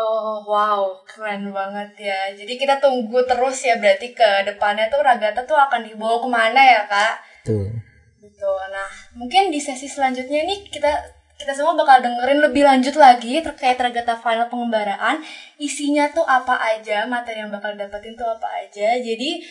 Oh 0.00 0.40
wow, 0.48 0.96
keren 1.04 1.52
banget 1.52 2.08
ya. 2.08 2.32
Jadi 2.32 2.56
kita 2.56 2.80
tunggu 2.80 3.20
terus 3.28 3.60
ya 3.60 3.76
berarti 3.76 4.16
ke 4.16 4.48
depannya 4.48 4.88
tuh 4.88 5.04
Ragata 5.04 5.44
tuh 5.44 5.60
akan 5.60 5.84
dibawa 5.84 6.16
ke 6.24 6.28
mana 6.32 6.60
ya 6.64 6.80
kak? 6.88 7.14
Tuh. 7.44 7.68
Betul. 8.16 8.60
Nah 8.72 8.88
mungkin 9.12 9.52
di 9.52 9.60
sesi 9.60 9.84
selanjutnya 9.84 10.48
nih 10.48 10.72
kita 10.72 11.20
kita 11.40 11.56
semua 11.56 11.72
bakal 11.72 12.04
dengerin 12.04 12.40
lebih 12.44 12.64
lanjut 12.68 12.96
lagi 12.96 13.40
terkait 13.44 13.76
Ragata 13.76 14.16
Final 14.16 14.48
pengembaraan. 14.48 15.20
Isinya 15.60 16.08
tuh 16.12 16.24
apa 16.24 16.56
aja, 16.76 17.04
materi 17.04 17.44
yang 17.44 17.52
bakal 17.52 17.76
dapetin 17.76 18.16
tuh 18.16 18.28
apa 18.28 18.48
aja. 18.64 18.96
Jadi 19.00 19.44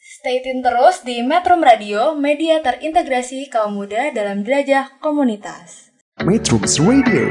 stay 0.00 0.40
tune 0.40 0.64
terus 0.64 1.04
di 1.04 1.20
Metro 1.20 1.56
Radio, 1.60 2.16
media 2.16 2.60
terintegrasi 2.64 3.48
kaum 3.52 3.76
muda 3.76 4.08
dalam 4.12 4.44
jelajah 4.44 5.00
komunitas. 5.00 5.92
Metrums 6.24 6.80
Radio, 6.82 7.30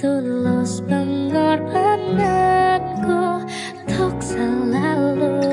Tulus 0.00 0.80
pengorbananku 0.88 3.44
Untuk 3.84 4.16
selalu 4.24 5.44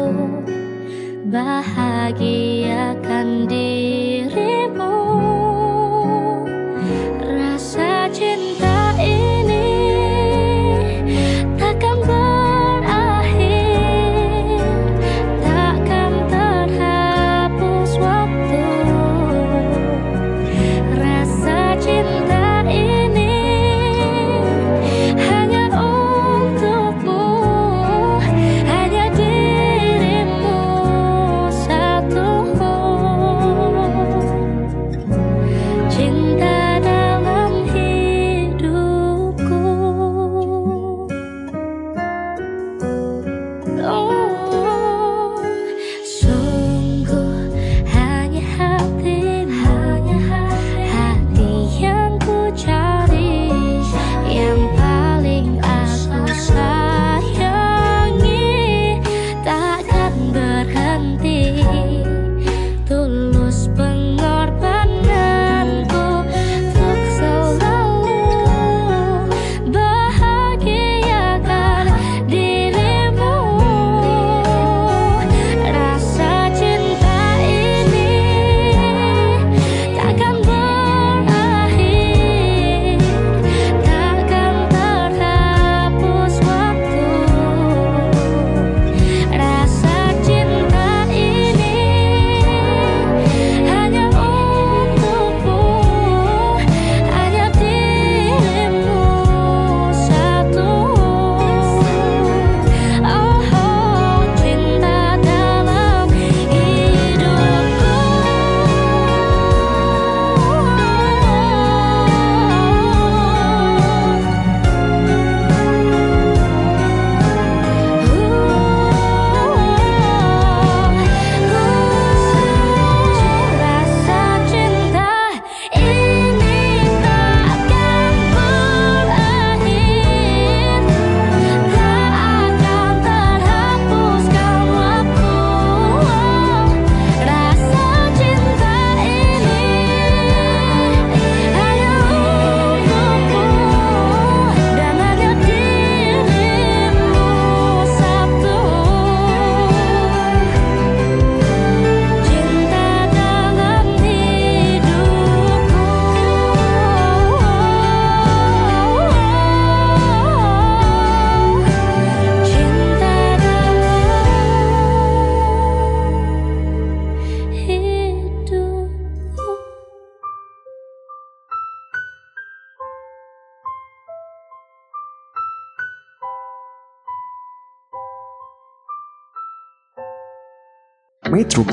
Bahagiakan 1.28 3.52
dirimu 3.52 4.07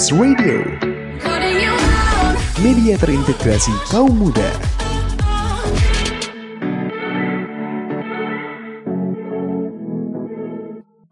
Metrums 0.05 0.37
Radio 1.25 1.73
Media 2.61 2.93
terintegrasi 3.01 3.73
kaum 3.89 4.13
muda 4.13 4.45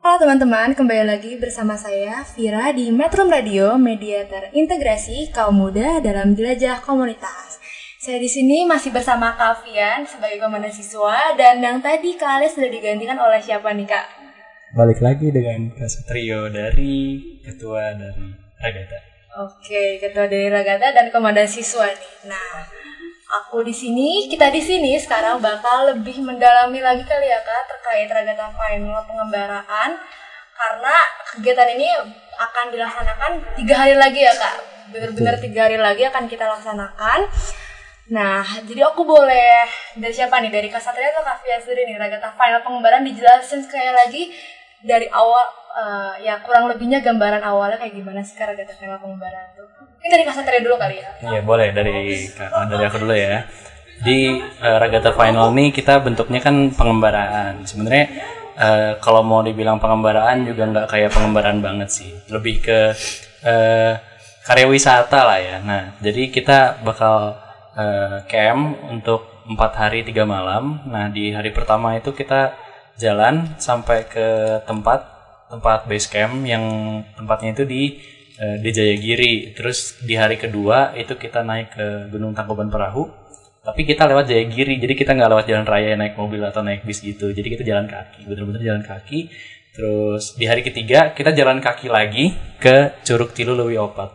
Halo 0.05 0.16
teman-teman, 0.20 0.76
kembali 0.76 1.09
lagi 1.09 1.40
bersama 1.40 1.80
saya 1.80 2.20
Vira 2.36 2.68
di 2.76 2.93
Metro 2.93 3.24
Radio, 3.24 3.80
media 3.80 4.28
terintegrasi 4.28 5.32
kaum 5.32 5.57
muda 5.57 6.05
dalam 6.05 6.36
jelajah 6.36 6.84
komunitas. 6.84 7.64
Saya 7.97 8.20
di 8.20 8.28
sini 8.28 8.68
masih 8.68 8.93
bersama 8.93 9.32
Kak 9.40 9.64
Fian 9.64 10.05
sebagai 10.05 10.36
komandan 10.36 10.68
siswa 10.68 11.32
dan 11.40 11.64
yang 11.64 11.80
tadi 11.80 12.20
Kak 12.20 12.45
Ales 12.45 12.53
sudah 12.53 12.68
digantikan 12.68 13.16
oleh 13.16 13.40
siapa 13.40 13.72
nih 13.72 13.88
Kak? 13.88 14.07
Balik 14.76 15.01
lagi 15.01 15.32
dengan 15.32 15.72
Kak 15.72 15.88
Satrio 15.88 16.53
dari 16.53 17.16
ketua 17.40 17.97
dari 17.97 18.41
Ragata. 18.63 18.99
Oke, 19.43 19.99
ketua 19.99 20.31
dari 20.31 20.47
Ragata 20.47 20.95
dan 20.95 21.11
komandan 21.11 21.51
siswa 21.51 21.83
nih. 21.83 22.31
Nah, 22.31 22.63
aku 23.43 23.67
di 23.67 23.75
sini, 23.75 24.31
kita 24.31 24.55
di 24.55 24.63
sini 24.63 24.95
sekarang 25.03 25.43
bakal 25.43 25.91
lebih 25.91 26.23
mendalami 26.23 26.79
lagi 26.79 27.03
kali 27.03 27.27
ya 27.27 27.43
Kak 27.43 27.75
terkait 27.75 28.07
Ragata 28.07 28.55
Final 28.55 29.03
pengembaraan 29.03 29.99
karena 30.55 30.95
kegiatan 31.35 31.69
ini 31.75 31.91
akan 32.39 32.65
dilaksanakan 32.71 33.33
tiga 33.59 33.75
hari 33.83 33.99
lagi 33.99 34.21
ya 34.23 34.35
Kak. 34.39 34.57
Benar-benar 34.95 35.35
tiga 35.43 35.67
hari 35.67 35.79
lagi 35.83 36.07
akan 36.07 36.25
kita 36.31 36.47
laksanakan. 36.47 37.27
Nah, 38.15 38.47
jadi 38.63 38.95
aku 38.95 39.03
boleh 39.03 39.67
dari 39.99 40.15
siapa 40.15 40.39
nih? 40.39 40.55
Dari 40.55 40.71
Kak 40.71 40.79
Satria 40.79 41.11
atau 41.11 41.27
Kak 41.27 41.43
Fia 41.43 41.59
sendiri 41.59 41.91
nih? 41.91 41.99
Ragata 41.99 42.31
Final 42.39 42.63
pengembaraan 42.63 43.03
dijelasin 43.03 43.59
sekali 43.67 43.91
lagi 43.91 44.31
dari 44.87 45.11
awal 45.11 45.62
eh, 45.73 46.12
ya 46.25 46.35
kurang 46.45 46.68
lebihnya 46.68 47.01
gambaran 47.01 47.43
awalnya 47.43 47.79
kayak 47.81 47.95
gimana 47.97 48.20
sih 48.20 48.37
Kak 48.37 48.53
Ragata 48.53 48.73
Final 48.77 48.99
pengembaraan 49.01 49.49
tuh? 49.57 49.66
Mungkin 49.99 50.11
dari 50.11 50.23
Kak 50.27 50.35
Satria 50.35 50.61
dulu 50.61 50.77
kali 50.77 50.97
ya. 51.01 51.09
Iya 51.23 51.41
boleh 51.43 51.68
dari 51.73 52.27
Kak- 52.29 52.68
dari 52.68 52.83
aku 52.85 52.97
dulu 53.03 53.14
ya. 53.14 53.47
Di 54.03 54.18
eh, 54.39 54.77
Ragata 54.79 55.11
Final 55.14 55.49
nih 55.55 55.68
kita 55.70 56.03
bentuknya 56.03 56.41
kan 56.43 56.55
pengembaraan. 56.75 57.62
Sebenarnya 57.64 58.07
eh, 58.59 58.93
kalau 58.99 59.23
mau 59.23 59.41
dibilang 59.41 59.79
pengembaraan 59.79 60.45
juga 60.45 60.62
nggak 60.68 60.87
kayak 60.91 61.11
pengembaraan 61.14 61.61
banget 61.62 61.89
sih. 61.89 62.11
Lebih 62.29 62.55
ke 62.62 62.79
eh, 63.47 63.93
karya 64.43 64.66
wisata 64.66 65.23
lah 65.23 65.39
ya. 65.39 65.57
Nah 65.62 65.83
jadi 66.03 66.29
kita 66.29 66.83
bakal 66.83 67.39
eh, 67.79 68.27
camp 68.27 68.77
untuk 68.91 69.31
empat 69.47 69.73
hari 69.79 70.03
tiga 70.03 70.27
malam. 70.27 70.83
Nah 70.87 71.07
di 71.11 71.31
hari 71.31 71.51
pertama 71.55 71.95
itu 71.95 72.11
kita 72.11 72.55
jalan 72.99 73.55
sampai 73.59 74.05
ke 74.07 74.27
tempat 74.68 75.12
tempat 75.53 75.85
base 75.85 76.09
camp 76.09 76.41
yang 76.49 76.65
tempatnya 77.13 77.53
itu 77.53 77.65
di 77.69 77.83
eh, 78.41 78.57
di 78.65 78.71
Jayagiri. 78.73 79.53
Terus 79.53 80.01
di 80.01 80.17
hari 80.17 80.41
kedua 80.41 80.97
itu 80.97 81.13
kita 81.21 81.45
naik 81.45 81.69
ke 81.77 81.87
Gunung 82.09 82.33
Tangkuban 82.33 82.73
Perahu. 82.73 83.21
Tapi 83.63 83.87
kita 83.87 84.11
lewat 84.11 84.27
Jayagiri, 84.27 84.83
jadi 84.83 84.97
kita 84.99 85.15
nggak 85.15 85.31
lewat 85.31 85.45
jalan 85.47 85.63
raya 85.69 85.95
naik 85.95 86.19
mobil 86.19 86.43
atau 86.43 86.67
naik 86.67 86.83
bis 86.83 86.99
gitu. 86.99 87.31
Jadi 87.31 87.47
kita 87.55 87.63
jalan 87.63 87.87
kaki, 87.87 88.27
bener-bener 88.27 88.59
jalan 88.59 88.83
kaki. 88.83 89.31
Terus 89.71 90.35
di 90.35 90.51
hari 90.51 90.67
ketiga 90.67 91.15
kita 91.15 91.31
jalan 91.31 91.63
kaki 91.63 91.87
lagi 91.87 92.35
ke 92.59 92.99
Curug 93.07 93.31
Tilu 93.31 93.55
Lewi 93.55 93.79
Opat. 93.79 94.11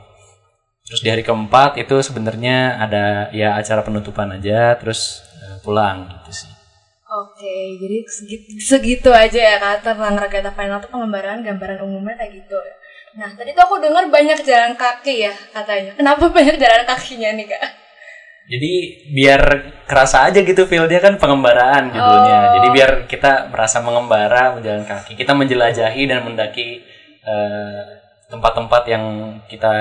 Terus 0.84 1.00
di 1.00 1.08
hari 1.08 1.24
keempat 1.24 1.80
itu 1.80 1.96
sebenarnya 2.04 2.76
ada 2.76 3.32
ya 3.32 3.56
acara 3.56 3.88
penutupan 3.88 4.36
aja, 4.36 4.76
terus 4.76 5.24
eh, 5.40 5.64
pulang 5.64 6.12
gitu 6.12 6.44
sih. 6.44 6.57
Oke, 7.08 7.80
jadi 7.80 8.04
segitu, 8.04 8.48
segitu 8.60 9.10
aja 9.16 9.40
ya 9.40 9.56
kak 9.64 9.80
tentang 9.80 10.20
regatta 10.20 10.52
final 10.52 10.84
itu 10.84 10.92
pengembaraan 10.92 11.40
gambaran 11.40 11.80
umumnya 11.88 12.20
kayak 12.20 12.44
gitu. 12.44 12.60
Nah 13.16 13.32
tadi 13.32 13.56
tuh 13.56 13.64
aku 13.64 13.80
dengar 13.80 14.12
banyak 14.12 14.44
jalan 14.44 14.76
kaki 14.76 15.24
ya 15.24 15.34
katanya. 15.56 15.96
Kenapa 15.96 16.28
banyak 16.36 16.60
jalan 16.60 16.84
kakinya 16.84 17.32
nih 17.40 17.48
kak? 17.48 17.64
Jadi 18.48 18.74
biar 19.16 19.42
kerasa 19.88 20.28
aja 20.28 20.44
gitu 20.44 20.68
feel 20.68 20.88
dia 20.92 21.00
kan 21.00 21.16
pengembaraan 21.16 21.96
judulnya. 21.96 22.38
Oh. 22.44 22.52
Jadi 22.60 22.68
biar 22.76 22.92
kita 23.08 23.56
merasa 23.56 23.80
mengembara 23.80 24.60
menjalan 24.60 24.84
kaki. 24.84 25.16
Kita 25.16 25.32
menjelajahi 25.32 26.04
dan 26.12 26.28
mendaki 26.28 26.84
eh, 27.24 27.82
tempat-tempat 28.28 28.84
yang 28.88 29.04
kita 29.48 29.72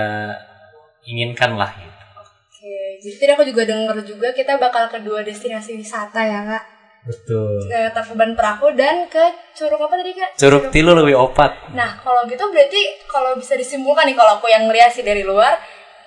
inginkan 1.06 1.58
lah 1.58 1.74
gitu. 1.74 1.94
Oke, 2.22 2.74
jadi 3.02 3.14
tadi 3.18 3.30
aku 3.34 3.44
juga 3.50 3.62
dengar 3.66 3.98
juga 4.06 4.30
kita 4.30 4.58
bakal 4.58 4.90
ke 4.90 4.98
dua 5.02 5.26
destinasi 5.26 5.74
wisata 5.74 6.22
ya 6.22 6.42
kak. 6.46 6.75
Betul. 7.06 7.62
Ke 7.64 7.94
Tangkuban 7.94 8.34
Perahu 8.34 8.74
dan 8.74 9.06
ke 9.06 9.22
Curug 9.54 9.78
apa 9.80 9.94
tadi 9.94 10.12
kak? 10.12 10.30
Curug 10.34 10.64
Tilu 10.68 10.92
lebih 10.92 11.14
opat. 11.16 11.70
Nah 11.72 12.02
kalau 12.02 12.26
gitu 12.26 12.42
berarti 12.50 12.82
kalau 13.06 13.38
bisa 13.38 13.54
disimpulkan 13.54 14.04
nih 14.04 14.18
kalau 14.18 14.36
aku 14.36 14.50
yang 14.50 14.66
ngeliat 14.66 14.90
sih 14.90 15.06
dari 15.06 15.22
luar 15.22 15.54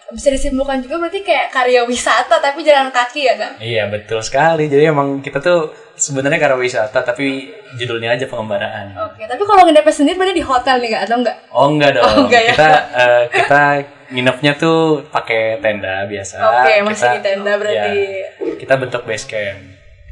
bisa 0.09 0.33
disimpulkan 0.33 0.81
juga 0.81 0.97
berarti 0.97 1.21
kayak 1.21 1.53
karya 1.53 1.85
wisata 1.85 2.41
tapi 2.41 2.65
jalan 2.65 2.89
kaki 2.89 3.21
ya 3.23 3.33
kak? 3.37 3.51
Iya 3.61 3.83
betul 3.87 4.19
sekali. 4.19 4.65
Jadi 4.65 4.89
emang 4.89 5.21
kita 5.21 5.37
tuh 5.37 5.69
sebenarnya 5.93 6.41
karena 6.41 6.57
wisata 6.57 6.99
tapi 6.99 7.47
judulnya 7.77 8.17
aja 8.17 8.25
pengembaraan. 8.25 8.97
Oke, 9.05 9.23
tapi 9.23 9.43
kalau 9.45 9.69
nginepnya 9.69 9.93
sendiri 9.93 10.17
berarti 10.17 10.35
di 10.35 10.43
hotel 10.43 10.75
nih 10.81 10.89
kak 10.91 11.01
atau 11.05 11.15
enggak? 11.21 11.37
Oh 11.53 11.65
enggak 11.69 11.91
dong. 11.93 12.03
Oh, 12.09 12.25
enggak 12.25 12.41
ya? 12.41 12.53
Kita 12.57 12.69
eh, 12.97 13.23
kita 13.29 13.61
nginepnya 14.09 14.51
tuh 14.57 15.05
pakai 15.13 15.61
tenda 15.61 16.01
biasa. 16.09 16.35
Oke, 16.41 16.73
masih 16.81 17.05
Kita- 17.05 17.13
di 17.13 17.21
tenda 17.21 17.53
berarti. 17.55 17.77
ya, 17.77 18.27
kita 18.57 18.73
bentuk 18.81 19.01
base 19.05 19.29
camp. 19.29 19.68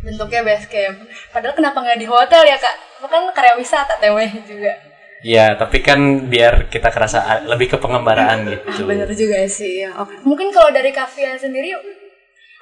Bentuknya 0.08 0.42
base 0.48 0.68
camp. 0.72 0.96
Padahal 1.36 1.54
kenapa 1.54 1.78
nggak 1.84 2.00
di 2.00 2.08
hotel 2.08 2.48
ya 2.48 2.56
kak? 2.56 2.76
Itu 3.04 3.08
kan 3.12 3.28
karya 3.36 3.54
wisata 3.60 4.00
temanya 4.00 4.40
juga. 4.48 4.72
Iya, 5.20 5.58
tapi 5.60 5.82
kan 5.84 6.30
biar 6.32 6.72
kita 6.72 6.88
kerasa 6.94 7.44
lebih 7.44 7.76
ke 7.76 7.78
pengembaraan 7.82 8.48
gitu. 8.72 8.88
Bener 8.88 9.10
juga 9.12 9.44
sih. 9.50 9.84
Ya. 9.84 9.92
Oke. 10.00 10.16
Mungkin 10.24 10.56
kalau 10.56 10.72
dari 10.72 10.96
Kavian 10.96 11.36
sendiri 11.36 11.76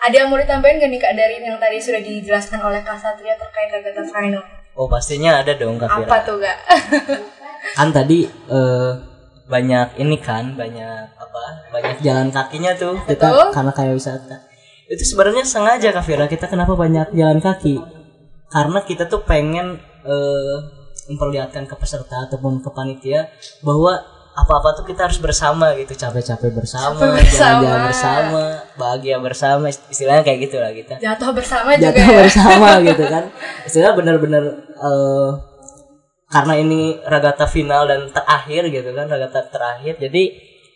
ada 0.01 0.15
yang 0.15 0.27
mau 0.33 0.41
ditambahin 0.41 0.81
gak 0.81 0.89
nih 0.91 0.99
kak 0.99 1.13
dari 1.13 1.35
yang 1.39 1.61
tadi 1.61 1.77
sudah 1.79 2.01
dijelaskan 2.03 2.59
oleh 2.59 2.83
Kak 2.83 2.99
Satria 2.99 3.37
terkait 3.39 3.69
regatta 3.71 4.03
final? 4.09 4.43
Oh 4.75 4.91
pastinya 4.91 5.39
ada 5.39 5.55
dong 5.55 5.79
Kak 5.79 5.87
Fira. 5.87 6.03
Apa 6.03 6.17
tuh 6.27 6.37
kak? 6.41 6.57
Kan 7.79 7.89
tadi 7.95 8.27
eh, 8.27 8.91
banyak 9.45 10.01
ini 10.01 10.17
kan, 10.21 10.53
banyak 10.57 11.05
apa? 11.17 11.41
Banyak 11.69 12.01
jalan 12.01 12.29
kakinya 12.29 12.73
tuh. 12.77 12.97
Kita 13.05 13.29
Betul. 13.29 13.47
karena 13.53 13.71
kayak 13.73 13.93
wisata. 13.97 14.35
Itu 14.85 15.03
sebenarnya 15.03 15.43
sengaja 15.45 15.89
Kak 15.89 16.05
Fira 16.05 16.25
kita 16.29 16.45
kenapa 16.45 16.77
banyak 16.77 17.13
jalan 17.17 17.41
kaki? 17.41 17.81
Karena 18.49 18.79
kita 18.85 19.09
tuh 19.09 19.25
pengen 19.25 19.81
eh, 20.05 20.55
memperlihatkan 21.09 21.65
ke 21.65 21.75
peserta 21.77 22.29
ataupun 22.29 22.61
ke 22.61 22.69
panitia 22.69 23.29
bahwa 23.65 23.97
apa-apa 24.35 24.83
tuh 24.83 24.85
kita 24.85 25.07
harus 25.07 25.15
bersama 25.23 25.71
gitu 25.79 25.95
capek-capek 25.95 26.51
bersama, 26.51 26.99
jalan-jalan 27.23 27.81
bersama, 27.87 28.43
bahagia 28.75 29.15
bersama, 29.23 29.71
istilahnya 29.71 30.27
kayak 30.27 30.39
gitu 30.51 30.59
lah 30.59 30.75
kita. 30.75 30.99
Jatuh 30.99 31.31
bersama 31.31 31.79
juga 31.79 31.95
jatuh 31.95 32.03
ya. 32.03 32.17
bersama 32.19 32.69
gitu 32.91 33.03
kan 33.07 33.23
istilah 33.63 33.95
benar-benar 33.95 34.43
eh, 34.75 35.29
karena 36.35 36.53
ini 36.59 36.99
regatta 37.07 37.47
final 37.47 37.87
dan 37.87 38.11
terakhir 38.11 38.67
gitu 38.67 38.89
kan 38.91 39.07
regatta 39.07 39.41
terakhir 39.47 39.93
jadi 40.03 40.23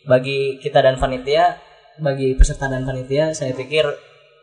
bagi 0.08 0.56
kita 0.62 0.80
dan 0.80 0.96
panitia 0.96 1.60
bagi 1.98 2.38
peserta 2.38 2.70
dan 2.70 2.86
panitia 2.86 3.34
saya 3.34 3.50
pikir 3.50 3.82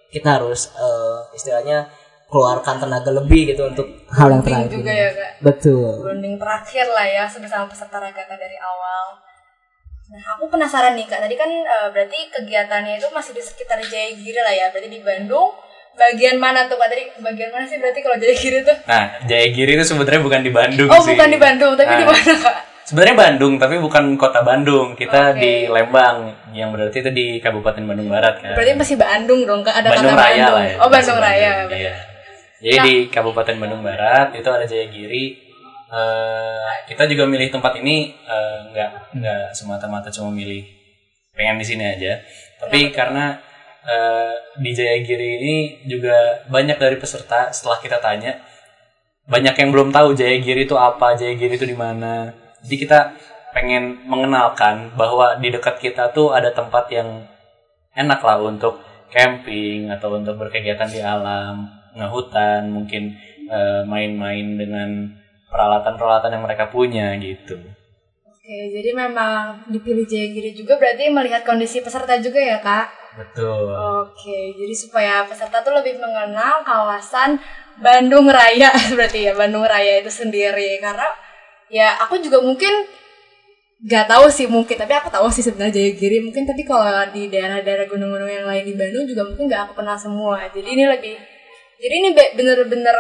kita 0.10 0.40
harus 0.42 0.72
eh, 0.76 1.20
istilahnya 1.32 1.88
keluarkan 2.28 2.84
tenaga 2.84 3.12
lebih 3.16 3.56
gitu 3.56 3.72
untuk 3.72 3.88
hal 4.12 4.28
yang 4.28 4.44
terakhir 4.44 4.68
juga 4.68 4.92
ya 4.92 5.10
kak. 5.16 5.32
betul 5.40 6.04
Bonding 6.04 6.36
terakhir 6.36 6.86
lah 6.92 7.08
ya 7.08 7.24
bersama 7.24 7.72
peserta 7.72 8.04
regatta 8.04 8.36
dari 8.36 8.58
awal. 8.60 9.24
Nah, 10.08 10.24
aku 10.40 10.48
penasaran 10.48 10.96
nih 10.96 11.04
kak. 11.04 11.20
Tadi 11.20 11.36
kan 11.36 11.52
eh, 11.52 11.88
berarti 11.92 12.20
kegiatannya 12.32 12.96
itu 13.00 13.08
masih 13.12 13.36
di 13.36 13.44
sekitar 13.44 13.80
Jayagiri 13.80 14.40
lah 14.40 14.56
ya. 14.56 14.66
Berarti 14.72 14.88
di 14.88 15.04
Bandung. 15.04 15.52
Bagian 16.00 16.40
mana 16.40 16.64
tuh 16.72 16.80
kak? 16.80 16.88
Tadi 16.88 17.04
bagian 17.20 17.52
mana 17.52 17.68
sih 17.68 17.76
berarti 17.76 18.00
kalau 18.00 18.16
Jayagiri 18.16 18.64
tuh? 18.64 18.78
Nah, 18.88 19.20
Jayagiri 19.28 19.76
itu 19.76 19.84
sebenarnya 19.84 20.24
bukan 20.24 20.42
di 20.48 20.52
Bandung 20.56 20.88
Oh 20.88 21.04
sih. 21.04 21.12
bukan 21.12 21.28
di 21.28 21.40
Bandung, 21.40 21.74
tapi 21.76 21.92
di 21.92 22.06
Nah, 22.08 22.12
mana 22.16 22.34
kak? 22.40 22.56
Sebenarnya 22.88 23.16
Bandung, 23.20 23.60
tapi 23.60 23.84
bukan 23.84 24.16
kota 24.16 24.40
Bandung. 24.48 24.96
Kita 24.96 25.36
Oke. 25.36 25.44
di 25.44 25.54
Lembang, 25.68 26.32
yang 26.56 26.72
berarti 26.72 27.04
itu 27.04 27.12
di 27.12 27.28
Kabupaten 27.44 27.84
Bandung 27.84 28.08
Barat 28.08 28.40
kan. 28.40 28.56
Berarti 28.56 28.80
masih 28.80 28.96
Bandung 28.96 29.44
dong 29.44 29.60
kak? 29.60 29.76
Ada 29.76 29.92
Bandung 29.92 30.16
kata 30.16 30.24
Raya 30.24 30.32
Bandung. 30.40 30.56
lah 30.56 30.64
ya. 30.64 30.76
Oh 30.80 30.88
Bandung 30.88 31.18
Masih 31.20 31.28
Raya. 31.28 31.52
Bandung, 31.52 31.80
Iya. 31.84 31.94
Jadi 32.58 32.78
Nah. 32.80 32.86
di 32.88 32.96
Kabupaten 33.12 33.56
Bandung 33.60 33.82
Barat 33.84 34.28
itu 34.34 34.50
ada 34.50 34.66
Jayagiri. 34.66 35.26
Eh, 35.88 36.72
kita 36.88 37.04
juga 37.06 37.24
milih 37.28 37.48
tempat 37.48 37.76
ini 37.76 38.12
eh, 38.18 38.58
nggak 38.72 38.92
nggak 39.20 39.44
semata-mata 39.52 40.08
cuma 40.08 40.32
milih 40.32 40.64
pengen 41.32 41.60
di 41.60 41.66
sini 41.68 41.84
aja. 41.84 42.24
Tapi 42.58 42.96
karena 42.96 43.36
eh, 43.84 44.32
di 44.58 44.72
Jayagiri 44.72 45.30
ini 45.38 45.56
juga 45.86 46.16
banyak 46.48 46.76
dari 46.76 46.96
peserta 46.96 47.52
setelah 47.52 47.78
kita 47.78 48.00
tanya 48.00 48.40
banyak 49.28 49.54
yang 49.54 49.70
belum 49.70 49.92
tahu 49.92 50.16
Jayagiri 50.16 50.64
itu 50.64 50.76
apa, 50.76 51.20
Jayagiri 51.20 51.56
itu 51.56 51.68
di 51.68 51.76
mana. 51.76 52.32
Jadi 52.68 52.84
kita 52.84 53.16
pengen 53.56 54.04
mengenalkan 54.04 54.92
bahwa 55.00 55.40
di 55.40 55.48
dekat 55.48 55.80
kita 55.80 56.12
tuh 56.12 56.36
ada 56.36 56.52
tempat 56.52 56.92
yang 56.92 57.24
enak 57.96 58.20
lah 58.20 58.44
untuk 58.44 58.84
camping 59.08 59.88
atau 59.88 60.20
untuk 60.20 60.36
berkegiatan 60.36 60.92
di 60.92 61.00
alam, 61.00 61.72
ngehutan, 61.96 62.68
mungkin 62.68 63.16
eh, 63.48 63.82
main-main 63.88 64.60
dengan 64.60 65.16
peralatan-peralatan 65.48 66.36
yang 66.36 66.44
mereka 66.44 66.68
punya 66.68 67.16
gitu. 67.24 67.56
Oke, 68.28 68.58
jadi 68.76 68.92
memang 68.92 69.64
dipilih 69.72 70.04
Jayagiri 70.04 70.52
juga 70.52 70.76
berarti 70.76 71.08
melihat 71.08 71.48
kondisi 71.48 71.80
peserta 71.80 72.20
juga 72.20 72.44
ya 72.44 72.60
kak? 72.60 72.88
Betul. 73.16 73.72
Oke, 74.04 74.54
jadi 74.60 74.76
supaya 74.76 75.24
peserta 75.24 75.64
tuh 75.64 75.72
lebih 75.72 75.98
mengenal 76.04 76.62
kawasan 76.68 77.40
Bandung 77.80 78.28
Raya 78.28 78.70
berarti 78.96 79.32
ya 79.32 79.34
Bandung 79.34 79.64
Raya 79.64 80.04
itu 80.04 80.12
sendiri 80.12 80.84
karena 80.84 81.08
ya 81.68 82.00
aku 82.04 82.20
juga 82.24 82.40
mungkin 82.40 82.72
nggak 83.78 84.10
tahu 84.10 84.26
sih 84.34 84.50
mungkin 84.50 84.74
tapi 84.74 84.94
aku 84.98 85.10
tahu 85.14 85.30
sih 85.30 85.46
sebenarnya 85.46 85.78
Jayagiri. 85.78 86.18
Mungkin 86.26 86.44
tapi 86.50 86.66
kalau 86.66 86.84
di 87.14 87.30
daerah-daerah 87.30 87.86
gunung-gunung 87.86 88.30
yang 88.30 88.46
lain 88.50 88.66
di 88.66 88.74
Bandung 88.74 89.06
juga 89.06 89.22
mungkin 89.28 89.46
nggak 89.50 89.62
aku 89.70 89.74
kenal 89.84 89.98
semua. 90.00 90.50
Jadi 90.50 90.66
ini 90.66 90.84
lebih 90.90 91.16
jadi 91.78 91.94
ini 91.94 92.10
be- 92.18 92.34
bener-bener 92.34 92.98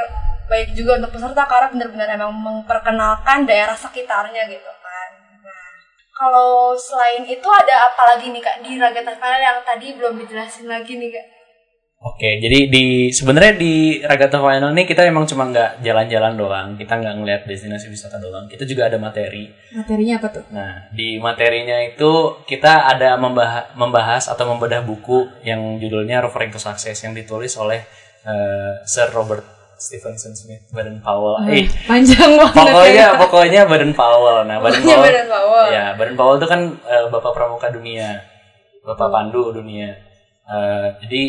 baik 0.47 0.77
juga 0.77 1.01
untuk 1.01 1.17
peserta 1.17 1.43
karena 1.49 1.67
bener-bener 1.73 2.07
emang 2.13 2.31
memperkenalkan 2.31 3.43
daerah 3.49 3.73
sekitarnya 3.73 4.45
gitu 4.47 4.71
kan. 4.85 5.09
Nah 5.41 5.67
kalau 6.13 6.77
selain 6.77 7.25
itu 7.25 7.49
ada 7.49 7.89
apa 7.89 8.03
lagi 8.13 8.29
nih 8.29 8.41
kak 8.43 8.61
di 8.61 8.77
Ragata 8.77 9.17
Final 9.17 9.41
yang 9.41 9.59
tadi 9.65 9.97
belum 9.97 10.13
dijelasin 10.21 10.69
lagi 10.69 10.93
nih 10.93 11.09
kak 11.09 11.25
Oke, 11.97 12.37
jadi 12.37 12.69
di 12.69 12.85
sebenarnya 13.09 13.57
di 13.57 13.73
Ragata 13.99 14.37
Final 14.37 14.69
ini 14.69 14.85
kita 14.85 15.01
emang 15.01 15.25
cuma 15.25 15.49
nggak 15.49 15.81
jalan-jalan 15.81 16.33
doang, 16.33 16.67
kita 16.77 16.93
nggak 16.93 17.15
ngeliat 17.15 17.41
destinasi 17.43 17.89
wisata 17.89 18.21
doang, 18.21 18.45
kita 18.45 18.63
juga 18.63 18.85
ada 18.85 18.97
materi. 18.97 19.49
materinya 19.73 20.21
apa 20.21 20.27
tuh 20.29 20.45
Nah, 20.49 20.93
di 20.93 21.17
materinya 21.17 21.73
itu 21.81 22.11
kita 22.45 22.85
ada 22.87 23.17
membahas, 23.17 23.73
membahas 23.73 24.29
atau 24.29 24.45
membedah 24.45 24.81
buku 24.81 25.25
yang 25.41 25.77
judulnya 25.77 26.21
Rovering 26.21 26.49
to 26.49 26.61
Success 26.61 27.01
yang 27.01 27.11
ditulis 27.11 27.57
oleh 27.57 27.81
eh, 28.23 28.71
Sir 28.85 29.09
Robert 29.09 29.41
Stevenson 29.75 30.33
Smith 30.33 30.69
Baden 30.69 31.01
Powell. 31.01 31.41
Hmm, 31.41 31.49
Eh, 31.49 31.65
panjang 31.85 32.33
banget 32.35 32.61
pokoknya 32.61 32.93
ya. 32.93 33.17
pokoknya 33.17 33.61
Baden 33.65 33.93
Powell. 33.93 34.45
Nah, 34.45 34.57
Baden 34.57 34.69
Pokoknya 34.79 34.93
Powell. 34.93 35.05
Baden 35.09 35.27
Powell. 35.27 35.67
Ya, 35.73 35.85
Baden 35.93 36.15
Powell 36.15 36.37
itu 36.37 36.47
kan 36.47 36.61
eh, 36.77 37.05
bapak 37.09 37.31
pramuka 37.33 37.67
dunia. 37.69 38.21
Bapak 38.81 39.09
pandu 39.09 39.49
dunia. 39.49 39.97
Eh, 40.45 40.87
jadi 41.01 41.23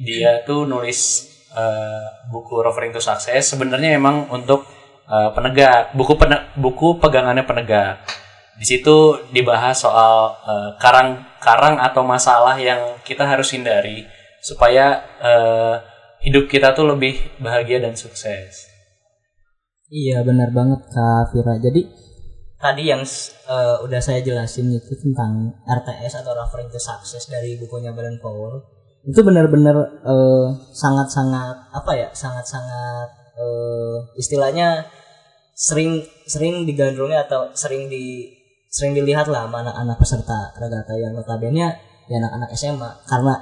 dia 0.00 0.42
tuh 0.44 0.66
nulis 0.66 1.30
eh, 1.54 2.06
buku 2.30 2.62
Rovering 2.62 2.94
to 2.94 3.02
Success 3.02 3.54
sebenarnya 3.54 3.98
emang 3.98 4.30
untuk 4.30 4.66
eh, 5.06 5.30
penegak, 5.34 5.94
buku 5.94 6.14
pene- 6.14 6.50
buku 6.58 6.98
pegangannya 7.02 7.44
penegak. 7.46 8.02
Di 8.60 8.66
situ 8.68 9.16
dibahas 9.32 9.80
soal 9.80 10.36
eh, 10.44 10.70
karang-karang 10.78 11.80
atau 11.80 12.02
masalah 12.04 12.54
yang 12.60 13.00
kita 13.02 13.24
harus 13.26 13.50
hindari 13.54 14.06
supaya 14.40 15.00
eh, 15.20 15.74
hidup 16.24 16.48
kita 16.48 16.76
tuh 16.76 16.88
lebih 16.88 17.16
bahagia 17.40 17.80
dan 17.80 17.96
sukses. 17.96 18.68
Iya 19.90 20.22
benar 20.22 20.54
banget 20.54 20.86
Kak 20.86 21.34
Vira. 21.34 21.58
Jadi 21.58 21.82
tadi 22.60 22.92
yang 22.92 23.02
eh, 23.02 23.76
udah 23.82 24.00
saya 24.04 24.20
jelasin 24.20 24.70
itu 24.70 24.92
tentang 25.00 25.56
RTS 25.66 26.22
atau 26.22 26.36
referring 26.36 26.70
to 26.70 26.78
success 26.78 27.26
dari 27.26 27.56
bukunya 27.56 27.90
Baden 27.90 28.20
Powell 28.20 28.79
itu 29.06 29.20
benar-benar 29.24 29.76
eh, 30.04 30.48
sangat-sangat 30.76 31.72
apa 31.72 31.92
ya 31.96 32.08
sangat-sangat 32.12 33.08
eh, 33.38 33.96
istilahnya 34.20 34.84
sering 35.56 36.04
sering 36.24 36.64
digandrungi 36.68 37.16
atau 37.16 37.52
sering 37.52 37.88
di 37.88 38.28
sering 38.70 38.94
dilihat 38.94 39.26
lah 39.28 39.48
sama 39.48 39.66
anak-anak 39.66 39.96
peserta 39.98 40.54
regata 40.56 40.94
yang 40.94 41.12
notabene 41.16 41.74
ya 42.08 42.16
anak-anak 42.16 42.50
SMA 42.54 42.90
karena 43.08 43.34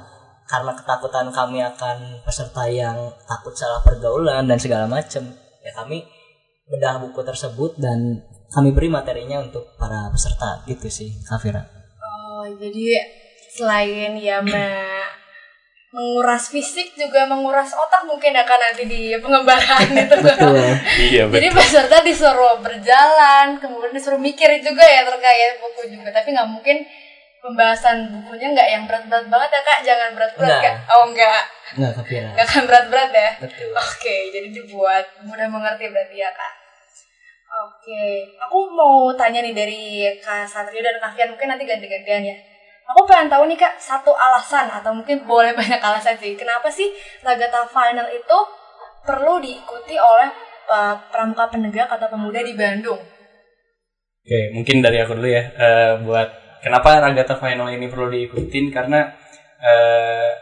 karena 0.49 0.73
ketakutan 0.73 1.29
kami 1.29 1.61
akan 1.61 2.25
peserta 2.25 2.65
yang 2.73 2.97
takut 3.29 3.53
salah 3.53 3.85
pergaulan 3.85 4.49
dan 4.49 4.57
segala 4.57 4.89
macam 4.89 5.29
ya 5.61 5.73
kami 5.77 6.09
bedah 6.69 7.01
buku 7.05 7.21
tersebut 7.25 7.77
dan 7.77 8.25
kami 8.49 8.73
beri 8.73 8.89
materinya 8.89 9.45
untuk 9.45 9.77
para 9.77 10.09
peserta. 10.09 10.65
Gitu 10.65 10.89
sih 10.89 11.11
Kafira 11.29 11.65
Oh, 12.01 12.45
jadi 12.57 12.97
selain 13.53 14.17
ya 14.17 14.41
menguras 15.89 16.53
fisik 16.53 16.93
juga 16.93 17.25
menguras 17.25 17.73
otak 17.73 18.05
mungkin 18.05 18.37
akan 18.37 18.59
nanti 18.61 18.85
di 18.85 19.17
pengembangan 19.17 19.89
itu. 19.89 20.15
betul 20.21 20.57
Iya 21.01 21.23
Jadi 21.33 21.47
betul. 21.49 21.57
peserta 21.57 21.97
disuruh 22.05 22.61
berjalan, 22.61 23.57
kemudian 23.57 23.93
disuruh 23.97 24.21
mikir 24.21 24.53
juga 24.61 24.85
ya 24.85 25.09
terkait 25.09 25.57
buku 25.65 25.89
juga. 25.89 26.13
Tapi 26.13 26.37
nggak 26.37 26.49
mungkin 26.49 26.85
pembahasan 27.41 28.13
bukunya 28.13 28.53
nggak 28.53 28.69
yang 28.69 28.85
berat-berat 28.85 29.27
banget 29.33 29.49
ya 29.49 29.61
kak. 29.65 29.79
Jangan 29.81 30.09
berat-berat 30.13 30.51
Enggak. 30.53 30.75
kak. 30.77 30.77
Oh 30.93 31.03
enggak, 31.09 31.43
nggak 31.81 31.93
Kafira 31.97 32.29
nggak 32.37 32.47
akan 32.53 32.63
berat-berat 32.69 33.11
ya. 33.17 33.31
betul 33.41 33.69
Oke, 33.73 34.17
jadi 34.29 34.49
dibuat 34.53 35.05
mudah 35.25 35.49
mengerti 35.49 35.89
berarti 35.89 36.17
ya 36.21 36.29
kak. 36.37 36.53
Oke, 37.49 38.29
aku 38.45 38.59
mau 38.77 39.09
tanya 39.17 39.41
nih 39.41 39.57
dari 39.57 40.05
Kak 40.21 40.45
Satrio 40.45 40.85
dan 40.85 41.01
Kak 41.01 41.17
Fian, 41.17 41.33
mungkin 41.33 41.49
nanti 41.49 41.65
ganti-gantian 41.65 42.21
ya. 42.29 42.37
Aku 42.89 43.05
pengen 43.05 43.29
tahu 43.29 43.45
nih 43.45 43.61
Kak, 43.61 43.77
satu 43.77 44.17
alasan 44.17 44.73
atau 44.73 44.97
mungkin 44.97 45.29
boleh 45.29 45.53
banyak 45.53 45.77
alasan 45.77 46.17
sih. 46.17 46.33
Kenapa 46.41 46.73
sih 46.73 46.89
Ragata 47.21 47.69
Final 47.69 48.09
itu 48.09 48.39
perlu 49.05 49.37
diikuti 49.45 50.01
oleh 50.01 50.33
uh, 50.73 50.97
pramuka 51.13 51.53
penegak 51.53 51.93
atau 51.93 52.09
pemuda 52.09 52.41
di 52.41 52.57
Bandung? 52.57 53.01
Oke, 54.29 54.53
mungkin 54.53 54.81
dari 54.85 55.01
aku 55.01 55.17
dulu 55.17 55.29
ya. 55.29 55.41
Eh, 55.57 55.93
buat 56.05 56.61
kenapa 56.61 57.01
Ragata 57.01 57.41
Final 57.41 57.73
ini 57.73 57.89
perlu 57.89 58.13
diikutin 58.13 58.69
karena 58.69 59.09
eh, 59.57 60.33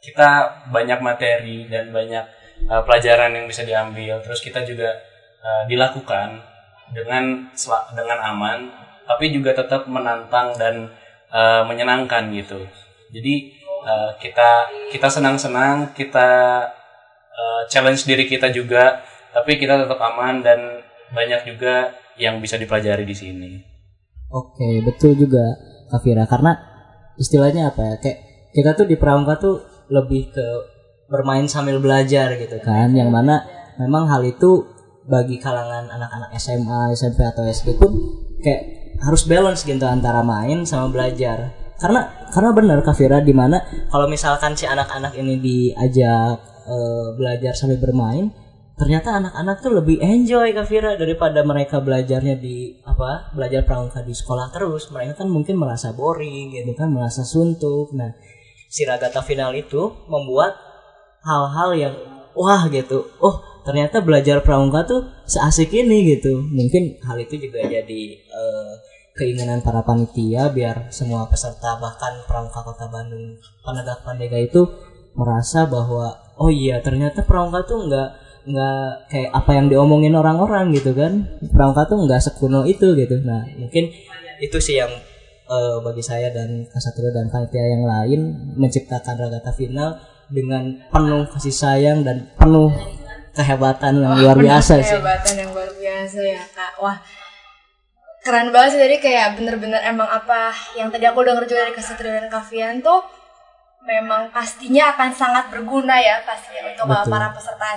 kita 0.00 0.64
banyak 0.72 0.96
materi 1.04 1.68
dan 1.68 1.92
banyak 1.92 2.24
eh, 2.68 2.82
pelajaran 2.88 3.36
yang 3.36 3.44
bisa 3.44 3.68
diambil. 3.68 4.24
Terus 4.24 4.40
kita 4.40 4.64
juga 4.64 4.96
eh, 5.44 5.62
dilakukan 5.68 6.40
dengan 6.96 7.52
dengan 7.92 8.18
aman, 8.32 8.72
tapi 9.04 9.28
juga 9.28 9.52
tetap 9.52 9.84
menantang 9.92 10.56
dan 10.56 10.88
eh, 11.32 11.62
menyenangkan 11.64 12.30
gitu. 12.32 12.60
Jadi 13.12 13.34
eh, 13.84 14.10
kita 14.20 14.50
kita 14.92 15.08
senang-senang, 15.08 15.92
kita 15.96 16.28
eh, 17.32 17.62
challenge 17.72 18.04
diri 18.04 18.28
kita 18.28 18.52
juga, 18.52 19.02
tapi 19.32 19.56
kita 19.60 19.84
tetap 19.84 20.00
aman 20.00 20.40
dan 20.40 20.84
banyak 21.12 21.48
juga 21.48 21.94
yang 22.20 22.42
bisa 22.42 22.60
dipelajari 22.60 23.04
di 23.06 23.16
sini. 23.16 23.52
Oke, 24.28 24.84
betul 24.84 25.16
juga 25.16 25.56
Kafira 25.88 26.28
karena 26.28 26.52
istilahnya 27.16 27.72
apa 27.72 27.80
ya? 27.80 27.94
Kayak 27.96 28.18
kita 28.52 28.70
tuh 28.76 28.86
di 28.86 28.96
pramuka 29.00 29.40
tuh 29.40 29.56
lebih 29.88 30.28
ke 30.36 30.46
bermain 31.08 31.48
sambil 31.48 31.80
belajar 31.80 32.36
gitu 32.36 32.60
kan. 32.60 32.92
Yang 32.92 33.08
mana 33.08 33.48
memang 33.80 34.04
hal 34.12 34.20
itu 34.28 34.68
bagi 35.08 35.40
kalangan 35.40 35.88
anak-anak 35.88 36.36
SMA, 36.36 36.92
SMP 36.92 37.24
atau 37.24 37.48
SD 37.48 37.80
pun 37.80 37.88
kayak 38.44 38.77
harus 39.02 39.22
balance 39.26 39.62
gitu 39.62 39.82
antara 39.86 40.22
main 40.26 40.66
sama 40.66 40.90
belajar. 40.90 41.54
Karena 41.78 42.10
karena 42.34 42.50
benar 42.50 42.78
Kafira 42.82 43.22
di 43.22 43.30
mana 43.30 43.62
kalau 43.86 44.10
misalkan 44.10 44.58
si 44.58 44.66
anak-anak 44.66 45.14
ini 45.14 45.38
diajak 45.38 46.42
eh, 46.66 47.08
belajar 47.14 47.54
sambil 47.54 47.78
bermain, 47.78 48.34
ternyata 48.74 49.14
anak-anak 49.14 49.62
tuh 49.62 49.78
lebih 49.78 50.02
enjoy 50.02 50.50
Kafira 50.50 50.98
daripada 50.98 51.46
mereka 51.46 51.78
belajarnya 51.78 52.34
di 52.42 52.74
apa 52.82 53.30
belajar 53.30 53.62
pramuka 53.62 54.02
di 54.02 54.10
sekolah 54.10 54.50
terus. 54.50 54.90
Mereka 54.90 55.22
kan 55.22 55.30
mungkin 55.30 55.54
merasa 55.54 55.94
boring 55.94 56.50
gitu 56.58 56.74
kan 56.74 56.90
merasa 56.90 57.22
suntuk. 57.22 57.94
Nah 57.94 58.10
si 58.66 58.82
ragata 58.82 59.22
final 59.22 59.54
itu 59.54 59.94
membuat 60.10 60.58
hal-hal 61.22 61.70
yang 61.78 61.94
wah 62.34 62.66
gitu. 62.66 63.06
Oh 63.22 63.62
ternyata 63.62 64.02
belajar 64.02 64.42
pramuka 64.42 64.82
tuh 64.82 65.06
seasik 65.30 65.70
ini 65.78 66.18
gitu. 66.18 66.42
Mungkin 66.42 67.06
hal 67.06 67.22
itu 67.22 67.38
juga 67.38 67.62
jadi 67.62 68.02
eh, 68.18 68.72
keinginan 69.18 69.58
para 69.60 69.82
panitia 69.82 70.48
biar 70.54 70.88
semua 70.94 71.26
peserta 71.26 71.74
bahkan 71.82 72.22
pramuka 72.30 72.62
kota 72.62 72.86
Bandung 72.86 73.34
penegak 73.66 74.06
pandega 74.06 74.38
itu 74.38 74.70
merasa 75.18 75.66
bahwa 75.66 76.14
oh 76.38 76.48
iya 76.48 76.78
ternyata 76.78 77.26
pramuka 77.26 77.66
tuh 77.66 77.90
nggak 77.90 78.08
nggak 78.48 79.12
kayak 79.12 79.30
apa 79.34 79.50
yang 79.58 79.66
diomongin 79.68 80.14
orang-orang 80.14 80.70
gitu 80.72 80.94
kan. 80.94 81.26
Pramuka 81.50 81.90
tuh 81.90 81.98
nggak 82.06 82.22
sekuno 82.22 82.62
itu 82.64 82.94
gitu. 82.94 83.18
Nah 83.26 83.44
mungkin 83.58 83.90
itu 84.38 84.58
sih 84.62 84.78
yang 84.78 84.94
eh, 85.50 85.76
bagi 85.82 86.00
saya 86.00 86.30
dan 86.30 86.64
Kasatrio 86.70 87.10
dan 87.10 87.26
panitia 87.28 87.66
yang 87.66 87.84
lain 87.84 88.20
menciptakan 88.54 89.18
ragata 89.18 89.50
final 89.52 89.98
dengan 90.30 90.78
penuh 90.92 91.26
kasih 91.34 91.52
sayang 91.52 92.06
dan 92.06 92.30
penuh 92.38 92.70
kehebatan 93.34 94.00
yang 94.00 94.14
luar 94.18 94.36
biasa 94.38 94.80
sih. 94.80 94.96
Kehebatan 94.96 95.34
yang 95.34 95.50
luar 95.52 95.70
biasa 95.74 96.18
ya 96.22 96.42
kak. 96.54 96.72
Wah, 96.80 96.96
keren 98.22 98.50
banget 98.50 98.76
sih 98.76 98.80
tadi 98.80 98.96
kayak 98.98 99.38
bener-bener 99.38 99.80
emang 99.84 100.08
apa 100.08 100.50
yang 100.74 100.90
tadi 100.90 101.06
aku 101.06 101.22
denger 101.22 101.44
juga 101.46 101.60
dari 101.64 101.74
Kesatria 101.74 102.12
dan 102.18 102.26
Kavian 102.28 102.82
tuh 102.82 103.00
memang 103.86 104.28
pastinya 104.34 104.92
akan 104.92 105.08
sangat 105.14 105.48
berguna 105.48 105.96
ya 105.96 106.20
pastinya 106.26 106.66
untuk 106.68 106.86
uh, 106.90 107.00
Betul. 107.00 107.10
para 107.14 107.28
peserta 107.32 107.68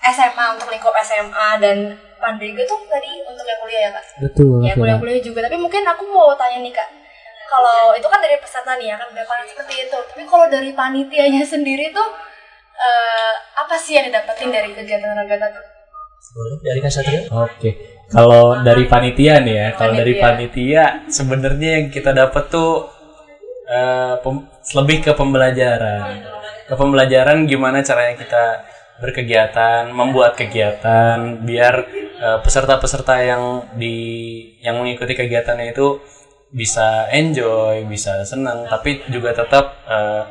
SMA 0.00 0.44
untuk 0.56 0.68
lingkup 0.72 0.94
SMA 1.04 1.48
dan 1.60 1.78
Pandega 2.20 2.64
tuh 2.64 2.80
tadi 2.88 3.20
untuk 3.24 3.44
yang 3.44 3.60
kuliah 3.64 3.80
ya 3.88 3.90
kak. 3.96 4.04
betul 4.20 4.60
Ya 4.60 4.72
Kafira. 4.72 4.80
kuliah-kuliah 4.80 5.20
juga. 5.24 5.40
Tapi 5.48 5.56
mungkin 5.56 5.82
aku 5.88 6.04
mau 6.08 6.36
tanya 6.36 6.60
nih 6.60 6.72
kak, 6.72 6.88
kalau 7.48 7.96
itu 7.96 8.04
kan 8.04 8.20
dari 8.20 8.36
peserta 8.36 8.76
nih 8.76 8.92
ya 8.92 8.96
kan 9.00 9.08
berpanit 9.08 9.48
seperti 9.48 9.88
itu. 9.88 9.96
Tapi 9.96 10.22
kalau 10.28 10.46
dari 10.52 10.72
panitianya 10.76 11.40
sendiri 11.44 11.88
tuh 11.92 12.08
eh, 12.76 13.32
apa 13.56 13.72
sih 13.76 13.96
yang 13.96 14.08
didapetin 14.12 14.52
dari 14.52 14.72
kegiatan 14.76 15.16
ragata 15.16 15.48
tuh? 15.48 15.64
boleh 16.30 16.60
dari 16.62 16.80
Kasatrio 16.84 17.20
Oke. 17.32 17.70
Kalau 18.10 18.58
dari 18.66 18.90
panitia 18.90 19.38
nih 19.38 19.54
ya, 19.54 19.68
kalau 19.78 19.94
dari 19.94 20.18
Panitia. 20.18 21.06
sebenarnya 21.06 21.70
yang 21.78 21.86
kita 21.94 22.10
dapat 22.10 22.50
tuh 22.50 22.90
eh, 23.70 24.18
pem- 24.18 24.50
lebih 24.50 24.98
ke 25.06 25.12
pembelajaran. 25.14 26.26
Ke 26.66 26.74
pembelajaran 26.74 27.46
gimana 27.46 27.86
caranya 27.86 28.18
kita 28.18 28.44
berkegiatan, 28.98 29.94
membuat 29.94 30.34
kegiatan 30.34 31.38
biar 31.46 31.74
eh, 32.18 32.38
peserta-peserta 32.42 33.14
yang 33.22 33.42
di 33.78 33.96
yang 34.58 34.82
mengikuti 34.82 35.14
kegiatannya 35.14 35.70
itu 35.70 36.02
bisa 36.50 37.06
enjoy, 37.14 37.86
bisa 37.86 38.26
senang, 38.26 38.66
tapi 38.66 39.06
juga 39.06 39.38
tetap 39.38 39.86
eh, 39.86 40.22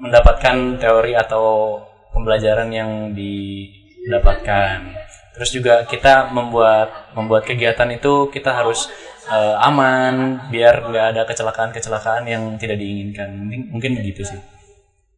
mendapatkan 0.00 0.80
teori 0.80 1.12
atau 1.12 1.76
pembelajaran 2.16 2.72
yang 2.72 2.90
didapatkan. 3.12 5.07
Terus 5.38 5.50
juga 5.54 5.74
kita 5.86 6.34
membuat 6.34 7.14
membuat 7.14 7.46
kegiatan 7.46 7.86
itu 7.88 8.26
kita 8.28 8.50
harus 8.50 8.90
eh, 9.24 9.54
aman 9.62 10.42
biar 10.50 10.82
nggak 10.84 11.06
ada 11.14 11.22
kecelakaan-kecelakaan 11.24 12.26
yang 12.26 12.42
tidak 12.58 12.76
diinginkan. 12.76 13.30
Mungkin, 13.30 13.60
mungkin 13.70 13.90
begitu 13.96 14.26
sih. 14.26 14.40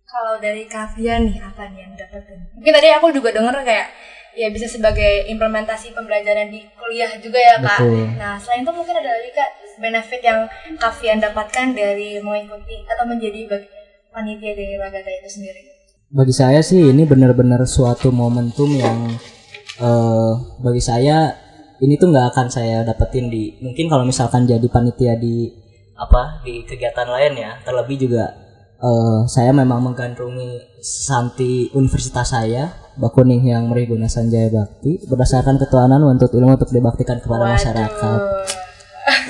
Kalau 0.05 0.37
dari 0.37 0.66
Kavian 0.66 1.31
nih 1.31 1.39
apa 1.39 1.71
nih 1.71 1.87
yang 1.87 1.91
didapetin? 1.95 2.39
Mungkin 2.53 2.73
tadi 2.75 2.89
aku 2.93 3.07
juga 3.14 3.31
denger 3.31 3.55
kayak 3.62 3.89
ya 4.31 4.47
bisa 4.51 4.66
sebagai 4.66 5.27
implementasi 5.27 5.91
pembelajaran 5.91 6.51
di 6.51 6.62
kuliah 6.75 7.11
juga 7.18 7.39
ya 7.39 7.57
kak. 7.59 7.79
Betul. 7.79 8.18
Nah 8.18 8.35
selain 8.37 8.62
itu 8.62 8.73
mungkin 8.75 8.95
ada 8.95 9.11
lagi 9.11 9.31
kak 9.31 9.51
benefit 9.81 10.21
yang 10.21 10.41
Kavian 10.77 11.18
dapatkan 11.18 11.66
dari 11.73 12.18
mengikuti 12.21 12.85
atau 12.85 13.07
menjadi 13.07 13.41
bag- 13.49 13.71
panitia 14.11 14.53
dari 14.53 14.75
Ragata 14.75 15.07
itu 15.09 15.31
sendiri. 15.31 15.62
bagi 16.11 16.35
saya 16.35 16.59
sih 16.59 16.91
ini 16.91 17.07
benar-benar 17.07 17.62
suatu 17.62 18.11
momentum 18.11 18.66
yang 18.75 19.14
eh 19.81 20.33
bagi 20.61 20.83
saya 20.85 21.33
ini 21.81 21.97
tuh 21.97 22.12
nggak 22.12 22.37
akan 22.37 22.47
saya 22.53 22.85
dapetin 22.85 23.33
di 23.33 23.57
mungkin 23.64 23.89
kalau 23.89 24.05
misalkan 24.05 24.45
jadi 24.45 24.64
panitia 24.68 25.16
di 25.16 25.49
apa 25.97 26.45
di 26.45 26.64
kegiatan 26.64 27.09
lain 27.09 27.33
ya 27.41 27.57
terlebih 27.64 27.97
juga 27.97 28.28
eh 28.81 29.20
saya 29.28 29.53
memang 29.57 29.81
menggandrungi 29.93 30.81
santi 30.85 31.72
universitas 31.72 32.33
saya 32.33 32.72
Bakuning 33.01 33.41
yang 33.49 33.64
Meriguna 33.72 34.12
Sanjaya 34.12 34.53
Bakti 34.53 35.09
berdasarkan 35.09 35.57
ketuhanan 35.57 36.05
untuk 36.05 36.37
ilmu 36.37 36.61
untuk 36.61 36.68
dibaktikan 36.68 37.16
kepada 37.16 37.57
masyarakat 37.57 38.20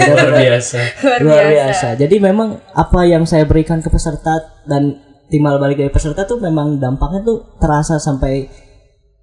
Luar 0.00 0.32
biasa. 0.32 0.80
luar 1.24 1.44
biasa. 1.46 1.88
Jadi 1.96 2.16
memang 2.20 2.58
apa 2.72 3.00
yang 3.06 3.24
saya 3.24 3.44
berikan 3.44 3.80
ke 3.80 3.88
peserta 3.88 4.60
dan 4.66 4.98
timbal 5.30 5.56
balik 5.62 5.78
dari 5.78 5.92
peserta 5.92 6.26
tuh 6.26 6.42
memang 6.42 6.76
dampaknya 6.82 7.22
tuh 7.22 7.38
terasa 7.62 7.96
sampai 7.96 8.50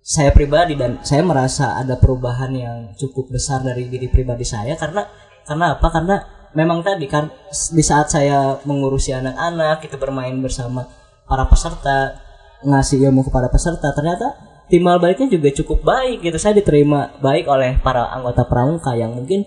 saya 0.07 0.31
pribadi 0.31 0.79
dan 0.79 1.03
saya 1.03 1.19
merasa 1.19 1.75
ada 1.75 1.99
perubahan 1.99 2.55
yang 2.55 2.77
cukup 2.95 3.27
besar 3.27 3.59
dari 3.59 3.91
diri 3.91 4.07
pribadi 4.07 4.47
saya 4.47 4.79
karena 4.79 5.03
karena 5.43 5.75
apa? 5.75 5.87
Karena 5.91 6.15
memang 6.55 6.79
tadi 6.79 7.11
kan 7.11 7.27
di 7.51 7.83
saat 7.83 8.07
saya 8.07 8.55
mengurusi 8.63 9.11
anak-anak 9.11 9.83
kita 9.83 9.99
bermain 9.99 10.39
bersama 10.39 10.87
para 11.27 11.43
peserta 11.51 12.23
ngasih 12.63 13.03
ilmu 13.03 13.27
kepada 13.27 13.51
peserta 13.51 13.91
ternyata 13.91 14.31
timbal 14.71 14.95
baliknya 14.95 15.27
juga 15.27 15.51
cukup 15.51 15.83
baik 15.83 16.23
gitu. 16.23 16.39
Saya 16.39 16.55
diterima 16.55 17.19
baik 17.19 17.43
oleh 17.51 17.75
para 17.83 18.07
anggota 18.07 18.47
pramuka 18.47 18.95
yang 18.95 19.11
mungkin 19.11 19.43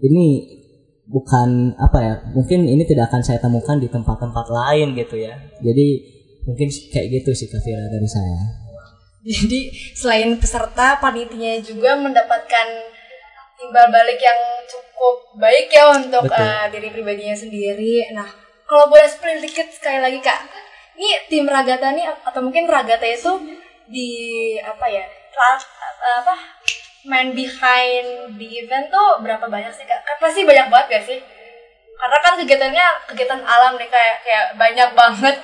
ini 0.00 0.56
bukan 1.04 1.76
apa 1.76 1.98
ya 2.00 2.14
mungkin 2.32 2.64
ini 2.64 2.88
tidak 2.88 3.12
akan 3.12 3.20
saya 3.20 3.44
temukan 3.44 3.76
di 3.76 3.92
tempat-tempat 3.92 4.48
lain 4.48 4.96
gitu 4.96 5.20
ya. 5.20 5.36
Jadi 5.60 6.16
mungkin 6.48 6.72
kayak 6.96 7.12
gitu 7.12 7.36
sih 7.36 7.52
Kavira 7.52 7.92
dari 7.92 8.08
saya 8.08 8.67
Jadi 9.22 9.74
selain 9.98 10.30
peserta, 10.38 10.98
panitianya 11.02 11.58
juga 11.58 11.98
mendapatkan 11.98 12.66
timbal 13.58 13.90
balik 13.90 14.22
yang 14.22 14.40
cukup 14.70 15.34
baik 15.42 15.66
ya 15.74 15.90
untuk 15.90 16.30
Betul. 16.30 16.38
eh, 16.38 16.64
diri 16.70 16.88
pribadinya 16.94 17.34
sendiri. 17.34 18.06
Nah, 18.14 18.30
kalau 18.62 18.86
boleh 18.86 19.10
spill 19.10 19.42
dikit 19.42 19.74
sekali 19.74 19.98
lagi 19.98 20.22
kak, 20.22 20.38
ini 20.94 21.26
tim 21.26 21.50
Ragata 21.50 21.90
nih 21.90 22.06
atau 22.06 22.40
mungkin 22.42 22.70
Ragata 22.70 23.06
itu 23.06 23.58
di 23.90 24.10
apa 24.62 24.86
ya, 24.86 25.02
apa 26.22 26.34
main 27.06 27.34
behind 27.34 28.38
the 28.38 28.48
event 28.62 28.90
tuh 28.92 29.18
berapa 29.22 29.50
banyak 29.50 29.74
sih 29.74 29.86
kak? 29.86 30.06
Kan 30.06 30.16
pasti 30.22 30.46
banyak 30.46 30.70
banget 30.70 30.86
gak 30.94 31.04
sih? 31.10 31.18
Karena 31.98 32.18
kan 32.22 32.32
kegiatannya 32.38 32.86
kegiatan 33.10 33.42
alam 33.42 33.74
nih 33.74 33.90
kayak 33.90 34.16
kayak 34.22 34.46
banyak 34.54 34.90
banget 34.94 35.36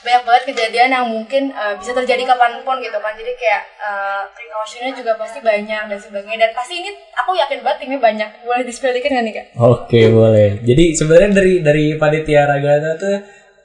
banyak 0.00 0.22
banget 0.24 0.42
kejadian 0.52 0.90
yang 0.92 1.06
mungkin 1.08 1.52
uh, 1.52 1.76
bisa 1.76 1.92
terjadi 1.92 2.24
kapan 2.24 2.60
pun 2.64 2.80
gitu 2.80 2.96
kan 3.00 3.12
jadi 3.16 3.32
kayak 3.36 3.62
uh, 3.80 4.22
precautionnya 4.32 4.92
juga 4.96 5.12
pasti 5.20 5.38
banyak 5.40 5.82
dan 5.92 5.98
sebagainya 6.00 6.48
dan 6.48 6.52
pasti 6.56 6.80
ini 6.80 6.90
aku 7.16 7.36
yakin 7.36 7.60
banget 7.60 7.78
timnya 7.84 8.00
banyak 8.00 8.28
boleh 8.42 8.64
di 8.64 8.72
spill 8.72 8.92
dikit 8.92 9.10
nggak 9.12 9.24
nih 9.24 9.34
kak? 9.36 9.46
Oke 9.56 10.00
boleh. 10.08 10.60
Jadi 10.64 10.84
sebenarnya 10.96 11.30
dari 11.36 11.54
dari 11.60 11.84
panitia 11.94 12.48
ragata 12.48 12.90
tuh, 12.96 13.16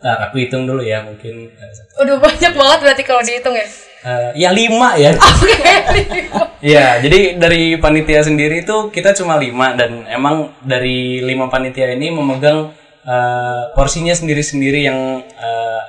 ntar 0.03 0.17
aku 0.29 0.35
hitung 0.43 0.67
dulu 0.67 0.83
ya 0.83 1.01
mungkin. 1.01 1.49
Udah 1.97 2.17
banyak 2.19 2.53
banget 2.53 2.79
berarti 2.83 3.03
kalau 3.07 3.21
dihitung 3.23 3.55
ya. 3.55 3.67
eh, 4.05 4.29
ya 4.37 4.49
lima 4.53 4.95
ya. 4.99 5.11
Iya, 6.65 6.97
jadi 6.97 7.37
dari 7.37 7.77
panitia 7.77 8.25
sendiri 8.25 8.65
itu 8.65 8.89
kita 8.89 9.13
cuma 9.13 9.37
lima 9.37 9.77
dan 9.77 10.01
emang 10.09 10.49
dari 10.65 11.21
lima 11.21 11.45
panitia 11.45 11.93
ini 11.93 12.09
memegang 12.09 12.73
eh, 13.05 13.61
porsinya 13.77 14.17
sendiri-sendiri 14.17 14.89
yang 14.89 15.21
eh, 15.21 15.81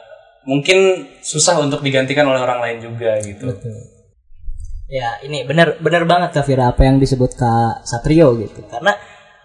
mungkin 0.47 1.11
susah 1.21 1.59
untuk 1.59 1.83
digantikan 1.83 2.25
oleh 2.25 2.41
orang 2.41 2.63
lain 2.63 2.79
juga 2.79 3.19
gitu. 3.21 3.51
Ya 4.87 5.19
ini 5.27 5.43
benar 5.43 5.83
benar 5.83 6.07
banget 6.07 6.31
Kak 6.39 6.47
Fira 6.47 6.71
apa 6.71 6.87
yang 6.87 7.03
disebut 7.03 7.35
Kak 7.35 7.83
Satrio 7.83 8.39
gitu. 8.39 8.63
Karena 8.71 8.95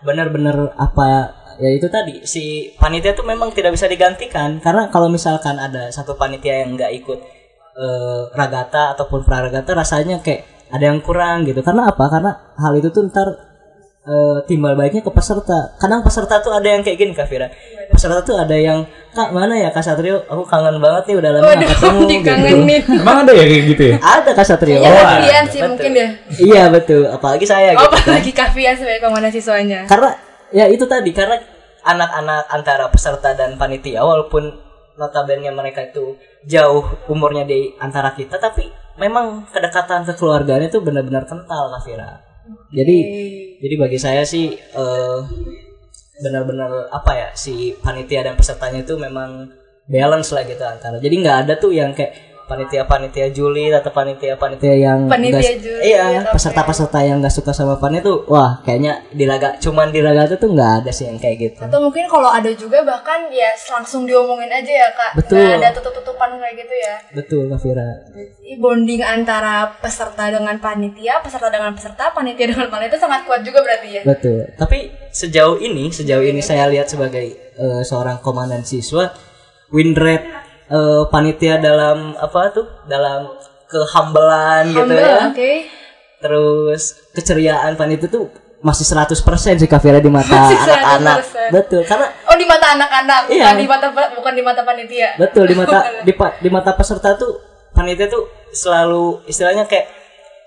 benar-benar 0.06 0.78
apa 0.78 1.34
ya 1.58 1.70
itu 1.74 1.89
tadi 1.89 2.22
si 2.30 2.74
panitia 2.78 3.18
tuh 3.18 3.26
memang 3.26 3.49
tidak 3.49 3.74
bisa 3.74 3.89
digantikan. 3.89 4.62
Karena 4.62 4.93
kalau 4.93 5.10
misalkan 5.10 5.58
ada 5.58 5.89
satu 5.89 6.14
panitia 6.14 6.62
yang 6.62 6.78
nggak 6.78 6.93
ikut 7.02 7.20
eh, 7.76 8.22
ragata 8.38 8.93
ataupun 8.93 9.26
praragata 9.26 9.74
rasanya 9.74 10.22
kayak 10.22 10.70
ada 10.70 10.86
yang 10.93 11.02
kurang 11.02 11.49
gitu. 11.49 11.66
Karena 11.66 11.89
apa? 11.89 12.06
Karena 12.08 12.32
hal 12.62 12.78
itu 12.78 12.93
tuh 12.93 13.10
ntar 13.10 13.51
eh, 14.02 14.38
timbal 14.45 14.74
baiknya 14.74 15.02
ke 15.02 15.12
peserta 15.12 15.78
kadang 15.78 16.02
peserta 16.02 16.39
tuh 16.39 16.52
ada 16.52 16.68
yang 16.68 16.82
kayak 16.82 16.97
gini 16.97 17.14
Kak 17.14 17.26
Fira 17.26 17.47
peserta 17.88 18.22
tuh 18.22 18.34
ada 18.36 18.54
yang 18.54 18.82
kak 19.12 19.30
mana 19.30 19.54
ya 19.54 19.70
Kak 19.70 19.84
Satrio 19.84 20.24
aku 20.26 20.41
kangen 20.43 20.80
banget 20.80 21.04
nih 21.06 21.16
udah 21.20 21.30
lama 21.30 21.43
nggak 21.43 21.60
Waduh, 21.60 21.70
ketemu 21.70 22.02
dikangenin. 22.16 22.82
Emang 22.88 23.18
ada 23.22 23.32
ya 23.36 23.43
kayak 23.43 23.64
gitu 23.68 23.84
ya? 23.84 23.95
ada 23.99 24.30
Kak 24.32 24.45
Satrio 24.47 24.80
Iya, 24.80 24.88
Oh, 24.88 25.04
ada. 25.04 25.39
sih 25.43 25.60
Betul. 25.60 25.70
mungkin 25.70 25.91
ya. 25.91 26.08
Iya 26.32 26.64
betul, 26.72 27.02
apalagi 27.06 27.43
saya 27.43 27.76
Oh, 27.76 27.84
gitu 27.84 27.91
kan. 27.91 28.02
apalagi 28.08 28.32
Kavian 28.32 28.76
sebagai 28.80 29.02
komandan 29.04 29.30
siswanya. 29.30 29.80
Karena 29.84 30.16
ya 30.49 30.66
itu 30.66 30.88
tadi 30.88 31.12
karena 31.12 31.36
anak-anak 31.84 32.47
antara 32.47 32.86
peserta 32.88 33.36
dan 33.36 33.60
panitia 33.60 33.99
walaupun 33.99 34.47
notabene 34.95 35.52
mereka 35.52 35.84
itu 35.84 36.16
jauh 36.43 36.82
umurnya 37.06 37.43
di 37.43 37.76
antara 37.76 38.16
kita 38.16 38.38
tapi 38.38 38.64
memang 38.95 39.43
kedekatan 39.49 40.08
kekeluargaan 40.08 40.64
itu 40.64 40.80
benar-benar 40.80 41.28
kental 41.28 41.68
Kafira. 41.70 42.31
Jadi 42.72 42.97
jadi 43.62 43.76
bagi 43.78 43.99
saya 43.99 44.24
sih 44.26 44.56
eh, 44.56 45.20
benar-benar 46.22 46.93
apa 46.93 47.12
ya 47.18 47.30
si 47.34 47.74
panitia 47.82 48.26
dan 48.26 48.38
pesertanya 48.38 48.86
itu 48.86 48.95
memang 48.95 49.49
balance 49.89 50.32
lah 50.32 50.47
gitu 50.47 50.64
antara. 50.64 50.97
Jadi 51.02 51.16
nggak 51.20 51.38
ada 51.47 51.54
tuh 51.60 51.74
yang 51.74 51.91
kayak 51.91 52.31
panitia-panitia 52.52 53.32
julid 53.32 53.72
atau 53.72 53.88
panitia-panitia 53.89 54.76
yang 54.76 54.99
Panitia 55.08 55.39
nggak- 55.39 55.58
julid, 55.58 55.84
iya 55.84 56.04
peserta-peserta 56.28 56.99
yang 56.99 57.18
nggak 57.18 57.32
suka 57.32 57.52
sama 57.52 57.80
pan 57.80 57.95
itu 57.95 58.28
wah 58.28 58.60
kayaknya 58.62 59.08
di 59.10 59.24
laga 59.24 59.56
cuman 59.56 59.88
di 59.88 60.04
laga 60.04 60.28
itu 60.28 60.36
tuh 60.36 60.52
nggak 60.52 60.72
ada 60.78 60.92
sih 60.92 61.08
yang 61.08 61.16
kayak 61.16 61.38
gitu 61.39 61.59
Atau 61.62 61.80
mungkin 61.80 62.05
kalau 62.05 62.28
ada 62.28 62.51
juga 62.51 62.84
bahkan 62.84 63.32
ya 63.32 63.47
langsung 63.71 64.04
diomongin 64.04 64.51
aja 64.51 64.67
ya 64.78 64.89
kak. 64.92 65.12
Betul. 65.16 65.39
Nggak 65.39 65.58
ada 65.58 65.71
tutup-tutupan 65.74 66.30
kayak 66.36 66.55
gitu 66.58 66.76
ya. 66.76 66.96
betul 67.13 67.43
Kafira 67.47 67.88
Jadi 68.12 68.51
bonding 68.58 69.01
antara 69.01 69.54
peserta 69.78 70.28
dengan 70.28 70.55
panitia, 70.58 71.24
peserta 71.24 71.47
dengan 71.47 71.71
peserta, 71.71 72.12
panitia 72.12 72.50
dengan 72.50 72.67
panitia 72.67 73.00
sangat 73.00 73.24
kuat 73.24 73.39
juga 73.39 73.63
berarti 73.63 73.89
ya. 73.93 74.04
betul 74.04 74.43
tapi 74.54 74.92
sejauh 75.09 75.55
ini 75.58 75.88
sejauh 75.89 76.20
ini 76.21 76.42
saya 76.42 76.67
lihat 76.67 76.86
sebagai 76.86 77.26
eh, 77.54 77.82
seorang 77.82 78.20
komandan 78.20 78.62
siswa 78.62 79.13
win 79.70 79.93
rate 79.93 80.28
eh, 80.72 81.04
panitia 81.08 81.60
dalam 81.60 82.16
apa 82.16 82.42
tuh 82.50 82.66
dalam 82.88 83.28
kehambelan 83.68 84.72
gitu 84.72 84.93
ya 84.93 85.18
oke. 85.28 85.52
terus 86.20 86.82
keceriaan 87.12 87.76
panitia 87.76 88.08
tuh 88.08 88.32
masih 88.62 88.86
100% 88.86 89.18
sih 89.58 89.66
Kafira 89.66 89.98
di 89.98 90.08
mata 90.08 90.54
anak-anak 90.54 91.18
100%. 91.50 91.50
betul 91.50 91.82
karena 91.82 92.08
Oh 92.30 92.38
di 92.38 92.46
mata 92.46 92.68
anak-anak, 92.72 93.22
Iya. 93.28 93.43
bukan 93.43 93.56
di 93.58 93.68
mata 93.68 93.88
bukan 93.92 94.34
di 94.34 94.43
mata 94.46 94.62
panitia. 94.64 95.10
Betul 95.20 95.43
di 95.50 95.56
mata 95.58 95.78
di, 96.08 96.14
di 96.16 96.50
mata 96.50 96.72
peserta 96.72 97.18
tuh 97.18 97.42
panitia 97.74 98.08
tuh 98.08 98.24
selalu 98.54 99.26
istilahnya 99.26 99.68
kayak 99.68 99.89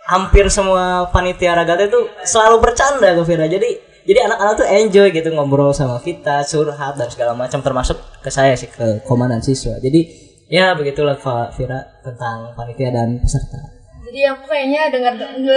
hampir 0.07 0.49
semua 0.49 1.11
panitia 1.11 1.53
ragata 1.53 1.85
itu 1.85 2.01
selalu 2.23 2.63
bercanda 2.63 3.13
ke 3.13 3.23
Vira. 3.27 3.45
Jadi 3.45 3.69
jadi 4.05 4.29
anak-anak 4.29 4.55
tuh 4.61 4.69
enjoy 4.69 5.09
gitu 5.17 5.29
ngobrol 5.33 5.73
sama 5.73 5.97
kita, 6.05 6.45
curhat 6.45 7.01
dan 7.01 7.09
segala 7.09 7.33
macam 7.33 7.65
termasuk 7.65 7.97
ke 8.21 8.29
saya 8.29 8.53
sih 8.53 8.69
ke 8.69 9.01
komandan 9.09 9.41
siswa. 9.41 9.81
Jadi 9.81 10.05
ya 10.53 10.77
begitulah 10.77 11.17
Kak 11.17 11.57
Vira 11.57 11.81
tentang 12.05 12.53
panitia 12.53 12.93
dan 12.93 13.17
peserta. 13.17 13.75
Jadi 14.05 14.21
aku 14.31 14.45
kayaknya 14.47 14.95
dengar 14.95 15.15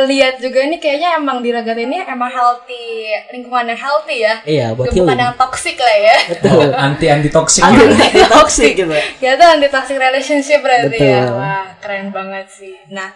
lihat 0.10 0.40
juga 0.40 0.66
ini 0.66 0.80
kayaknya 0.80 1.20
emang 1.20 1.44
di 1.46 1.52
Ragata 1.52 1.78
ini 1.78 2.00
emang 2.00 2.32
healthy, 2.32 3.12
lingkungan 3.36 3.70
yang 3.70 3.78
healthy 3.78 4.18
ya. 4.24 4.34
Iya, 4.48 4.68
buat 4.74 4.96
Bukan 4.96 5.14
yang 5.14 5.36
toxic 5.38 5.78
lah 5.78 5.98
ya. 6.00 6.18
Betul. 6.32 6.68
Anti 6.90 7.06
anti 7.12 7.30
toxic. 7.30 7.62
Anti 7.62 8.24
toxic 8.26 8.72
gitu. 8.74 8.96
Ya 9.24 9.36
itu 9.36 9.46
anti 9.46 9.68
toxic 9.68 10.00
relationship 10.00 10.64
berarti 10.64 10.96
ya. 10.96 11.28
Betul. 11.28 11.38
Wah, 11.38 11.66
keren 11.84 12.08
banget 12.10 12.48
sih. 12.50 12.74
Nah, 12.90 13.12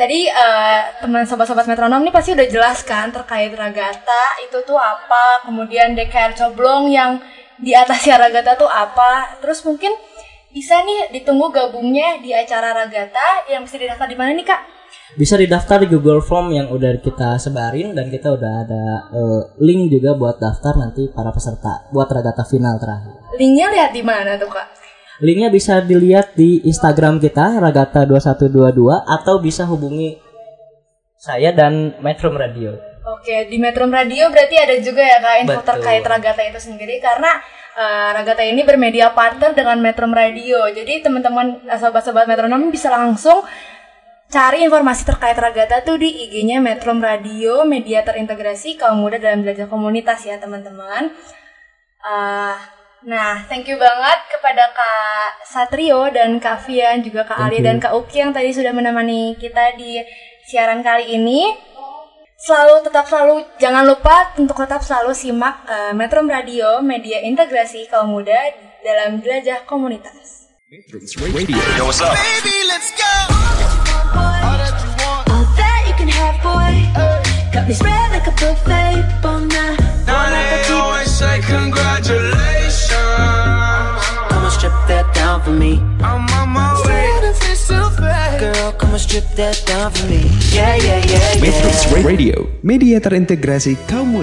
tadi 0.00 0.24
eh, 0.24 0.80
teman 1.04 1.28
sobat-sobat 1.28 1.68
metronom 1.68 2.00
nih 2.00 2.08
pasti 2.08 2.32
udah 2.32 2.48
jelaskan 2.48 3.12
terkait 3.12 3.52
Ragata 3.52 4.40
itu 4.40 4.56
tuh 4.64 4.80
apa, 4.80 5.44
kemudian 5.44 5.92
DKR 5.92 6.32
Coblong 6.32 6.88
yang 6.88 7.20
di 7.60 7.76
atasnya 7.76 8.16
Ragata 8.16 8.56
tuh 8.56 8.70
apa. 8.72 9.36
Terus 9.44 9.60
mungkin 9.68 9.92
bisa 10.56 10.80
nih 10.80 11.12
ditunggu 11.12 11.52
gabungnya 11.52 12.16
di 12.24 12.32
acara 12.32 12.72
Ragata 12.72 13.44
yang 13.52 13.68
bisa 13.68 13.76
didaftar 13.76 14.08
di 14.08 14.16
mana 14.16 14.32
nih 14.32 14.48
Kak? 14.48 14.60
Bisa 15.20 15.36
didaftar 15.36 15.84
di 15.84 15.92
Google 15.92 16.24
Form 16.24 16.48
yang 16.48 16.72
udah 16.72 16.96
kita 17.02 17.36
sebarin 17.36 17.92
dan 17.92 18.08
kita 18.08 18.32
udah 18.32 18.52
ada 18.64 18.84
eh, 19.12 19.42
link 19.60 19.92
juga 19.92 20.16
buat 20.16 20.40
daftar 20.40 20.80
nanti 20.80 21.12
para 21.12 21.28
peserta 21.28 21.92
buat 21.92 22.08
regata 22.08 22.48
final 22.48 22.80
terakhir. 22.80 23.20
Linknya 23.36 23.68
lihat 23.68 23.92
di 23.92 24.00
mana 24.00 24.40
tuh 24.40 24.48
Kak? 24.48 24.79
Linknya 25.20 25.52
bisa 25.52 25.84
dilihat 25.84 26.32
di 26.32 26.64
Instagram 26.64 27.20
kita 27.20 27.60
Ragata2122 27.60 28.80
atau 29.04 29.36
bisa 29.36 29.68
hubungi 29.68 30.16
saya 31.20 31.52
dan 31.52 31.92
Metro 32.00 32.32
Radio. 32.32 32.80
Oke, 33.04 33.44
di 33.52 33.60
Metro 33.60 33.84
Radio 33.84 34.32
berarti 34.32 34.56
ada 34.56 34.80
juga 34.80 35.04
ya 35.04 35.20
Kak 35.20 35.36
info 35.44 35.60
Betul. 35.60 35.68
terkait 35.76 36.04
Ragata 36.08 36.40
itu 36.40 36.56
sendiri 36.56 36.96
karena 37.04 37.36
eh, 37.76 38.08
Ragata 38.16 38.40
ini 38.48 38.64
bermedia 38.64 39.12
partner 39.12 39.52
dengan 39.52 39.76
Metro 39.84 40.08
Radio. 40.08 40.64
Jadi 40.72 41.04
teman-teman 41.04 41.68
sobat-sobat 41.68 42.24
metronom 42.24 42.72
bisa 42.72 42.88
langsung 42.88 43.44
cari 44.32 44.64
informasi 44.64 45.04
terkait 45.04 45.36
Ragata 45.36 45.84
tuh 45.84 46.00
di 46.00 46.08
IG-nya 46.08 46.64
Metro 46.64 46.96
Radio, 46.96 47.68
media 47.68 48.00
terintegrasi 48.00 48.80
kaum 48.80 49.04
muda 49.04 49.20
dalam 49.20 49.44
belajar 49.44 49.68
komunitas 49.68 50.24
ya 50.24 50.40
teman-teman. 50.40 51.12
Eh, 52.00 52.79
nah, 53.06 53.44
thank 53.48 53.68
you 53.68 53.76
banget 53.80 54.18
kepada 54.28 54.64
Kak 54.72 55.30
Satrio 55.46 56.08
dan 56.12 56.36
Kak 56.40 56.64
Fian 56.64 57.00
juga 57.00 57.24
Kak 57.24 57.38
Ali 57.38 57.64
dan 57.64 57.80
Kak 57.80 57.96
Uki 57.96 58.20
yang 58.20 58.32
tadi 58.32 58.52
sudah 58.52 58.74
menemani 58.74 59.36
kita 59.40 59.76
di 59.78 60.00
siaran 60.48 60.82
kali 60.82 61.16
ini 61.16 61.54
selalu 62.40 62.84
tetap 62.84 63.04
selalu 63.04 63.44
jangan 63.60 63.84
lupa 63.84 64.32
untuk 64.40 64.56
tetap 64.56 64.80
selalu 64.80 65.12
simak 65.12 65.64
eh, 65.68 65.92
Metro 65.92 66.24
Radio 66.24 66.80
media 66.80 67.20
integrasi 67.24 67.88
kaum 67.88 68.16
muda 68.16 68.38
dalam 68.80 69.20
jelajah 69.20 69.68
komunitas. 69.68 70.48
Radio. 70.70 71.58
Yo, 71.74 71.90
what's 71.90 71.98
up? 71.98 72.14
Baby, 72.14 72.56
let's 72.70 72.94
go. 72.94 73.12
All 74.14 74.54
that 74.54 74.78
you 74.78 74.92
want 75.02 75.30
me 77.70 77.74
spread 77.74 78.10
like 78.10 78.26
a 78.26 78.30
buffet. 78.32 79.22
Bon 79.22 79.46
now, 79.46 79.76
Now 80.06 80.26
they 80.30 80.72
always 80.74 81.10
say 81.10 81.40
congratulations. 81.40 82.59
Down 85.30 85.42
for 85.46 85.54
me. 85.54 85.78
I'm 86.02 86.26
on 86.34 86.48
my 86.50 86.74
way. 86.86 87.06
Girl, 88.40 88.72
come 88.72 88.90
and 88.96 89.00
strip 89.00 89.28
that 89.36 89.62
down 89.68 89.92
for 89.92 90.08
me. 90.08 90.26
Yeah, 90.50 90.74
yeah, 90.74 90.98
yeah, 91.04 91.36
yeah. 91.36 91.44
Metrums 91.44 91.86
Radio, 92.02 92.48
media 92.64 92.98
terintegrasi 92.98 93.76
kaum 93.86 94.10
muda. 94.10 94.18